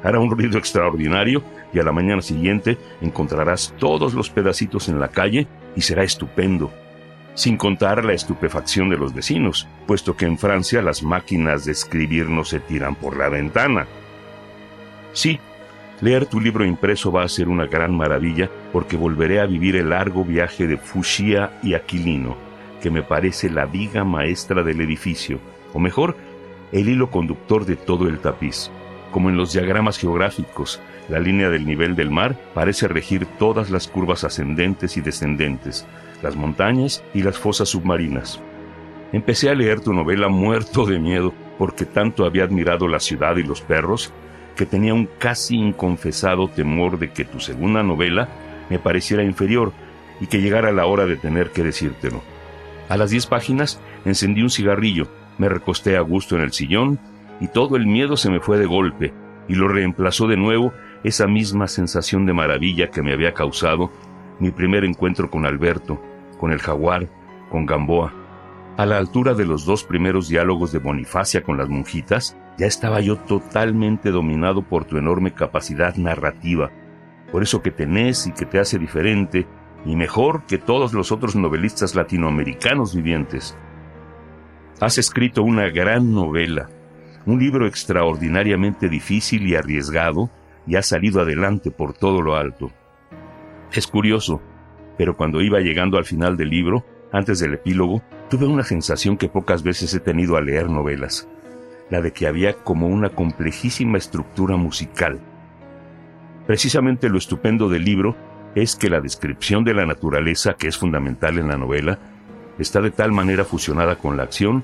hará 0.03 0.19
un 0.19 0.29
ruido 0.29 0.59
extraordinario 0.59 1.41
y 1.73 1.79
a 1.79 1.83
la 1.83 1.91
mañana 1.91 2.21
siguiente 2.21 2.77
encontrarás 3.01 3.73
todos 3.79 4.13
los 4.13 4.29
pedacitos 4.29 4.87
en 4.87 4.99
la 4.99 5.07
calle 5.07 5.47
y 5.75 5.81
será 5.81 6.03
estupendo, 6.03 6.71
sin 7.33 7.57
contar 7.57 8.05
la 8.05 8.13
estupefacción 8.13 8.89
de 8.89 8.97
los 8.97 9.11
vecinos, 9.11 9.67
puesto 9.87 10.15
que 10.15 10.27
en 10.27 10.37
Francia 10.37 10.79
las 10.83 11.01
máquinas 11.01 11.65
de 11.65 11.71
escribir 11.71 12.29
no 12.29 12.43
se 12.43 12.59
tiran 12.59 12.93
por 12.93 13.17
la 13.17 13.29
ventana. 13.29 13.87
Sí, 15.13 15.39
leer 16.01 16.25
tu 16.25 16.39
libro 16.39 16.65
impreso 16.65 17.11
va 17.11 17.23
a 17.23 17.29
ser 17.29 17.47
una 17.47 17.65
gran 17.65 17.95
maravilla 17.95 18.49
porque 18.71 18.97
volveré 18.97 19.39
a 19.39 19.45
vivir 19.45 19.75
el 19.75 19.89
largo 19.89 20.23
viaje 20.23 20.67
de 20.67 20.77
Fushia 20.77 21.59
y 21.63 21.73
Aquilino, 21.73 22.35
que 22.81 22.89
me 22.89 23.03
parece 23.03 23.49
la 23.49 23.65
viga 23.65 24.03
maestra 24.03 24.63
del 24.63 24.81
edificio, 24.81 25.39
o 25.73 25.79
mejor, 25.79 26.15
el 26.71 26.89
hilo 26.89 27.09
conductor 27.09 27.65
de 27.65 27.75
todo 27.75 28.07
el 28.07 28.19
tapiz. 28.19 28.69
Como 29.11 29.29
en 29.29 29.37
los 29.37 29.53
diagramas 29.53 29.97
geográficos, 29.97 30.81
la 31.07 31.19
línea 31.19 31.49
del 31.49 31.65
nivel 31.65 31.95
del 31.95 32.09
mar 32.09 32.35
parece 32.53 32.87
regir 32.87 33.25
todas 33.37 33.69
las 33.69 33.87
curvas 33.87 34.23
ascendentes 34.23 34.97
y 34.97 35.01
descendentes, 35.01 35.85
las 36.23 36.35
montañas 36.35 37.03
y 37.13 37.21
las 37.21 37.37
fosas 37.37 37.69
submarinas. 37.69 38.41
Empecé 39.11 39.49
a 39.49 39.55
leer 39.55 39.81
tu 39.81 39.93
novela 39.93 40.29
muerto 40.29 40.85
de 40.85 40.97
miedo 40.97 41.33
porque 41.59 41.85
tanto 41.85 42.25
había 42.25 42.45
admirado 42.45 42.87
la 42.87 42.99
ciudad 42.99 43.37
y 43.37 43.43
los 43.43 43.61
perros 43.61 44.11
que 44.55 44.65
tenía 44.65 44.93
un 44.93 45.07
casi 45.17 45.55
inconfesado 45.55 46.47
temor 46.47 46.99
de 46.99 47.11
que 47.11 47.25
tu 47.25 47.39
segunda 47.39 47.83
novela 47.83 48.29
me 48.69 48.79
pareciera 48.79 49.23
inferior 49.23 49.71
y 50.19 50.27
que 50.27 50.41
llegara 50.41 50.71
la 50.71 50.85
hora 50.85 51.05
de 51.05 51.17
tener 51.17 51.51
que 51.51 51.63
decírtelo. 51.63 52.21
A 52.89 52.97
las 52.97 53.09
diez 53.09 53.25
páginas 53.25 53.81
encendí 54.05 54.41
un 54.41 54.49
cigarrillo, 54.49 55.07
me 55.37 55.49
recosté 55.49 55.97
a 55.97 56.01
gusto 56.01 56.35
en 56.35 56.43
el 56.43 56.53
sillón 56.53 56.99
y 57.39 57.47
todo 57.47 57.75
el 57.75 57.87
miedo 57.87 58.17
se 58.17 58.29
me 58.29 58.39
fue 58.39 58.57
de 58.57 58.65
golpe 58.65 59.13
y 59.47 59.55
lo 59.55 59.67
reemplazó 59.67 60.27
de 60.27 60.37
nuevo 60.37 60.73
esa 61.03 61.27
misma 61.27 61.67
sensación 61.67 62.25
de 62.25 62.33
maravilla 62.33 62.89
que 62.89 63.01
me 63.01 63.13
había 63.13 63.33
causado 63.33 63.91
mi 64.39 64.51
primer 64.51 64.85
encuentro 64.85 65.29
con 65.29 65.45
Alberto, 65.45 66.01
con 66.39 66.51
el 66.51 66.59
jaguar, 66.59 67.07
con 67.49 67.65
Gamboa. 67.65 68.13
A 68.75 68.87
la 68.87 68.97
altura 68.97 69.35
de 69.35 69.45
los 69.45 69.65
dos 69.67 69.83
primeros 69.83 70.29
diálogos 70.29 70.71
de 70.71 70.79
Bonifacia 70.79 71.43
con 71.43 71.59
las 71.59 71.69
monjitas, 71.69 72.35
ya 72.57 72.65
estaba 72.65 73.01
yo 73.01 73.17
totalmente 73.17 74.09
dominado 74.09 74.63
por 74.63 74.85
tu 74.85 74.97
enorme 74.97 75.31
capacidad 75.31 75.95
narrativa, 75.95 76.71
por 77.31 77.43
eso 77.43 77.61
que 77.61 77.69
tenés 77.69 78.25
y 78.25 78.31
que 78.31 78.47
te 78.47 78.59
hace 78.59 78.79
diferente 78.79 79.45
y 79.85 79.95
mejor 79.95 80.47
que 80.47 80.57
todos 80.57 80.93
los 80.93 81.11
otros 81.11 81.35
novelistas 81.35 81.93
latinoamericanos 81.93 82.95
vivientes. 82.95 83.55
Has 84.79 84.97
escrito 84.97 85.43
una 85.43 85.69
gran 85.69 86.11
novela, 86.11 86.67
un 87.27 87.37
libro 87.37 87.67
extraordinariamente 87.67 88.89
difícil 88.89 89.45
y 89.45 89.55
arriesgado, 89.55 90.31
y 90.65 90.77
ha 90.77 90.81
salido 90.81 91.21
adelante 91.21 91.69
por 91.69 91.93
todo 91.93 92.23
lo 92.23 92.35
alto. 92.35 92.71
Es 93.71 93.85
curioso, 93.85 94.41
pero 94.97 95.15
cuando 95.15 95.41
iba 95.41 95.59
llegando 95.59 95.97
al 95.97 96.05
final 96.05 96.37
del 96.37 96.49
libro, 96.49 96.83
antes 97.13 97.39
del 97.39 97.53
epílogo, 97.53 98.01
tuve 98.29 98.47
una 98.47 98.63
sensación 98.63 99.15
que 99.17 99.29
pocas 99.29 99.63
veces 99.63 99.93
he 99.93 99.99
tenido 99.99 100.35
al 100.35 100.47
leer 100.47 100.69
novelas, 100.69 101.27
la 101.89 102.01
de 102.01 102.11
que 102.11 102.27
había 102.27 102.53
como 102.53 102.87
una 102.87 103.09
complejísima 103.09 103.97
estructura 103.97 104.57
musical. 104.57 105.21
Precisamente 106.47 107.09
lo 107.09 107.19
estupendo 107.19 107.69
del 107.69 107.85
libro 107.85 108.17
es 108.55 108.75
que 108.75 108.89
la 108.89 108.99
descripción 108.99 109.63
de 109.63 109.75
la 109.75 109.85
naturaleza, 109.85 110.55
que 110.55 110.67
es 110.67 110.77
fundamental 110.77 111.37
en 111.37 111.47
la 111.47 111.57
novela, 111.57 111.99
está 112.59 112.81
de 112.81 112.91
tal 112.91 113.11
manera 113.11 113.45
fusionada 113.45 113.95
con 113.95 114.17
la 114.17 114.23
acción 114.23 114.63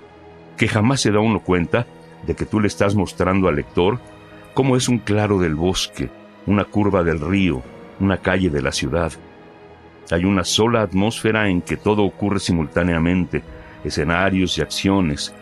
que 0.58 0.68
jamás 0.68 1.02
se 1.02 1.12
da 1.12 1.20
uno 1.20 1.40
cuenta 1.40 1.88
de 2.26 2.36
que 2.36 2.46
tú 2.46 2.60
le 2.60 2.68
estás 2.68 2.96
mostrando 2.96 3.48
al 3.48 3.56
lector 3.56 4.00
cómo 4.54 4.76
es 4.76 4.90
un 4.90 5.00
claro 5.00 5.40
del 5.40 5.56
bosque, 5.56 6.10
una 6.46 6.66
curva 6.66 7.04
del 7.04 7.20
río, 7.22 7.62
una 8.00 8.18
calle 8.18 8.50
de 8.50 8.62
la 8.62 8.72
ciudad. 8.72 9.14
Hay 10.12 10.26
una 10.26 10.44
sola 10.44 10.82
atmósfera 10.82 11.50
en 11.50 11.62
que 11.62 11.78
todo 11.78 12.04
ocurre 12.04 12.40
simultáneamente, 12.40 13.44
escenarios 13.84 14.58
y 14.58 14.62
acciones, 14.62 15.34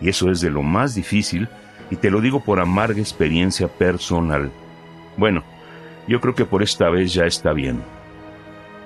y 0.00 0.08
eso 0.08 0.30
es 0.30 0.40
de 0.40 0.50
lo 0.50 0.62
más 0.62 0.94
difícil, 0.94 1.48
y 1.90 1.96
te 1.96 2.10
lo 2.10 2.20
digo 2.20 2.40
por 2.40 2.58
amarga 2.58 3.00
experiencia 3.00 3.68
personal. 3.68 4.50
Bueno, 5.16 5.44
yo 6.08 6.20
creo 6.20 6.34
que 6.34 6.46
por 6.46 6.62
esta 6.62 6.88
vez 6.88 7.12
ya 7.12 7.24
está 7.24 7.52
bien. 7.52 7.82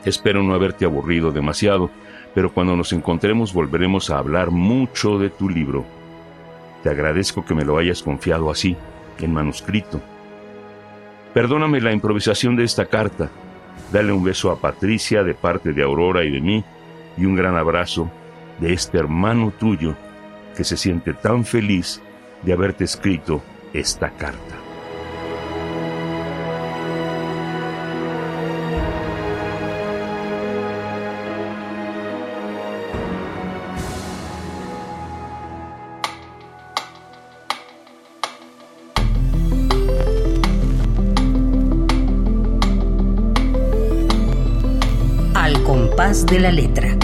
Espero 0.05 0.43
no 0.43 0.55
haberte 0.55 0.85
aburrido 0.85 1.31
demasiado, 1.31 1.91
pero 2.35 2.53
cuando 2.53 2.77
nos 2.77 2.93
encontremos 2.93 3.53
volveremos 3.53 4.11
a 4.11 4.19
hablar 4.19 4.51
mucho 4.51 5.19
de 5.19 5.31
tu 5.31 5.49
libro. 5.49 5.85
Te 6.83 6.91
agradezco 6.91 7.45
que 7.45 7.55
me 7.55 7.65
lo 7.65 7.79
hayas 7.79 8.03
confiado 8.03 8.51
así 8.51 8.77
en 9.19 9.33
manuscrito. 9.33 10.01
Perdóname 11.35 11.81
la 11.81 11.93
improvisación 11.93 12.57
de 12.57 12.65
esta 12.65 12.87
carta. 12.87 13.31
Dale 13.93 14.13
un 14.13 14.23
beso 14.23 14.51
a 14.51 14.61
Patricia 14.61 15.23
de 15.23 15.35
parte 15.35 15.73
de 15.73 15.83
Aurora 15.83 16.25
y 16.25 16.31
de 16.31 16.41
mí 16.41 16.65
y 17.17 17.25
un 17.25 17.35
gran 17.35 17.57
abrazo 17.57 18.11
de 18.61 18.73
este 18.73 18.99
hermano 18.99 19.53
tuyo 19.59 19.97
que 20.57 20.65
se 20.65 20.77
siente 20.77 21.15
tan 21.15 21.45
feliz 21.45 22.03
de 22.43 22.53
haberte 22.53 22.85
escrito 22.85 23.43
esta 23.73 24.11
carta. 24.11 24.58
De 46.09 46.39
la 46.39 46.51
letra. 46.51 46.97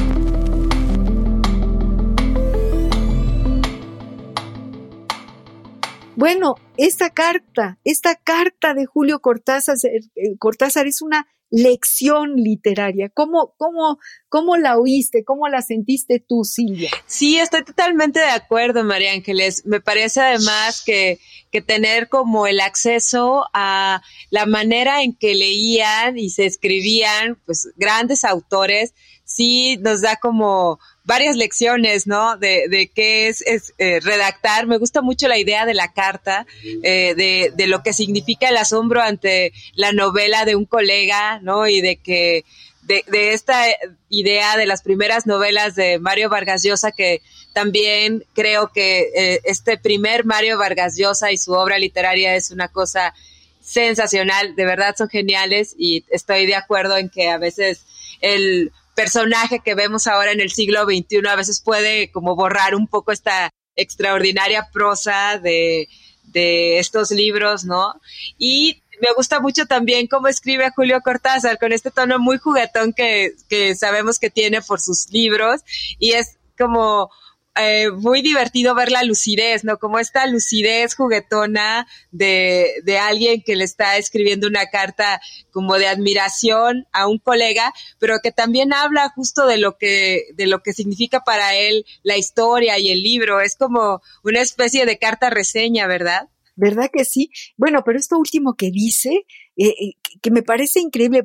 Bueno, 6.17 6.55
esta 6.79 7.11
carta, 7.11 7.79
esta 7.85 8.15
carta 8.15 8.73
de 8.73 8.87
Julio 8.87 9.21
Cortázar, 9.21 9.77
eh, 9.85 10.39
Cortázar 10.39 10.87
es 10.87 11.03
una 11.03 11.27
lección 11.55 12.35
literaria. 12.35 13.09
¿Cómo, 13.11 13.55
cómo, 13.57 13.99
¿Cómo 14.29 14.57
la 14.57 14.77
oíste? 14.77 15.23
¿Cómo 15.25 15.49
la 15.49 15.63
sentiste 15.63 16.19
tú, 16.19 16.43
Silvia? 16.43 16.91
Sí, 17.07 17.39
estoy 17.39 17.63
totalmente 17.63 18.19
de 18.19 18.31
acuerdo, 18.31 18.83
María 18.83 19.13
Ángeles. 19.13 19.65
Me 19.65 19.81
parece 19.81 20.21
además 20.21 20.83
que, 20.85 21.21
que 21.53 21.63
tener 21.63 22.09
como 22.09 22.49
el 22.49 22.59
acceso 22.59 23.45
a 23.55 24.03
la 24.31 24.47
manera 24.47 25.05
en 25.05 25.15
que 25.15 25.37
leían 25.37 26.19
y 26.19 26.31
se 26.31 26.45
escribían, 26.45 27.41
pues 27.47 27.69
grandes 27.77 28.25
autores, 28.25 28.93
sí 29.25 29.77
nos 29.77 30.01
da 30.01 30.17
como 30.17 30.81
varias 31.05 31.37
lecciones, 31.37 32.07
¿no? 32.07 32.37
De, 32.37 32.65
de 32.69 32.89
qué 32.89 33.29
es, 33.29 33.43
eh, 33.79 34.01
redactar. 34.01 34.67
Me 34.67 34.79
gusta 34.79 35.03
mucho 35.03 35.29
la 35.29 35.39
idea 35.39 35.67
de 35.67 35.75
la 35.75 35.93
carta, 35.93 36.47
eh, 36.83 37.15
de, 37.17 37.53
de 37.55 37.67
lo 37.67 37.83
que 37.83 37.93
significa 37.93 38.49
el 38.49 38.57
asombro 38.57 39.03
ante 39.03 39.53
la 39.75 39.93
novela 39.93 40.45
de 40.45 40.57
un 40.57 40.65
colega, 40.65 41.41
¿no? 41.41 41.69
Y 41.69 41.81
de 41.81 41.97
que 41.97 42.45
de, 42.83 43.05
de, 43.09 43.33
esta 43.33 43.65
idea 44.09 44.57
de 44.57 44.67
las 44.67 44.83
primeras 44.83 45.27
novelas 45.27 45.75
de 45.75 45.99
Mario 45.99 46.29
Vargas 46.29 46.63
Llosa 46.63 46.93
que 46.93 47.23
también 47.55 48.25
creo 48.35 48.73
que 48.73 49.11
eh, 49.15 49.41
este 49.45 49.79
primer 49.79 50.25
Mario 50.27 50.59
Vargas 50.59 50.97
Llosa 50.99 51.33
y 51.33 51.39
su 51.39 51.53
obra 51.53 51.79
literaria 51.79 52.35
es 52.35 52.51
una 52.51 52.69
cosa 52.69 53.15
sensacional, 53.63 54.55
de 54.57 54.65
verdad 54.67 54.95
son 54.99 55.09
geniales 55.09 55.75
y 55.79 56.05
estoy 56.11 56.45
de 56.45 56.57
acuerdo 56.57 56.99
en 56.99 57.09
que 57.09 57.29
a 57.29 57.39
veces 57.39 57.87
el 58.21 58.73
personaje 58.95 59.61
que 59.61 59.75
vemos 59.75 60.07
ahora 60.07 60.33
en 60.33 60.41
el 60.41 60.51
siglo 60.51 60.85
XXI 60.85 61.27
a 61.29 61.37
veces 61.37 61.61
puede 61.61 62.11
como 62.11 62.37
borrar 62.37 62.75
un 62.75 62.87
poco 62.87 63.13
esta 63.13 63.51
extraordinaria 63.77 64.69
prosa 64.73 65.39
de, 65.39 65.89
de 66.25 66.79
estos 66.79 67.11
libros, 67.11 67.65
¿no? 67.65 68.01
Y 68.39 68.83
me 69.01 69.13
gusta 69.17 69.41
mucho 69.41 69.67
también 69.67 70.07
cómo 70.07 70.29
escribe 70.29 70.71
Julio 70.75 71.01
Cortázar, 71.01 71.59
con 71.59 71.73
este 71.73 71.91
tono 71.91 72.19
muy 72.19 72.39
juguetón 72.39 72.93
que, 72.93 73.33
que 73.49 73.75
sabemos 73.75 74.19
que 74.19 74.31
tiene 74.31 74.63
por 74.63 74.81
sus 74.81 75.11
libros, 75.11 75.63
y 75.99 76.13
es 76.13 76.37
como 76.57 77.11
eh, 77.57 77.91
muy 77.91 78.21
divertido 78.21 78.75
ver 78.75 78.91
la 78.91 79.05
lucidez, 79.05 79.65
¿no? 79.65 79.79
Como 79.79 79.99
esta 79.99 80.27
lucidez 80.27 80.97
juguetona 80.97 81.87
de, 82.11 82.73
de 82.83 82.99
alguien 82.99 83.43
que 83.43 83.55
le 83.55 83.65
está 83.65 83.97
escribiendo 83.97 84.49
una 84.49 84.67
carta 84.67 85.21
como 85.51 85.77
de 85.79 85.87
admiración 85.87 86.87
a 86.93 87.07
un 87.07 87.19
colega, 87.19 87.73
pero 88.01 88.19
que 88.23 88.33
también 88.33 88.73
habla 88.73 89.09
justo 89.11 89.47
de 89.47 89.59
lo 89.59 89.79
que, 89.79 90.25
de 90.35 90.47
lo 90.47 90.63
que 90.63 90.73
significa 90.73 91.21
para 91.21 91.55
él 91.55 91.85
la 92.03 92.17
historia 92.17 92.79
y 92.79 92.91
el 92.91 93.03
libro. 93.03 93.41
Es 93.41 93.57
como 93.57 94.03
una 94.25 94.41
especie 94.41 94.85
de 94.85 94.99
carta 94.99 95.31
reseña, 95.31 95.87
¿verdad? 95.87 96.29
¿Verdad 96.57 96.91
que 96.93 97.05
sí? 97.05 97.31
Bueno, 97.57 97.83
pero 97.85 97.99
esto 97.99 98.19
último 98.19 98.55
que 98.55 98.71
dice, 98.71 99.27
eh, 99.57 99.69
eh, 99.69 99.93
que 100.21 100.31
me 100.31 100.43
parece 100.43 100.81
increíble, 100.81 101.25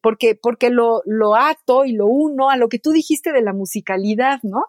porque, 0.00 0.34
porque 0.34 0.70
lo, 0.70 1.02
lo 1.04 1.34
ato 1.34 1.84
y 1.84 1.92
lo 1.92 2.06
uno 2.06 2.50
a 2.50 2.56
lo 2.56 2.68
que 2.68 2.78
tú 2.78 2.92
dijiste 2.92 3.32
de 3.32 3.42
la 3.42 3.52
musicalidad, 3.52 4.40
¿no? 4.42 4.64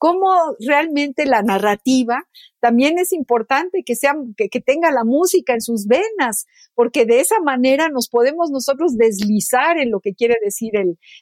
Cómo 0.00 0.30
realmente 0.66 1.26
la 1.26 1.42
narrativa 1.42 2.24
también 2.58 2.98
es 2.98 3.12
importante 3.12 3.82
que, 3.84 3.94
sea, 3.94 4.14
que, 4.34 4.60
tenga 4.60 4.90
la 4.90 5.04
música 5.04 5.52
en 5.52 5.60
sus 5.60 5.86
venas, 5.86 6.46
porque 6.74 7.04
de 7.04 7.20
esa 7.20 7.38
manera 7.40 7.90
nos 7.90 8.08
podemos 8.08 8.50
nosotros 8.50 8.96
deslizar 8.96 9.76
en 9.76 9.90
lo 9.90 10.00
que 10.00 10.14
quiere 10.14 10.36
decir 10.42 10.72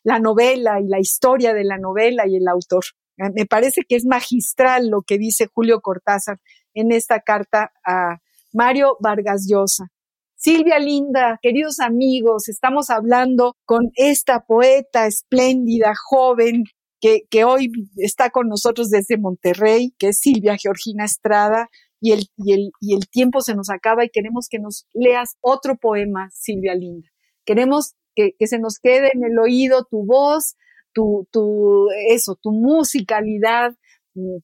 la 0.05 0.21
novela 0.21 0.81
y 0.81 0.87
la 0.87 1.01
historia 1.01 1.55
de 1.55 1.65
la 1.65 1.77
novela 1.77 2.29
y 2.29 2.37
el 2.37 2.47
autor. 2.47 2.85
Me 3.17 3.47
parece 3.47 3.83
que 3.83 3.97
es 3.97 4.07
magistral 4.07 4.91
lo 4.91 5.03
que 5.03 5.19
dice 5.19 5.49
Julio 5.53 5.81
Cortázar 5.81 6.39
en 6.73 6.93
esta 6.93 7.19
carta 7.19 7.73
a 7.85 8.19
Mario 8.53 8.97
Vargas 9.01 9.49
Llosa. 9.51 9.89
Silvia 10.37 10.79
Linda, 10.79 11.41
queridos 11.43 11.81
amigos, 11.81 12.49
estamos 12.49 12.91
hablando 12.91 13.57
con 13.65 13.91
esta 13.97 14.45
poeta 14.47 15.09
espléndida, 15.09 15.95
joven, 15.97 16.63
que, 17.01 17.23
que, 17.31 17.45
hoy 17.45 17.71
está 17.97 18.31
con 18.31 18.49
nosotros 18.49 18.91
desde 18.91 19.19
Monterrey, 19.19 19.95
que 19.99 20.09
es 20.09 20.19
Silvia 20.19 20.57
Georgina 20.57 21.05
Estrada, 21.05 21.69
y 22.01 22.13
el, 22.13 22.29
y, 22.37 22.53
el, 22.53 22.71
y 22.81 22.95
el 22.95 23.09
tiempo 23.09 23.41
se 23.41 23.55
nos 23.55 23.71
acaba 23.71 24.05
y 24.05 24.11
queremos 24.11 24.49
que 24.49 24.59
nos 24.59 24.87
leas 24.93 25.37
otro 25.41 25.77
poema, 25.77 26.31
Silvia 26.33 26.75
Linda. 26.75 27.09
Queremos 27.45 27.95
que, 28.15 28.35
que 28.39 28.47
se 28.47 28.59
nos 28.59 28.79
quede 28.79 29.11
en 29.15 29.25
el 29.25 29.39
oído 29.39 29.85
tu 29.91 30.07
voz, 30.07 30.57
tu, 30.93 31.27
tu, 31.33 31.89
eso, 32.09 32.39
tu 32.41 32.53
musicalidad, 32.53 33.75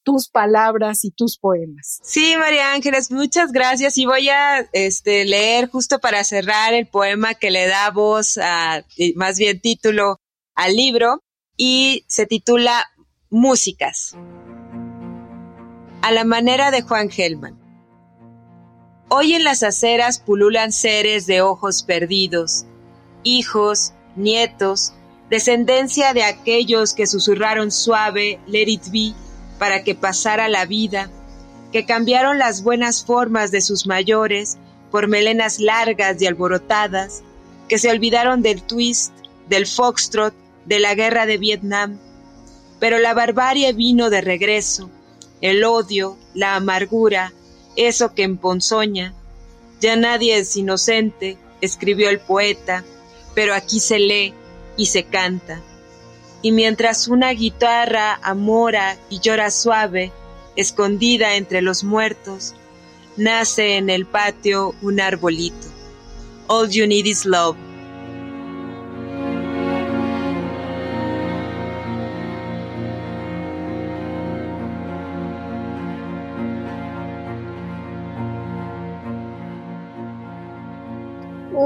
tus 0.04 0.28
palabras 0.28 1.04
y 1.04 1.10
tus 1.10 1.38
poemas. 1.38 1.98
Sí, 2.02 2.34
María 2.38 2.72
Ángeles, 2.72 3.10
muchas 3.10 3.50
gracias. 3.52 3.98
Y 3.98 4.06
voy 4.06 4.28
a 4.28 4.68
este, 4.72 5.24
leer 5.24 5.68
justo 5.68 5.98
para 5.98 6.22
cerrar 6.24 6.74
el 6.74 6.86
poema 6.86 7.34
que 7.34 7.50
le 7.50 7.66
da 7.66 7.90
voz, 7.90 8.38
a, 8.38 8.84
más 9.16 9.38
bien 9.38 9.60
título, 9.60 10.20
al 10.54 10.76
libro 10.76 11.23
y 11.56 12.04
se 12.08 12.26
titula 12.26 12.90
Músicas. 13.30 14.16
A 16.02 16.10
la 16.12 16.24
manera 16.24 16.70
de 16.70 16.82
Juan 16.82 17.10
Gelman. 17.10 17.58
Hoy 19.08 19.34
en 19.34 19.44
las 19.44 19.62
aceras 19.62 20.18
pululan 20.18 20.72
seres 20.72 21.26
de 21.26 21.42
ojos 21.42 21.82
perdidos, 21.82 22.64
hijos, 23.22 23.92
nietos, 24.16 24.92
descendencia 25.30 26.12
de 26.12 26.24
aquellos 26.24 26.94
que 26.94 27.06
susurraron 27.06 27.70
suave 27.70 28.40
Let 28.46 28.68
it 28.68 28.88
be 28.90 29.14
para 29.58 29.84
que 29.84 29.94
pasara 29.94 30.48
la 30.48 30.66
vida, 30.66 31.10
que 31.72 31.86
cambiaron 31.86 32.38
las 32.38 32.62
buenas 32.62 33.04
formas 33.04 33.50
de 33.50 33.60
sus 33.60 33.86
mayores 33.86 34.58
por 34.90 35.08
melenas 35.08 35.60
largas 35.60 36.20
y 36.20 36.26
alborotadas, 36.26 37.22
que 37.68 37.78
se 37.78 37.90
olvidaron 37.90 38.42
del 38.42 38.62
twist, 38.62 39.12
del 39.48 39.66
foxtrot 39.66 40.34
de 40.66 40.80
la 40.80 40.94
guerra 40.94 41.26
de 41.26 41.38
Vietnam, 41.38 41.98
pero 42.80 42.98
la 42.98 43.14
barbarie 43.14 43.72
vino 43.72 44.10
de 44.10 44.20
regreso, 44.20 44.90
el 45.40 45.64
odio, 45.64 46.16
la 46.34 46.56
amargura, 46.56 47.32
eso 47.76 48.14
que 48.14 48.22
emponzoña. 48.22 49.14
Ya 49.80 49.96
nadie 49.96 50.38
es 50.38 50.56
inocente, 50.56 51.36
escribió 51.60 52.08
el 52.10 52.20
poeta, 52.20 52.84
pero 53.34 53.54
aquí 53.54 53.80
se 53.80 53.98
lee 53.98 54.34
y 54.76 54.86
se 54.86 55.04
canta. 55.04 55.60
Y 56.42 56.52
mientras 56.52 57.08
una 57.08 57.30
guitarra 57.30 58.18
amora 58.22 58.98
y 59.08 59.20
llora 59.20 59.50
suave, 59.50 60.12
escondida 60.56 61.36
entre 61.36 61.62
los 61.62 61.84
muertos, 61.84 62.54
nace 63.16 63.76
en 63.76 63.90
el 63.90 64.06
patio 64.06 64.74
un 64.82 65.00
arbolito. 65.00 65.68
All 66.46 66.68
you 66.68 66.86
need 66.86 67.06
is 67.06 67.24
love. 67.24 67.56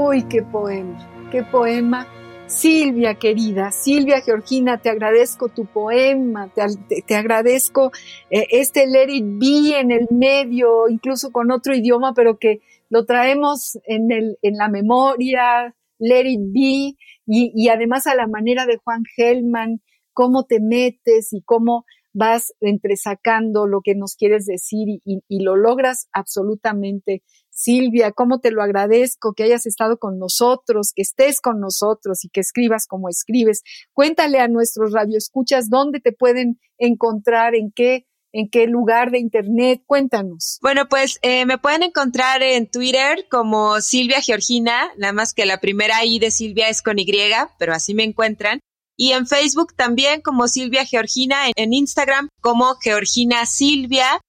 Uy, 0.09 0.23
qué 0.23 0.41
poema, 0.41 1.29
qué 1.31 1.43
poema. 1.43 2.07
Silvia, 2.47 3.13
querida, 3.13 3.69
Silvia 3.69 4.21
Georgina, 4.21 4.79
te 4.79 4.89
agradezco 4.89 5.49
tu 5.49 5.67
poema, 5.67 6.51
te, 7.05 7.15
agradezco 7.15 7.91
eh, 8.31 8.47
este 8.49 8.87
Let 8.87 9.13
It 9.13 9.25
Be 9.37 9.79
en 9.79 9.91
el 9.91 10.07
medio, 10.09 10.89
incluso 10.89 11.31
con 11.31 11.51
otro 11.51 11.75
idioma, 11.75 12.15
pero 12.15 12.39
que 12.39 12.61
lo 12.89 13.05
traemos 13.05 13.77
en, 13.85 14.07
la 14.41 14.67
memoria, 14.67 15.75
Let 15.99 16.25
It 16.25 16.41
Be, 16.41 16.97
y, 17.27 17.51
y 17.53 17.69
además 17.69 18.07
a 18.07 18.15
la 18.15 18.25
manera 18.25 18.65
de 18.65 18.77
Juan 18.77 19.03
Gelman, 19.15 19.79
cómo 20.13 20.45
te 20.45 20.59
metes 20.59 21.33
y 21.33 21.43
cómo 21.43 21.85
vas 22.13 22.53
entresacando 22.61 23.67
lo 23.67 23.81
que 23.81 23.95
nos 23.95 24.15
quieres 24.15 24.45
decir 24.45 24.87
y, 24.89 25.21
y, 25.27 25.43
lo 25.43 25.55
logras 25.55 26.09
absolutamente 26.11 27.21
Silvia, 27.59 28.13
cómo 28.13 28.39
te 28.39 28.51
lo 28.51 28.63
agradezco 28.63 29.33
que 29.33 29.43
hayas 29.43 29.65
estado 29.65 29.97
con 29.97 30.17
nosotros, 30.17 30.93
que 30.95 31.01
estés 31.01 31.41
con 31.41 31.59
nosotros 31.59 32.23
y 32.23 32.29
que 32.29 32.39
escribas 32.39 32.87
como 32.87 33.09
escribes. 33.09 33.63
Cuéntale 33.91 34.39
a 34.39 34.47
nuestros 34.47 34.93
radioescuchas 34.93 35.69
dónde 35.69 35.99
te 35.99 36.13
pueden 36.13 36.59
encontrar, 36.77 37.55
en 37.55 37.71
qué 37.71 38.05
¿En 38.31 38.47
qué 38.47 38.67
lugar 38.67 39.09
de 39.09 39.17
internet? 39.17 39.81
Cuéntanos. 39.87 40.59
Bueno, 40.61 40.87
pues 40.87 41.17
eh, 41.23 41.47
me 41.47 41.57
pueden 41.57 41.81
encontrar 41.81 42.43
en 42.43 42.69
Twitter 42.69 43.25
como 43.27 43.81
Silvia 43.81 44.21
Georgina, 44.21 44.91
nada 44.97 45.13
más 45.13 45.33
que 45.33 45.47
la 45.47 45.59
primera 45.59 46.05
I 46.05 46.19
de 46.19 46.29
Silvia 46.29 46.69
es 46.69 46.83
con 46.83 46.99
Y, 46.99 47.07
pero 47.57 47.73
así 47.73 47.95
me 47.95 48.03
encuentran. 48.03 48.59
Y 48.95 49.13
en 49.13 49.25
Facebook 49.25 49.73
también 49.75 50.21
como 50.21 50.47
Silvia 50.47 50.85
Georgina, 50.85 51.37
en 51.55 51.73
Instagram 51.73 52.29
como 52.39 52.75
Georgina 52.75 53.47
Silvia 53.47 54.21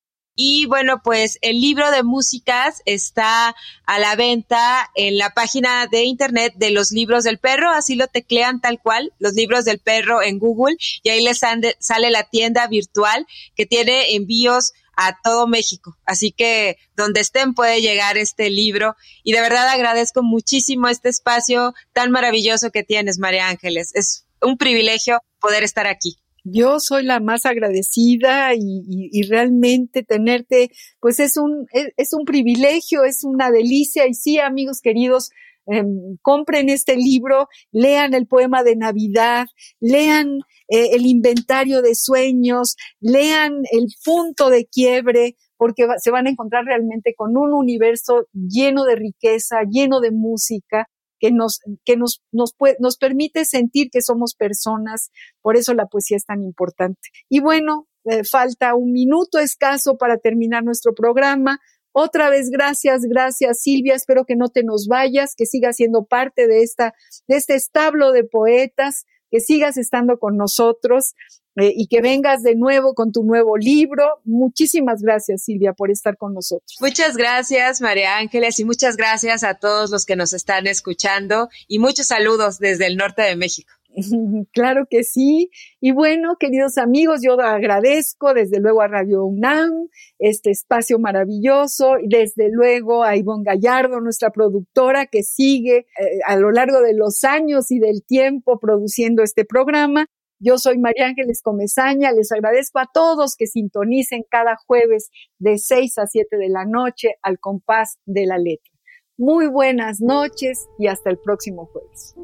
y 0.43 0.65
bueno, 0.65 1.03
pues 1.05 1.39
el 1.43 1.61
libro 1.61 1.91
de 1.91 2.03
músicas 2.03 2.81
está 2.87 3.55
a 3.85 3.99
la 3.99 4.17
venta 4.17 4.91
en 4.95 5.19
la 5.19 5.35
página 5.35 5.87
de 5.87 6.05
internet 6.05 6.55
de 6.57 6.71
los 6.71 6.93
libros 6.93 7.25
del 7.25 7.37
perro, 7.37 7.71
así 7.71 7.95
lo 7.95 8.07
teclean 8.07 8.63
tal 8.63 8.81
cual, 8.81 9.13
los 9.19 9.35
libros 9.35 9.67
del 9.67 9.81
perro 9.81 10.23
en 10.23 10.39
Google, 10.39 10.77
y 11.03 11.11
ahí 11.11 11.23
les 11.23 11.41
sale 11.41 12.11
la 12.11 12.23
tienda 12.23 12.67
virtual 12.69 13.27
que 13.55 13.67
tiene 13.67 14.15
envíos 14.15 14.73
a 14.97 15.19
todo 15.23 15.47
México. 15.47 15.99
Así 16.07 16.33
que 16.33 16.79
donde 16.97 17.21
estén 17.21 17.53
puede 17.53 17.83
llegar 17.83 18.17
este 18.17 18.49
libro. 18.49 18.97
Y 19.23 19.33
de 19.33 19.43
verdad 19.43 19.69
agradezco 19.69 20.23
muchísimo 20.23 20.89
este 20.89 21.11
espacio 21.11 21.75
tan 21.93 22.11
maravilloso 22.11 22.71
que 22.71 22.83
tienes, 22.83 23.19
María 23.19 23.49
Ángeles. 23.49 23.95
Es 23.95 24.25
un 24.41 24.57
privilegio 24.57 25.21
poder 25.39 25.65
estar 25.65 25.87
aquí 25.87 26.17
yo 26.45 26.81
soy 26.81 27.05
la 27.05 27.21
más 27.21 27.47
agradecida 27.47 28.55
y, 28.55 29.23
realmente 29.29 30.03
tenerte, 30.03 30.71
pues 31.01 31.21
es 31.21 31.37
un, 31.37 31.67
es, 31.97 32.13
un 32.13 32.25
privilegio, 32.25 33.05
es 33.05 33.25
una 33.25 33.51
delicia. 33.51 34.07
Y 34.07 34.15
sí, 34.15 34.39
amigos 34.39 34.81
queridos, 34.81 35.31
em, 35.67 36.17
compren 36.23 36.69
este 36.69 36.97
libro, 36.97 37.49
lean 37.71 38.15
el 38.15 38.27
poema 38.27 38.63
de 38.63 38.77
Navidad, 38.77 39.47
lean 39.81 40.41
eh, 40.69 40.91
el 40.93 41.07
inventario 41.07 41.83
de 41.83 41.95
sueños, 41.95 42.77
lean 43.01 43.63
el 43.71 43.87
punto 44.05 44.51
de 44.51 44.67
quiebre, 44.67 45.37
porque 45.57 45.87
se 45.99 46.11
van 46.11 46.27
a 46.27 46.31
encontrar 46.31 46.65
realmente 46.65 47.15
con 47.15 47.37
un 47.37 47.53
universo 47.53 48.27
lleno 48.33 48.85
de 48.85 48.97
riqueza, 48.97 49.59
lleno 49.71 50.01
de 50.01 50.11
música, 50.11 50.89
que 51.21 51.31
nos, 51.31 51.61
que 51.85 51.97
nos, 51.97 52.23
nos, 52.33 52.57
nos 52.81 52.97
permite 52.97 53.45
sentir 53.45 53.91
que 53.91 54.03
somos 54.03 54.35
personas. 54.35 55.11
Por 55.43 55.57
eso 55.57 55.75
la 55.75 55.87
poesía 55.87 56.17
es 56.17 56.25
tan 56.25 56.43
importante. 56.43 57.11
Y 57.29 57.41
bueno, 57.41 57.87
eh, 58.05 58.25
falta 58.25 58.75
un 58.75 58.93
minuto 58.93 59.39
escaso 59.39 59.97
para 59.99 60.17
terminar 60.17 60.65
nuestro 60.65 60.95
programa. 60.95 61.61
Otra 61.93 62.31
vez, 62.31 62.51
gracias, 62.51 63.03
gracias 63.03 63.63
Silvia. 63.63 63.95
Espero 63.95 64.25
que 64.25 64.37
no 64.37 64.49
te 64.49 64.63
nos 64.63 64.87
vayas, 64.89 65.35
que 65.37 65.45
sigas 65.45 65.77
siendo 65.77 66.05
parte 66.05 66.47
de 66.47 66.63
esta, 66.63 66.95
de 67.29 67.37
este 67.37 67.55
establo 67.55 68.13
de 68.13 68.25
poetas, 68.25 69.05
que 69.31 69.41
sigas 69.41 69.77
estando 69.77 70.19
con 70.19 70.37
nosotros 70.37 71.15
eh, 71.57 71.73
y 71.75 71.89
que 71.89 72.01
vengas 72.01 72.43
de 72.43 72.55
nuevo 72.55 72.95
con 72.95 73.13
tu 73.13 73.25
nuevo 73.25 73.57
libro. 73.57 74.21
Muchísimas 74.25 75.03
gracias, 75.03 75.45
Silvia, 75.45 75.73
por 75.73 75.91
estar 75.91 76.17
con 76.17 76.35
nosotros. 76.35 76.77
Muchas 76.81 77.17
gracias, 77.17 77.81
María 77.81 78.19
Ángeles, 78.19 78.59
y 78.59 78.65
muchas 78.65 78.97
gracias 78.97 79.43
a 79.43 79.55
todos 79.55 79.91
los 79.91 80.07
que 80.07 80.17
nos 80.17 80.33
están 80.33 80.67
escuchando 80.67 81.49
y 81.67 81.79
muchos 81.79 82.07
saludos 82.07 82.59
desde 82.59 82.87
el 82.87 82.97
norte 82.97 83.23
de 83.23 83.37
México. 83.37 83.73
Claro 84.53 84.87
que 84.89 85.05
sí. 85.05 85.51
Y 85.81 85.93
bueno, 85.93 86.37
queridos 86.39 86.79
amigos, 86.79 87.21
yo 87.23 87.41
agradezco 87.41 88.35
desde 88.35 88.61
luego 88.61 88.83
a 88.83 88.89
Radio 88.89 89.25
UNAM 89.25 89.89
este 90.19 90.51
espacio 90.51 90.99
maravilloso, 90.99 91.99
y 91.99 92.09
desde 92.09 92.51
luego 92.51 93.05
a 93.05 93.17
Ivonne 93.17 93.45
Gallardo, 93.45 94.01
nuestra 94.01 94.31
productora, 94.31 95.07
que 95.07 95.23
sigue 95.23 95.87
eh, 95.99 96.21
a 96.27 96.37
lo 96.37 96.51
largo 96.51 96.81
de 96.81 96.95
los 96.95 97.25
años 97.25 97.71
y 97.71 97.79
del 97.79 98.05
tiempo 98.05 98.59
produciendo 98.59 99.23
este 99.23 99.45
programa. 99.45 100.07
Yo 100.43 100.57
soy 100.57 100.79
María 100.79 101.07
Ángeles 101.07 101.43
Comezaña, 101.43 102.13
les 102.13 102.33
agradezco 102.33 102.79
a 102.79 102.89
todos 102.93 103.37
que 103.37 103.47
sintonicen 103.47 104.25
cada 104.31 104.57
jueves 104.67 105.11
de 105.39 105.59
6 105.59 105.99
a 105.99 106.07
7 106.07 106.39
de 106.39 106.49
la 106.49 106.65
noche 106.65 107.17
al 107.23 107.39
compás 107.39 107.99
de 108.07 108.25
la 108.25 108.39
letra. 108.39 108.73
Muy 109.19 109.49
buenas 109.49 110.01
noches 110.01 110.67
y 110.79 110.87
hasta 110.87 111.11
el 111.11 111.19
próximo 111.19 111.67
jueves. 111.67 112.15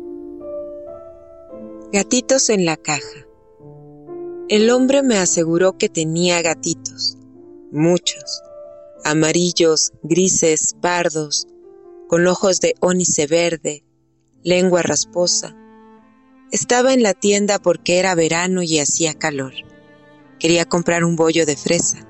Gatitos 1.96 2.50
en 2.50 2.66
la 2.66 2.76
caja. 2.76 3.26
El 4.50 4.68
hombre 4.68 5.02
me 5.02 5.16
aseguró 5.16 5.78
que 5.78 5.88
tenía 5.88 6.42
gatitos, 6.42 7.16
muchos, 7.72 8.42
amarillos, 9.02 9.92
grises, 10.02 10.76
pardos, 10.82 11.46
con 12.06 12.26
ojos 12.26 12.60
de 12.60 12.74
ónice 12.80 13.26
verde, 13.26 13.82
lengua 14.42 14.82
rasposa. 14.82 15.56
Estaba 16.52 16.92
en 16.92 17.02
la 17.02 17.14
tienda 17.14 17.58
porque 17.58 17.98
era 17.98 18.14
verano 18.14 18.62
y 18.62 18.78
hacía 18.78 19.14
calor. 19.14 19.54
Quería 20.38 20.66
comprar 20.66 21.02
un 21.02 21.16
bollo 21.16 21.46
de 21.46 21.56
fresa. 21.56 22.06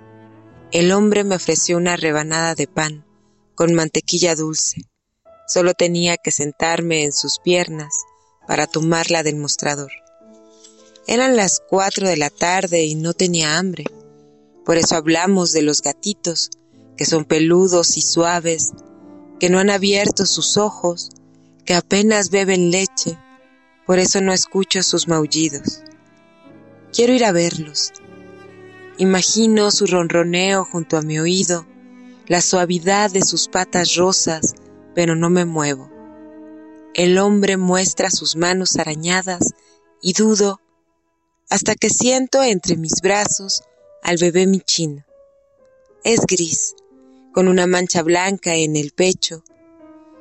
El 0.72 0.90
hombre 0.90 1.22
me 1.22 1.36
ofreció 1.36 1.76
una 1.76 1.94
rebanada 1.94 2.56
de 2.56 2.66
pan 2.66 3.06
con 3.54 3.72
mantequilla 3.72 4.34
dulce. 4.34 4.82
Solo 5.46 5.74
tenía 5.74 6.16
que 6.16 6.32
sentarme 6.32 7.04
en 7.04 7.12
sus 7.12 7.38
piernas 7.38 7.94
para 8.46 8.66
tomarla 8.66 9.22
del 9.22 9.36
mostrador. 9.36 9.92
Eran 11.06 11.36
las 11.36 11.60
cuatro 11.60 12.08
de 12.08 12.16
la 12.16 12.30
tarde 12.30 12.84
y 12.84 12.94
no 12.94 13.12
tenía 13.12 13.58
hambre. 13.58 13.84
Por 14.64 14.76
eso 14.76 14.96
hablamos 14.96 15.52
de 15.52 15.62
los 15.62 15.80
gatitos, 15.82 16.50
que 16.96 17.04
son 17.04 17.24
peludos 17.24 17.96
y 17.96 18.02
suaves, 18.02 18.72
que 19.38 19.48
no 19.48 19.58
han 19.58 19.70
abierto 19.70 20.26
sus 20.26 20.56
ojos, 20.56 21.10
que 21.64 21.74
apenas 21.74 22.30
beben 22.30 22.70
leche. 22.70 23.18
Por 23.86 24.00
eso 24.00 24.20
no 24.20 24.32
escucho 24.32 24.82
sus 24.82 25.06
maullidos. 25.06 25.82
Quiero 26.92 27.12
ir 27.12 27.24
a 27.24 27.32
verlos. 27.32 27.92
Imagino 28.98 29.70
su 29.70 29.86
ronroneo 29.86 30.64
junto 30.64 30.96
a 30.96 31.02
mi 31.02 31.18
oído, 31.18 31.66
la 32.26 32.40
suavidad 32.40 33.10
de 33.10 33.22
sus 33.22 33.46
patas 33.46 33.94
rosas, 33.94 34.54
pero 34.94 35.14
no 35.14 35.30
me 35.30 35.44
muevo. 35.44 35.95
El 36.96 37.18
hombre 37.18 37.58
muestra 37.58 38.10
sus 38.10 38.36
manos 38.36 38.76
arañadas 38.76 39.52
y 40.00 40.14
dudo 40.14 40.62
hasta 41.50 41.74
que 41.74 41.90
siento 41.90 42.42
entre 42.42 42.78
mis 42.78 43.02
brazos 43.02 43.64
al 44.02 44.16
bebé 44.16 44.46
michino. 44.46 45.04
Es 46.04 46.20
gris, 46.20 46.74
con 47.34 47.48
una 47.48 47.66
mancha 47.66 48.02
blanca 48.02 48.54
en 48.54 48.76
el 48.76 48.92
pecho. 48.92 49.44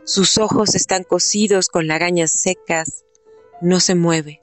Sus 0.04 0.38
ojos 0.38 0.76
están 0.76 1.06
cosidos 1.06 1.70
con 1.70 1.88
lagañas 1.88 2.32
secas. 2.32 3.06
No 3.62 3.80
se 3.80 3.96
mueve. 3.96 4.42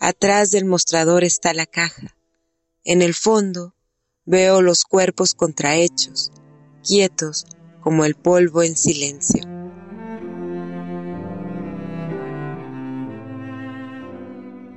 Atrás 0.00 0.50
del 0.50 0.64
mostrador 0.64 1.22
está 1.22 1.54
la 1.54 1.66
caja. 1.66 2.16
En 2.82 3.00
el 3.00 3.14
fondo 3.14 3.76
veo 4.24 4.60
los 4.60 4.82
cuerpos 4.82 5.34
contrahechos, 5.34 6.32
quietos 6.82 7.46
como 7.80 8.04
el 8.04 8.16
polvo 8.16 8.64
en 8.64 8.76
silencio. 8.76 9.53